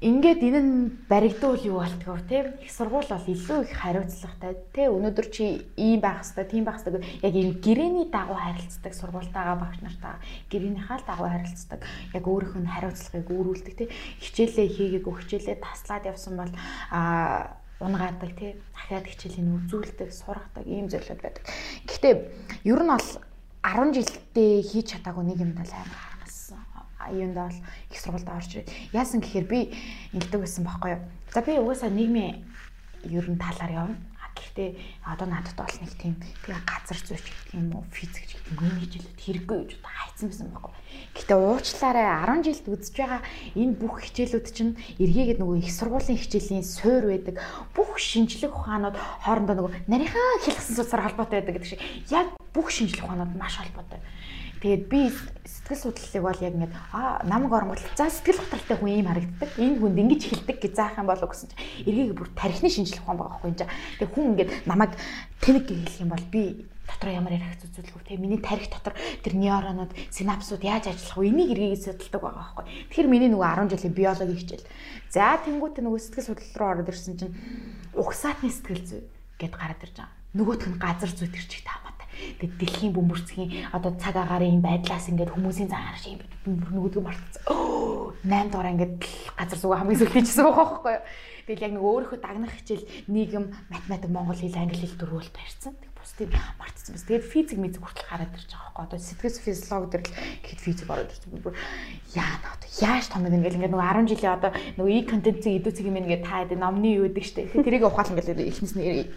Ингээд 0.00 0.40
энэ 0.40 0.60
нь 0.64 0.96
баригдуул 1.12 1.60
юу 1.60 1.84
болтгоо 1.84 2.24
тийм 2.24 2.56
их 2.64 2.72
сургууль 2.72 3.04
бол 3.04 3.20
илүү 3.20 3.68
их 3.68 3.76
хариуцлагатай 3.76 4.56
тийм 4.72 4.96
өнөөдөр 4.96 5.28
чи 5.28 5.68
ийм 5.76 6.00
байх 6.00 6.24
хэвээр 6.24 6.48
тийм 6.48 6.64
байх 6.64 6.80
хэвээр. 6.80 7.04
Яг 7.20 7.34
энэ 7.36 7.60
гэрээний 7.60 8.08
дагуу 8.08 8.40
харилцдаг 8.40 8.96
сургуультайгаа 8.96 9.60
багш 9.60 9.84
нартаа 9.84 10.16
гэрээнийхаа 10.48 11.04
л 11.04 11.04
дагуу 11.04 11.28
харилцдаг. 11.28 11.84
Яг 12.16 12.24
өөрийнх 12.24 12.56
нь 12.64 12.72
хариуцлагыг 12.72 13.28
өөрүүлдэг 13.28 13.74
тийм 13.76 13.90
хичээлээ 14.24 14.68
хийгээгүй 14.72 15.14
хичээлээ 15.20 15.56
таслаад 15.60 16.08
явсан 16.08 16.34
бол 16.40 16.52
а 16.88 17.60
унгаадаг 17.84 18.32
тий 18.40 18.56
дахиад 18.72 19.04
хичээлийн 19.04 19.52
үзүүлдэг 19.68 20.08
сургадаг 20.16 20.64
ийм 20.64 20.88
зүйлүүд 20.88 21.20
байдаг. 21.20 21.44
Гэхдээ 21.84 22.14
ер 22.72 22.80
нь 22.80 22.88
бол 22.88 23.08
10 23.68 23.92
жилдээ 23.92 24.64
хийж 24.64 24.96
чадаагүй 24.96 25.24
нэг 25.28 25.44
юм 25.44 25.52
даа 25.52 25.68
амар 25.68 26.09
юунд 27.08 27.34
бол 27.34 27.56
их 27.88 27.98
сургуульд 28.00 28.28
орж 28.28 28.50
ирээд 28.52 28.68
яасан 28.92 29.24
гэхээр 29.24 29.46
би 29.48 29.60
ингэдэг 30.12 30.40
байсан 30.40 30.64
байхгүй 30.68 30.90
юу. 30.98 31.02
За 31.32 31.40
би 31.40 31.56
угаасаа 31.56 31.88
нийгмийн 31.88 32.44
ер 33.08 33.26
нь 33.30 33.40
талаар 33.40 33.72
явна. 33.72 33.96
Гэхдээ 34.40 34.70
одоо 35.04 35.26
надад 35.28 35.52
бол 35.58 35.74
нэг 35.84 35.92
тийм 36.00 36.16
тэгээ 36.46 36.64
газар 36.64 36.96
зүйч 36.96 37.26
гэх 37.28 37.60
юм 37.60 37.76
уу 37.76 37.84
физик 37.92 38.24
гэх 38.24 38.40
юм 38.56 38.72
уу 38.72 38.80
хичээлүүд 38.80 39.20
хэрэггүй 39.20 39.58
гэж 39.58 39.70
одоо 39.76 39.92
хайцсан 39.92 40.26
байсан 40.30 40.48
байхгүй. 40.48 40.74
Гэхдээ 41.12 41.38
уучлаарай 41.38 42.06
10 42.24 42.46
жилд 42.46 42.66
үзэж 42.72 42.94
байгаа 42.96 43.20
энэ 43.58 43.74
бүх 43.76 43.94
хичээлүүд 44.00 44.46
чинь 44.54 44.72
эргээгээд 45.02 45.40
нөгөө 45.44 45.56
их 45.60 45.70
сургуулийн 45.76 46.20
хичээлийн 46.22 46.64
суур 46.64 47.04
байдаг. 47.10 47.36
Бүх 47.76 47.90
шинжлэх 48.00 48.54
ухаанууд 48.54 48.96
хоорондоо 48.96 49.54
нөгөө 49.60 49.72
нарийнхаа 49.90 50.40
хэлсэн 50.46 50.74
судсаар 50.78 51.04
холбоотой 51.04 51.42
байдаг 51.42 51.54
гэдэг 51.60 51.70
шиг 51.76 51.82
яг 52.08 52.32
бүх 52.54 52.70
шинжлэх 52.70 53.04
ухаанууд 53.04 53.34
маш 53.36 53.58
холбоотой. 53.60 54.00
Тэгээд 54.60 54.84
би 54.92 55.00
сэтгэл 55.48 55.80
судлалыг 55.80 56.22
бол 56.24 56.44
яг 56.44 56.54
ингээд 56.54 56.74
аа 56.92 57.24
намайг 57.24 57.52
оронгууд 57.52 57.80
за 57.96 58.12
сэтгэл 58.12 58.44
хөдлөлтэй 58.44 58.76
хүн 58.76 58.92
ийм 58.92 59.08
харагддаг. 59.08 59.50
Энэ 59.56 59.80
хүнд 59.80 59.96
ингэж 60.04 60.22
хэлдэг 60.28 60.56
гэж 60.60 60.72
заах 60.76 61.00
юм 61.00 61.08
болов 61.08 61.32
гэсэн 61.32 61.48
чинь 61.48 61.88
эргээд 61.88 62.12
бүр 62.12 62.28
тарихны 62.36 62.68
шинжлэх 62.68 63.00
ухаан 63.00 63.18
байгаа 63.18 63.40
байхгүй 63.40 63.50
юм. 63.50 63.56
Тэгээ 63.56 64.12
хүн 64.12 64.26
ингээд 64.36 64.50
намайг 64.68 64.92
тэнэг 65.40 65.64
хэлэх 65.64 65.96
юм 66.04 66.10
бол 66.12 66.26
би 66.28 66.42
дотор 66.90 67.10
ямар 67.14 67.32
реакц 67.32 67.62
үзүүлэх 67.64 67.94
вэ? 68.04 68.18
Миний 68.18 68.40
тарих 68.42 68.68
дотор 68.68 68.94
тэр 69.22 69.34
нейронууд, 69.38 69.94
синапсууд 70.10 70.62
яаж 70.66 70.90
ажиллах 70.90 71.16
вэ? 71.16 71.30
Энийг 71.30 71.50
эргээд 71.54 71.84
судалдаг 71.86 72.20
байгаа 72.20 72.44
байхгүй. 72.50 72.64
Тэгэхээр 72.90 73.08
миний 73.08 73.30
нөгөө 73.30 73.48
10 73.64 73.72
жилийн 73.72 73.94
биологи 73.94 74.34
хичээл. 74.36 74.66
За 75.08 75.38
тэнгуүтэ 75.38 75.80
нөгөө 75.80 76.00
сэтгэл 76.02 76.28
судлал 76.34 76.58
руу 76.58 76.70
ороод 76.74 76.90
ирсэн 76.90 77.16
чинь 77.16 77.34
угсаатны 77.94 78.50
сэтгэл 78.50 78.84
зүй 78.84 79.02
гэд 79.38 79.54
гараад 79.54 79.80
ирж 79.86 79.96
байгаа. 80.02 80.18
Нөгөөх 80.34 80.66
нь 80.68 80.78
газар 80.82 81.10
зүйт 81.10 81.34
ирчихтэй 81.34 81.70
хамаатай. 81.70 81.99
Тэгээд 82.40 82.54
дэлхийн 82.60 82.92
бөмбөрцгийн 82.96 83.50
одоо 83.72 83.92
цаг 83.96 84.16
агаарын 84.16 84.60
байдлаас 84.64 85.08
ингээд 85.08 85.34
хүмүүсийн 85.34 85.68
зан 85.70 85.84
харж 85.84 86.04
юм 86.12 86.20
нөгөөдгөө 86.46 87.02
мартцсан. 87.04 87.42
8 88.24 88.52
дугаар 88.52 88.72
ингээд 88.74 88.94
газар 89.36 89.58
зүйн 89.60 89.78
хамгийн 89.80 89.98
сүүл 90.00 90.14
хийжсэн 90.14 90.44
байгаа 90.44 90.66
байхгүй 90.68 90.92
юу? 90.92 91.04
Тэгэл 91.48 91.64
яг 91.66 91.72
нэг 91.74 91.84
өөрийнхөө 91.84 92.18
дагнах 92.20 92.54
хичээл 92.56 92.84
нийгэм, 93.08 93.44
математик, 93.72 94.10
монгол 94.12 94.38
хэл, 94.38 94.60
англи 94.60 94.78
хэл 94.80 95.00
дөрвөл 95.00 95.32
барьсан. 95.34 95.72
Тэг 95.80 95.90
бусдыг 95.96 96.30
мартсан 96.60 96.92
бас. 96.94 97.04
Тэгээд 97.08 97.26
физик 97.26 97.58
мэдzik 97.58 97.82
хүртэл 97.82 98.08
гараад 98.08 98.36
ирж 98.36 98.50
байгаа 98.52 98.72
байхгүй. 98.76 98.84
Одоо 98.86 98.98
сэтгэл 99.00 99.44
физиологи 99.44 99.90
дээр 99.90 100.04
л 100.04 100.14
гэхэд 100.44 100.60
физик 100.64 100.88
ороод 100.88 101.10
ирсэн. 101.10 101.40
Бүр 101.40 101.54
яа 102.14 102.36
наа 102.44 102.54
яаж 102.80 103.06
том 103.10 103.26
юм 103.26 103.34
ингээл 103.36 103.58
ингээд 103.60 103.74
нөгөө 103.74 103.88
10 103.98 104.10
жилийн 104.14 104.36
одоо 104.36 104.50
нөгөө 104.78 104.94
и 104.94 105.00
контентцийг 105.04 105.54
идүүцэг 105.60 105.84
юм 105.90 105.98
ингээд 106.00 106.24
та 106.24 106.44
гэдэг 106.44 106.58
номны 106.60 106.88
юу 106.96 107.04
гэдэг 107.10 107.24
штэ. 107.24 107.50
Тэрийг 107.60 107.84
ухаал 107.84 108.12
ингээд 108.14 108.40
эхнээс 108.40 108.74
нь 108.78 109.10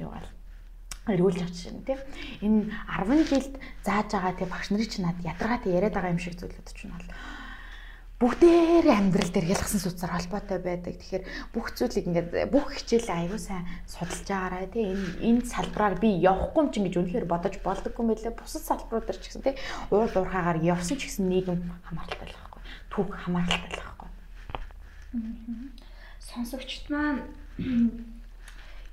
юу 0.00 0.08
гал 0.08 0.28
эргүүлж 1.08 1.40
авч 1.40 1.56
шин 1.64 1.80
тийм 1.86 2.00
энэ 2.44 2.74
10 3.00 3.30
жилд 3.30 3.54
зааж 3.86 4.08
байгаа 4.12 4.34
тийм 4.36 4.50
багш 4.52 4.68
нарын 4.68 4.90
чинь 4.90 5.06
над 5.08 5.18
ядаргаатай 5.24 5.72
яриад 5.72 5.94
байгаа 5.96 6.12
юм 6.12 6.20
шиг 6.20 6.36
зүйлүүд 6.36 6.68
чинь 6.76 6.92
бол 6.92 7.08
бүгдээр 8.20 8.84
амьдрал 8.84 9.32
дээр 9.32 9.56
ялгсан 9.56 9.80
сүцээр 9.80 10.12
холбоотой 10.12 10.60
байдаг. 10.60 10.92
Тэгэхээр 10.92 11.24
бүх 11.56 11.72
зүйлийг 11.72 12.04
ингээд 12.04 12.52
бүх 12.52 12.68
хичээлээ 12.76 13.16
аягүй 13.16 13.40
сайн 13.40 13.64
судалж 13.88 14.28
байгаарай 14.28 14.68
тий. 14.68 14.92
Энэ 14.92 15.40
энэ 15.40 15.48
салбараар 15.48 15.96
би 15.96 16.20
явахгүй 16.20 16.60
юм 16.60 16.68
чинь 16.68 16.84
гэж 16.84 17.00
үнэхээр 17.00 17.24
бодож 17.24 17.56
болдоггүй 17.64 18.04
мэлээ. 18.04 18.36
Бусад 18.36 18.68
салбарууд 18.68 19.08
дээр 19.08 19.20
ч 19.24 19.32
гэсэн 19.32 19.40
тий. 19.40 19.56
Уул 19.88 20.12
уурхаагаар 20.12 20.60
явсан 20.60 21.00
ч 21.00 21.08
гэсэн 21.08 21.32
нийгэм 21.32 21.64
хамааралтай 21.88 22.28
л 22.28 22.36
байхгүй. 22.36 22.60
Түүх 22.92 23.08
хамааралтай 23.24 23.72
л 23.72 23.80
байхгүй. 23.88 24.08
Сонсогчд 26.20 26.92
маань 26.92 27.24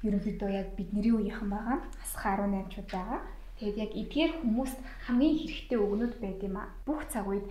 ерөнхийдөө 0.06 0.50
яг 0.52 0.68
бидний 0.78 1.10
үеийнхэн 1.14 1.50
байгаа. 1.50 1.78
Асах 2.04 2.26
18 2.26 2.74
чууд 2.74 2.90
байгаа. 2.92 3.22
Тэгээд 3.58 3.78
яг 3.82 3.92
эдгээр 4.02 4.32
хүмүүст 4.42 4.78
хамгийн 5.06 5.38
хэрэгтэй 5.38 5.80
өгнөд 5.82 6.14
байд 6.22 6.40
юм 6.46 6.56
а. 6.62 6.70
Бүх 6.86 7.10
цаг 7.10 7.26
үед 7.26 7.46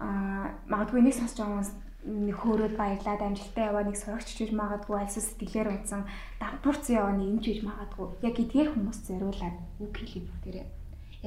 аа 0.00 0.52
магадгүй 0.68 1.00
нэг 1.04 1.14
сонсож 1.16 1.38
байгаа 1.40 1.52
хүмүүс 1.56 1.72
нэг 2.00 2.36
хөөрөөд 2.40 2.74
баярлаад 2.80 3.20
амжилттай 3.20 3.64
яваа 3.68 3.84
нэг 3.84 3.96
сурагч 4.00 4.28
чиж 4.32 4.50
магадгүй 4.56 4.96
альсаа 4.96 5.20
сэтгэлээр 5.20 5.68
унтсан 5.68 6.08
давтурцсан 6.40 6.96
яваа 6.96 7.12
нэг 7.12 7.28
юм 7.28 7.40
чиж 7.44 7.60
магадгүй 7.60 8.08
яг 8.24 8.36
эдгээр 8.40 8.72
хүмүүст 8.72 9.04
зориулаад 9.04 9.56
үг 9.84 9.92
хэлээ 9.92 10.24
бүгдээрээ 10.24 10.66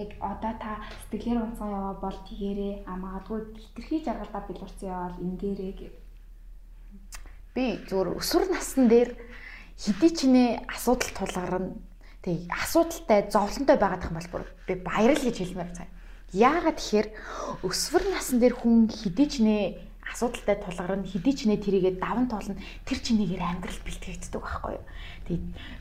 яг 0.01 0.10
одоо 0.18 0.54
та 0.58 0.82
сэтгэлээр 1.06 1.45
унтсан 1.45 1.70
яваа 1.70 1.95
бол 2.01 2.18
тэгэрээ 2.26 2.74
а 2.89 2.93
магадгүй 2.97 3.39
хитрхи 3.62 4.01
жаргалдаа 4.01 4.43
билурцсан 4.49 4.89
яваа 4.89 5.10
бол 5.14 5.26
ингээрээ 5.30 5.74
гэв 5.78 5.93
би 7.54 7.66
зүгээр 7.86 8.10
өсвөр 8.18 8.45
насн 8.49 8.89
дээр 8.89 9.10
хэдий 9.78 10.12
ч 10.14 10.20
нэ 10.30 10.66
асуудал 10.70 11.12
тулгарна. 11.18 11.76
Тэг 12.22 12.48
асуудалтай 12.50 13.28
зовлонтой 13.30 13.78
байгаад 13.78 14.06
их 14.06 14.32
бол 14.32 14.46
би 14.68 14.74
баярл 14.80 15.20
гэж 15.20 15.38
хэлмээр 15.42 15.72
цаа. 15.76 15.88
Яагаад 16.32 16.78
тэгэхээр 16.80 17.08
өсвөр 17.68 18.04
насн 18.10 18.38
дээр 18.40 18.56
хүн 18.56 18.88
хэдий 18.90 19.28
ч 19.28 19.36
нэ 19.44 19.56
асуудалтай 20.08 20.58
тулгарна 20.62 21.04
хэдий 21.04 21.34
ч 21.34 21.40
нэ 21.50 21.58
тэрийгээ 21.58 22.00
даван 22.00 22.30
тоолно 22.30 22.56
тэр 22.86 23.00
чинийгээр 23.02 23.44
амьдрал 23.44 23.82
бэлтгэгддэг 23.82 24.42
байхгүй 24.42 24.74
юу. 24.78 24.86
Тэг 25.28 25.40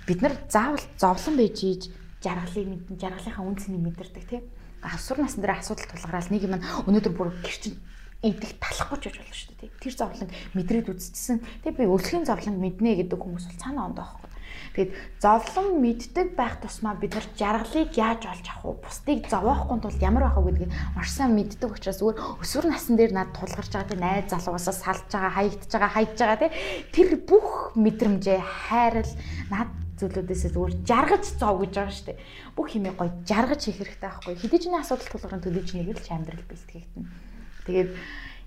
бид 0.08 0.20
нар 0.24 0.34
заавал 0.48 0.84
зовлон 0.98 1.36
байж 1.36 1.58
ийж 1.62 1.82
жаргалыг 2.24 2.68
мэдэн 2.68 2.96
жаргалынхаа 2.96 3.44
үнцнийг 3.44 3.82
мэдэрдэг 3.82 4.24
тийм. 4.26 4.44
Өсвөр 4.82 5.22
насн 5.22 5.44
дээр 5.44 5.60
асуудал 5.60 5.86
тулгараал 5.86 6.30
нэг 6.32 6.42
юм 6.42 6.58
өнөөдөр 6.90 7.14
бүр 7.14 7.30
гэрчин 7.44 7.78
идэх 8.22 8.54
талахгүй 8.62 8.98
ч 8.98 9.04
гэж 9.10 9.16
болно 9.18 9.34
шүү 9.34 9.54
дээ. 9.58 9.70
Тэр 9.82 9.94
зовлон 9.98 10.30
мэдрээд 10.54 10.88
үзчихсэн. 10.94 11.38
Тэгээ 11.66 11.78
би 11.82 11.90
өлсгийн 11.90 12.26
зовлон 12.26 12.56
мэднэ 12.62 13.02
гэдэг 13.02 13.18
хүмүүс 13.18 13.44
бол 13.50 13.62
цаана 13.62 13.90
ондоо 13.90 14.06
байхгүй. 14.06 14.30
Тэгэд 14.72 14.90
зовлон 15.20 15.84
мэддэг 15.84 16.28
байх 16.32 16.56
тусмаа 16.64 16.96
бид 16.96 17.12
нар 17.12 17.26
жаргалыг 17.36 17.92
яаж 17.92 18.24
олж 18.24 18.46
авах 18.48 18.80
вэ? 18.80 18.80
Бусдыг 18.88 19.20
зовоохгүй 19.28 19.78
тулд 19.84 20.00
ямар 20.00 20.24
байх 20.32 20.38
вэ 20.40 20.48
гэдгийг 20.48 20.72
маш 20.96 21.12
сайн 21.12 21.36
мэддэг 21.36 21.76
учраас 21.76 22.00
зүгээр 22.00 22.40
өсвөр 22.40 22.66
насн 22.72 22.96
дээр 22.96 23.12
над 23.12 23.36
тулгарч 23.36 23.68
байгаа 23.68 23.90
тийм 23.92 24.00
найз 24.00 24.32
залуугасаа 24.32 24.72
салж 24.72 25.08
байгаа, 25.12 25.32
хаягдж 25.36 25.70
байгаа, 25.76 25.92
хайж 25.92 26.10
байгаа 26.16 26.40
тийм 26.40 26.52
тэр 26.88 27.08
бүх 27.20 27.48
мэдрэмжээ 27.76 28.40
хайрал 28.40 29.12
над 29.52 29.68
зүйлүүдээс 30.00 30.42
зүгээр 30.56 30.74
жаргаж 30.88 31.24
зов 31.36 31.56
гэж 31.60 31.72
байгаа 31.76 31.92
шүү 31.92 32.06
дээ. 32.08 32.22
Бүх 32.56 32.68
юмыг 32.72 32.96
гоё 32.96 33.12
жаргаж 33.28 33.60
хийх 33.60 33.76
хэрэгтэй 33.76 34.08
байхгүй. 34.08 34.34
Хэдий 34.40 34.60
ч 34.60 34.64
нэг 34.72 34.82
асуудал 34.82 35.10
тулгарсан 35.12 35.42
төдий 35.44 35.64
ч 35.68 35.70
нэг 35.76 35.92
л 35.92 36.00
ч 36.00 36.08
амьдрал 36.10 36.48
бэлтгэгдэнэ. 36.48 37.32
Тэгээд 37.66 37.90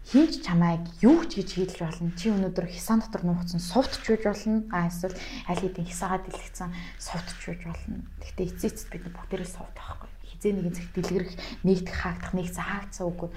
хинч 0.06 0.46
чамайг 0.46 0.86
юу 1.02 1.26
ч 1.26 1.42
гэж 1.42 1.50
хийлж 1.58 1.78
болно. 1.82 2.14
Чи 2.14 2.30
өнөөдөр 2.30 2.70
хисан 2.70 3.02
дотор 3.02 3.26
нуугдсан 3.26 3.58
сувтч 3.58 4.06
байж 4.06 4.22
болно. 4.22 4.62
А 4.70 4.86
эсвэл 4.86 5.18
аль 5.50 5.62
хэдийн 5.66 5.90
хисаагаа 5.90 6.22
дэлгэцсэн 6.22 6.70
сувтч 7.02 7.40
байж 7.42 7.62
болно. 7.66 8.06
Гэхдээ 8.22 8.46
эцээ 8.54 8.70
эцэд 8.70 8.90
бид 8.94 9.10
бүгдээрээ 9.10 9.50
сувт 9.50 9.74
байхгүй. 9.74 10.10
Хизээ 10.30 10.54
нэгэн 10.54 10.76
зэрэг 10.78 10.94
дэлгэрэх, 10.94 11.34
нэгдэх, 11.66 11.96
хаагдах, 11.98 12.34
нэгцэн 12.38 12.66
хаагдсан 12.70 13.06
үгүй. 13.10 13.30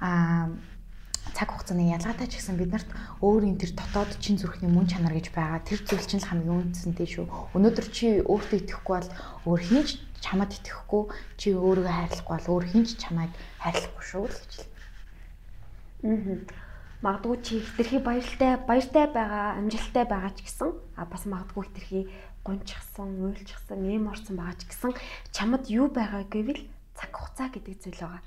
А 0.00 0.48
цаг 1.36 1.52
хугацааны 1.52 1.92
ялгаатай 1.92 2.32
ч 2.32 2.40
гэсэн 2.40 2.56
биднэрт 2.56 2.88
өөрийн 3.20 3.60
тэр 3.60 3.76
дотоод 3.76 4.16
чин 4.16 4.40
зүрхний 4.40 4.72
мөн 4.72 4.88
чанар 4.88 5.12
гэж 5.12 5.36
байгаа. 5.36 5.60
Тэр 5.68 5.84
зүйл 5.84 6.06
чинь 6.06 6.22
л 6.24 6.30
хамгийн 6.32 6.72
үнцэнтэй 6.72 7.08
шүү. 7.12 7.26
Өнөөдөр 7.52 7.86
чи 7.92 8.24
өөртөө 8.24 8.58
итгэхгүй 8.64 8.94
бол 8.96 9.10
өөр 9.52 9.60
хинч 9.68 10.00
чамд 10.24 10.54
итгэхгүй, 10.54 11.02
чи 11.36 11.52
өөрийгөө 11.52 11.92
хайрлахгүй 11.92 12.34
бол 12.40 12.52
өөр 12.56 12.64
хинч 12.72 12.88
чамайг 12.96 13.32
хайрлахгүй 13.60 14.04
шүү 14.06 14.24
л 14.24 14.32
гэж 14.32 14.52
л 14.64 14.75
Аа. 16.04 16.36
Магадгүй 17.04 17.36
чи 17.44 17.60
хитрхи 17.60 17.98
баяртай 18.00 18.56
баяртай 18.66 19.06
байгаа, 19.06 19.60
амжилттай 19.60 20.04
байгаа 20.08 20.32
ч 20.32 20.48
гэсэн 20.48 20.70
а 20.96 21.04
бас 21.04 21.28
магадгүй 21.28 21.64
хитрхи 21.68 22.00
гончгсан, 22.44 23.20
уйлчгсан, 23.20 23.84
эм 23.84 24.08
орсон 24.08 24.36
байгаа 24.40 24.56
ч 24.56 24.64
гэсэн 24.64 24.92
чамд 25.30 25.68
юу 25.68 25.92
байгаа 25.92 26.24
гэвэл 26.24 26.64
цаг 26.96 27.10
хугацаа 27.12 27.48
гэдэг 27.52 27.74
зүйл 27.84 28.00
байгаа. 28.00 28.24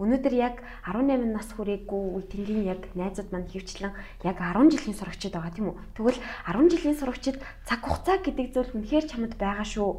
Өнөөдөр 0.00 0.34
яг 0.34 0.64
18 0.88 1.28
нас 1.28 1.48
хүрээгүй 1.52 2.02
үе 2.16 2.24
тэнгийн 2.24 2.64
яг 2.72 2.88
найзууд 2.96 3.28
манд 3.36 3.52
хөвчлэн 3.52 3.92
яг 4.24 4.36
10 4.40 4.72
жилийн 4.72 4.96
сурагчид 4.96 5.36
байгаа 5.36 5.52
тийм 5.52 5.68
үү. 5.70 5.76
Тэгвэл 5.92 6.20
10 6.48 6.72
жилийн 6.72 6.96
сурагчид 6.96 7.36
цаг 7.68 7.80
хугацаа 7.84 8.18
гэдэг 8.24 8.46
зүйл 8.48 8.74
үнэхээр 8.80 9.06
чамд 9.06 9.36
байгаа 9.36 9.66
шүү. 9.68 9.92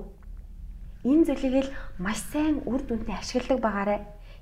Энэ 1.05 1.25
зүйлийг 1.29 1.55
л 1.69 1.73
маш 2.01 2.17
сайн 2.33 2.65
үр 2.65 2.81
дүнтэй 2.81 3.13
ашигладаг 3.13 3.61
байгаарэ 3.61 3.97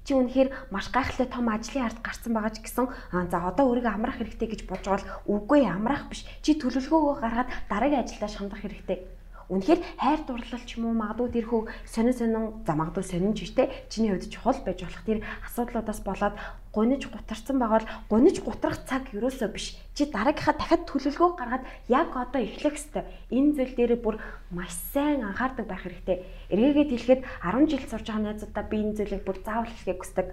чи 0.09 0.17
үнэхээр 0.17 0.73
маш 0.73 0.89
гайхалтай 0.89 1.29
том 1.29 1.45
ажлын 1.53 1.85
ард 1.85 2.01
гарсан 2.01 2.33
байгаа 2.33 2.53
ч 2.57 2.65
гэсэн 2.65 2.89
за 3.29 3.37
одоо 3.45 3.69
өөрийгөө 3.69 3.93
амрах 3.93 4.17
хэрэгтэй 4.17 4.49
гэж 4.49 4.61
бодж 4.65 4.85
бол 4.89 5.05
үгүй 5.29 5.69
амрах 5.69 6.09
биш. 6.09 6.25
Чи 6.41 6.57
төлөвлөгөөгөө 6.57 7.21
гаргаад 7.21 7.53
дараагийн 7.69 8.01
ажилдаа 8.01 8.29
шандах 8.33 8.65
хэрэгтэй. 8.65 9.18
Үнэхээр 9.49 9.81
хайр 9.97 10.21
дурлал 10.29 10.61
ч 10.61 10.77
юм 10.77 10.93
уу 10.93 10.95
магадгүй 11.01 11.41
тэрхүү 11.41 11.61
сонин 11.89 12.13
сонин 12.13 12.61
за 12.61 12.73
магадгүй 12.77 13.01
сонин 13.01 13.33
ч 13.33 13.49
штэ 13.49 13.89
чиний 13.89 14.13
хувьд 14.13 14.29
чухал 14.29 14.61
байж 14.61 14.85
болох 14.85 15.01
тэр 15.09 15.25
асуудлуудаас 15.41 16.05
болоод 16.05 16.37
гуниж 16.69 17.09
гутарсан 17.09 17.57
байгаа 17.57 17.81
бол 17.81 17.89
гуниж 18.13 18.45
гутрах 18.45 18.85
цаг 18.85 19.09
юусоо 19.09 19.49
биш. 19.49 19.73
Чи 19.97 20.05
дараагийнхаа 20.05 20.53
дахиад 20.53 20.85
төлөвлөгөө 20.85 21.29
гаргаад 21.33 21.65
яг 21.89 22.13
одоо 22.13 22.41
эхлэх 22.45 22.77
ёстой. 22.77 23.09
Энэ 23.33 23.57
зүйл 23.57 23.73
дээр 23.73 23.93
бүр 23.97 24.21
маш 24.53 24.69
сайн 24.93 25.25
анхаардаг 25.25 25.65
байх 25.65 25.81
хэрэгтэй. 25.81 26.21
Эргээгээд 26.53 26.93
хэлэхэд 26.93 27.21
10 27.41 27.73
жил 27.73 27.83
сурж 27.89 28.05
байгаа 28.05 28.21
найзуудаа 28.29 28.63
би 28.69 28.77
энэ 28.85 28.97
зүйлийг 29.01 29.25
бүр 29.25 29.37
заавал 29.41 29.65
хэлхийг 29.65 29.97
хүсдэг. 29.97 30.27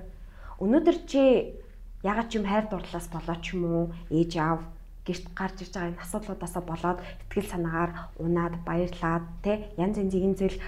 Өнөөдөр 0.60 0.96
чи 1.08 1.56
ягаад 2.04 2.28
ч 2.28 2.36
юм 2.36 2.44
хайр 2.44 2.68
дурлалаас 2.68 3.08
болоо 3.08 3.36
ч 3.40 3.56
юм 3.56 3.64
уу 3.64 3.84
ээж 4.12 4.32
аав 4.36 4.60
гэрт 5.06 5.26
гарч 5.38 5.56
ирж 5.62 5.72
байгаа 5.72 5.90
энэ 5.94 6.02
асуудлуудаасаа 6.02 6.62
болоод 6.66 6.98
ихтгэл 7.30 7.52
санаагаар 7.54 7.90
унаад 8.18 8.54
баярлаад 8.66 9.24
те 9.44 9.52
янз 9.78 9.96
янзын 10.02 10.34
зүйл 10.34 10.58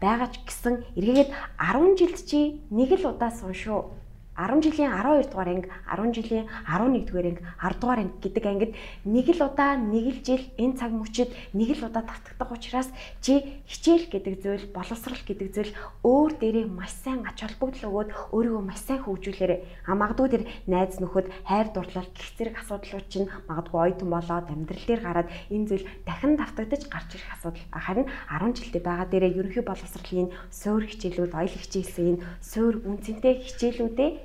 байгаа 0.00 0.28
ч 0.32 0.36
гэсэн 0.46 0.74
эргээгээд 0.98 1.30
10 1.58 1.98
жилд 1.98 2.18
чи 2.24 2.40
нэг 2.70 2.90
л 2.94 3.10
удаа 3.10 3.30
сун 3.34 3.52
шүү 3.52 4.03
10 4.34 4.62
жилийн 4.66 4.90
12 4.90 5.30
дугаар 5.30 5.48
анги, 5.48 5.68
10 5.86 6.14
жилийн 6.14 6.46
11 6.66 7.06
дугаар 7.06 7.26
анги, 7.30 7.42
10 7.62 7.80
дугаар 7.80 8.00
анги 8.02 8.18
гэдэг 8.18 8.44
ангид 8.46 8.72
нэг 9.06 9.26
л 9.30 9.42
удаа 9.46 9.78
нэг 9.78 10.06
л 10.10 10.20
жил 10.26 10.42
энэ 10.58 10.74
цаг 10.74 10.90
мөчид 10.90 11.30
нэг 11.54 11.78
л 11.78 11.86
удаа 11.86 12.02
тавтагдах 12.02 12.50
учраас 12.50 12.90
чи 13.22 13.62
хичээл 13.70 14.10
гэдэг 14.10 14.34
зүйл, 14.42 14.66
боловсрал 14.74 15.22
гэдэг 15.22 15.48
зүйл 15.54 15.72
өөр 16.02 16.32
дээрээ 16.42 16.66
маш 16.66 16.90
сайн 16.98 17.22
ач 17.22 17.46
холбогдол 17.46 18.10
өгөөд 18.10 18.10
өөрийгөө 18.34 18.62
маш 18.66 18.82
сайн 18.82 19.06
хөгжүүлээрэй. 19.06 19.60
А 19.86 19.94
магадгүй 19.94 20.28
тэр 20.34 20.44
найз 20.66 20.98
нөхөд 20.98 21.30
хайр 21.46 21.70
дурлал 21.70 22.10
гих 22.10 22.30
зэрэг 22.34 22.58
асуудлууд 22.58 23.06
чинь 23.06 23.30
магадгүй 23.46 23.80
ойтон 23.94 24.10
болоод 24.10 24.50
амьдрал 24.50 24.82
дээр 24.82 25.02
гараад 25.06 25.28
энэ 25.46 25.68
зүйл 25.70 25.86
дахин 26.02 26.34
давтагдаж 26.34 26.82
гарч 26.90 27.10
ирэх 27.14 27.30
асуудал. 27.38 27.62
Харин 27.70 28.10
10 28.26 28.58
жилдээ 28.58 28.82
байгаа 28.82 29.06
дээрээ 29.06 29.38
ерөнхий 29.38 29.62
боловсролын 29.62 30.34
суур 30.50 30.82
хичээлүүд, 30.90 31.32
ойл 31.38 31.54
хичээлсэн 31.54 32.18
энэ 32.18 32.22
суур 32.42 32.82
үнцэнтэй 32.82 33.34
хичээлүүдээ 33.46 34.23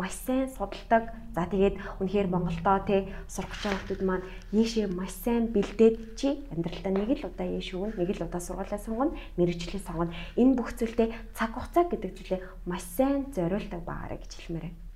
маш 0.00 0.16
сайн 0.24 0.48
судалдаг. 0.48 1.12
За 1.36 1.44
тэгээд 1.44 1.76
үнэхээр 2.00 2.32
Монголдоо 2.32 2.80
те 2.88 3.12
байгаа 3.28 3.84
хүмүүс 3.84 4.00
маань 4.00 4.24
ийшээ 4.56 4.88
маш 4.88 5.12
сайн 5.20 5.52
бэлдээд 5.52 6.16
чи 6.16 6.40
амьдралдаа 6.48 6.92
нэг 6.96 7.20
л 7.20 7.28
удаа 7.28 7.44
ийш 7.44 7.76
өгнө, 7.76 8.00
нэг 8.00 8.16
л 8.16 8.24
удаа 8.24 8.40
сургуулаа 8.40 8.80
сонгоно, 8.80 9.12
мэрэгчлээ 9.36 9.84
сонгоно. 9.84 10.16
Энэ 10.40 10.56
бүх 10.56 10.72
зүйлтэй 10.80 11.12
цаг 11.36 11.52
хугацаа 11.52 11.84
гэдэг 11.92 12.10
зүйлээ 12.16 12.40
маш 12.64 12.82
сайн 12.96 13.28
зориулдаг 13.36 13.84
байгаарэ 13.84 14.16
гэж 14.24 14.32
хэлмээр 14.40 14.64
байна. 14.72 14.88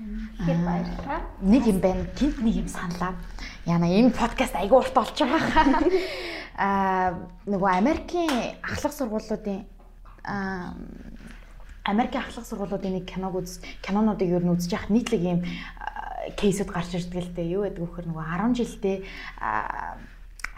Тэгэхээр 0.00 0.60
баярлалаа. 0.66 1.20
Нэг 1.44 1.62
юм 1.70 1.78
байна. 1.78 2.04
Тинт 2.18 2.38
нэг 2.42 2.54
юм 2.64 2.68
саналаа. 2.68 3.14
Яна 3.68 3.86
энэ 3.86 4.10
подкаст 4.10 4.56
айгүй 4.56 4.78
урт 4.80 4.94
болж 4.96 5.14
байгаа. 5.14 5.86
Аа 6.60 7.14
нөгөө 7.46 7.70
Америкийн 7.78 8.58
ахлах 8.64 8.92
сургуулиудын 8.92 9.64
аа 10.24 10.74
Америкийн 11.84 12.22
ахлах 12.22 12.46
сургуулиудын 12.46 13.00
нэг 13.00 13.06
киног 13.08 13.34
үз 13.40 13.64
кинонуудыг 13.80 14.28
ер 14.28 14.44
нь 14.44 14.52
үзэж 14.52 14.70
яхад 14.76 14.92
нийтлэг 14.92 15.22
ийм 15.24 15.40
кейсүүд 16.36 16.68
гарч 16.68 16.92
ирдэг 16.94 17.24
л 17.24 17.32
дээ. 17.32 17.54
Юу 17.56 17.62
гэдэг 17.64 17.80
вөхөр 17.80 18.06
нөгөө 18.12 18.24
10 18.36 18.58
жилдээ 18.60 18.96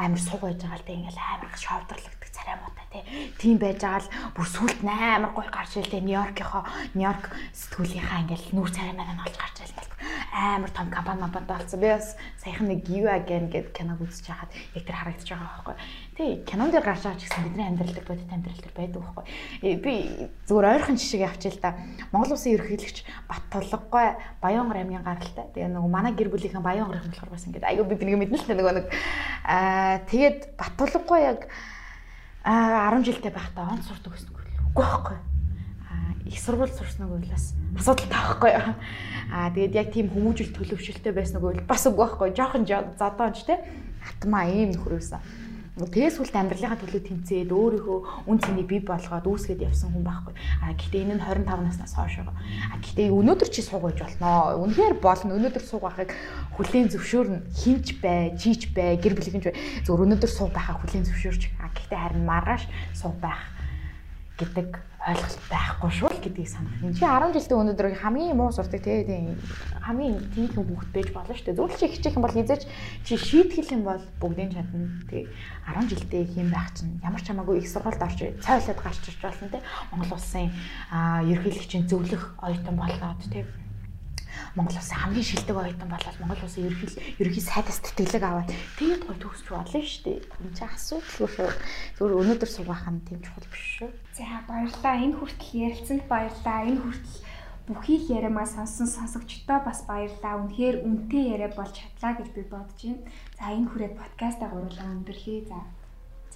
амар 0.03 0.21
суг 0.21 0.41
байж 0.43 0.59
байгаа 0.59 0.79
л 0.83 0.87
дээ 0.87 0.99
ингээл 0.99 1.23
амар 1.23 1.55
шовдрлогддог 1.55 2.31
царай 2.35 2.57
муутай 2.59 2.82
тий. 2.93 3.03
Тийм 3.41 3.57
байж 3.59 3.81
байгаа 3.81 4.05
л 4.05 4.13
бүр 4.37 4.47
сүлд 4.47 4.79
амар 4.85 5.33
гой 5.33 5.49
гарч 5.49 5.81
ирэл 5.81 5.93
дээ 5.93 6.07
Нью-Йоркийнхоо 6.07 6.63
Нью-Йорк 6.95 7.25
сэтгүүлийнхаа 7.57 8.23
ингээл 8.23 8.55
нүүр 8.55 8.71
царай 8.71 8.95
маань 8.95 9.25
олж 9.25 9.37
гарч 9.41 9.57
ирэл 9.65 9.73
ингээл 9.73 9.93
амар 10.33 10.71
том 10.71 10.91
компани 10.91 11.21
мапад 11.21 11.47
болсон. 11.47 11.81
Би 11.81 11.89
бас 11.89 12.17
саяхан 12.43 12.69
нэг 12.69 12.89
You 12.89 13.07
Again 13.09 13.49
гэдэг 13.53 13.73
киног 13.73 14.01
үзэж 14.01 14.27
хахад 14.27 14.51
яг 14.75 14.85
тэр 14.85 14.97
харагдаж 14.97 15.29
байгаа 15.29 15.49
байхгүй. 15.53 15.75
Тий, 16.17 16.31
кинон 16.45 16.71
дээр 16.71 16.85
гарч 16.85 17.03
байгаа 17.05 17.21
ч 17.21 17.29
гэсэн 17.29 17.45
бидний 17.45 17.67
амьдрал 17.67 17.93
дээр 17.93 18.09
бодит 18.09 18.33
амьдрал 18.33 18.61
дээр 18.61 18.75
байдаг 18.77 19.01
байхгүй. 19.03 19.25
Э, 19.63 19.77
би 19.77 19.93
зүгээр 20.49 20.71
ойрхон 20.73 20.97
жишээ 20.97 21.29
авчил 21.29 21.59
та. 21.61 21.77
Монгол 22.13 22.35
улсын 22.35 22.57
ерөнхийлөгч 22.57 22.99
Бат 23.29 23.45
Толгой 23.53 24.17
Баянгор 24.41 24.77
аймгийн 24.77 25.05
гаралтай. 25.05 25.47
Тэгээ 25.55 25.71
нөгөө 25.71 25.91
манай 25.93 26.13
гэр 26.17 26.33
бүлийнхэн 26.33 26.65
Баянгор 26.65 26.97
их 26.97 27.07
болохоор 27.07 27.33
бас 27.37 27.47
ингээд 27.47 27.69
айгүй 27.69 27.85
бид 27.87 28.03
нэг 28.03 28.17
мэднэ 28.19 28.37
л 28.41 28.51
нөгөө 28.57 28.75
нэг 28.77 28.87
аа 29.47 30.01
тэгээд 30.09 30.57
Бат 30.57 30.75
Толгой 30.77 31.21
яг 31.23 31.41
аа 32.45 32.91
10 32.95 33.07
жилдээ 33.07 33.33
байхдаа 33.35 33.73
онц 33.73 33.87
сурдаг 33.87 34.13
гэсэн 34.13 34.31
үг 34.31 34.41
үгүй 34.75 34.85
байхгүй 34.85 35.19
их 36.27 36.39
сургууль 36.41 36.71
сурсан 36.71 37.11
үг 37.11 37.27
бас 37.29 37.55
асуудалтай 37.77 38.09
байхгүй. 38.09 38.53
Аа 39.33 39.51
тэгээд 39.51 39.75
яг 39.75 39.89
тийм 39.93 40.09
хүмүүжил 40.09 40.55
төлөвшөлтөй 40.55 41.13
байсан 41.13 41.43
үг 41.43 41.67
бас 41.67 41.85
үгүй 41.87 41.99
байхгүй. 41.99 42.33
Жохон 42.37 42.65
зодоонч 42.67 43.45
те. 43.45 43.59
Атмаа 44.03 44.47
ийм 44.49 44.73
нөхрөөсөн. 44.73 45.21
Тэгээс 45.73 46.21
сүлд 46.21 46.37
амьдралынхаа 46.37 46.85
төлөө 46.85 47.01
тэмцээд 47.01 47.49
өөрийнхөө 47.49 48.29
үн 48.29 48.39
цэнийг 48.45 48.69
бий 48.69 48.85
болгоод 48.85 49.25
үүсгээд 49.25 49.65
явсан 49.73 49.89
хүн 49.89 50.05
байхгүй. 50.05 50.37
А 50.61 50.77
гэхдээ 50.77 51.01
энэ 51.01 51.17
нь 51.17 51.25
25 51.25 51.49
наснаас 51.49 51.97
хойш 51.97 52.21
байгаа. 52.21 52.37
А 52.37 52.77
гэхдээ 52.77 53.09
өнөөдөр 53.09 53.49
чи 53.49 53.65
суугаж 53.65 53.97
болно. 53.97 54.61
Үнэхээр 54.69 55.01
болно. 55.01 55.33
Өнөөдөр 55.33 55.65
суугахыг 55.65 56.13
хүлээн 56.61 56.93
зөвшөөрнө. 56.93 57.57
Хинч 57.57 58.05
бай, 58.05 58.37
чийч 58.37 58.77
бай, 58.77 59.01
гэр 59.01 59.17
бүлийнч 59.17 59.49
бай. 59.49 59.57
Зөв 59.81 59.97
өнөөдөр 59.97 60.29
суу 60.29 60.53
байхаа 60.53 60.77
хүлээн 60.77 61.09
зөвшөөрч. 61.09 61.43
А 61.57 61.73
гэхдээ 61.73 62.01
харин 62.05 62.29
маргааш 62.29 62.69
суу 62.93 63.17
байх 63.17 63.41
гэдэг 64.43 64.69
ойлголт 65.03 65.43
байхгүй 65.51 65.91
шүү 65.91 66.11
л 66.15 66.23
гэдгийг 66.23 66.47
санах. 66.47 66.79
Энд 66.79 66.95
чи 66.95 67.03
10 67.03 67.35
жилдээ 67.35 67.59
өнөөдөр 67.59 67.89
хамгийн 67.99 68.39
муу 68.39 68.55
сурдаг 68.55 68.83
тийм 68.87 69.35
хамгийн 69.83 70.15
тийхэн 70.31 70.63
хүүхэд 70.63 70.91
байж 70.95 71.09
болно 71.11 71.35
шүү 71.35 71.47
дээ. 71.51 71.59
Зөвлөж 71.59 71.79
чи 71.83 71.91
хичээх 71.91 72.17
юм 72.19 72.23
бол 72.23 72.37
хизээч 72.39 72.63
чи 73.03 73.15
шийтгэл 73.19 73.75
юм 73.75 73.83
бол 73.83 74.03
бүгдийг 74.23 74.55
чадна. 74.55 74.95
Тэгээ 75.11 75.27
10 75.75 75.91
жилдээ 75.91 76.23
хийм 76.31 76.49
байх 76.55 76.71
чинь 76.79 77.03
ямар 77.03 77.19
ч 77.19 77.27
хамаагүй 77.35 77.59
их 77.59 77.67
сургуульд 77.67 78.03
орж 78.07 78.19
цайлаад 78.39 78.79
гарч 78.79 79.03
ирж 79.11 79.19
болно 79.27 79.51
тийм 79.51 79.65
Монгол 79.91 80.15
улсын 80.15 80.51
ерөнхийлөгчийн 80.95 81.91
зөвлөх 81.91 82.39
оюутан 82.39 82.77
болоод 82.79 83.21
тийм 83.27 83.47
Монгол 84.53 84.77
улсын 84.77 85.01
хамгийн 85.01 85.25
шилдэг 85.25 85.57
оюутан 85.57 85.89
болоод 85.89 86.17
Монгол 86.21 86.45
улсын 86.45 86.69
ерөнхий 86.69 87.17
ерөнхий 87.17 87.41
сайдаас 87.41 87.81
тэтгэлэг 87.81 88.21
аваад 88.21 88.53
тэгээд 88.77 89.03
гой 89.09 89.17
төгсч 89.17 89.47
болно 89.49 89.81
шүү 89.81 90.03
дээ. 90.05 90.21
Энэ 90.45 90.53
чинь 90.53 90.69
асуудалгүй 90.69 91.29
шүү. 91.33 91.51
Зүгээр 91.97 92.21
өнөөдөр 92.21 92.51
суугах 92.53 92.85
нь 92.93 93.01
тийм 93.09 93.21
чухал 93.25 93.49
биш 93.49 93.65
шүү. 93.81 93.91
За 94.13 94.45
баярлалаа. 94.45 94.95
Энэ 95.01 95.17
хүртэл 95.17 95.57
ярилцсанд 95.57 96.05
баярлалаа. 96.05 96.69
Энэ 96.69 96.81
хүртэл 96.85 97.17
бүхий 97.65 97.97
л 97.97 98.13
яриамаа 98.13 98.45
сонсон 98.45 98.89
сонсогчдоо 98.93 99.59
бас 99.65 99.81
баярлалаа. 99.89 100.45
Үнэхээр 100.45 100.77
үнэтэй 100.85 101.25
яриа 101.33 101.51
болж 101.57 101.73
чадлаа 101.73 102.13
гэж 102.21 102.29
би 102.37 102.43
бодож 102.45 102.81
байна. 102.85 103.09
За 103.41 103.45
энэ 103.57 103.69
хүрээд 103.73 103.95
подкастаа 103.97 104.49
гурлаа 104.53 104.89
өндөрлөе. 105.01 105.49
За 105.49 105.59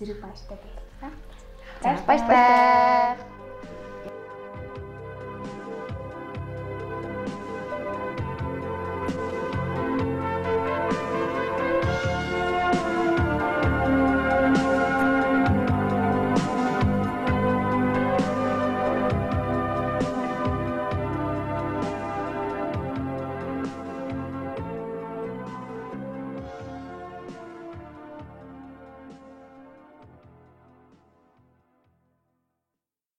зэрэг 0.01 0.25
баяртай 0.25 0.57
байлаа. 0.57 1.13
За 1.85 1.89
баярлалаа. 2.09 3.36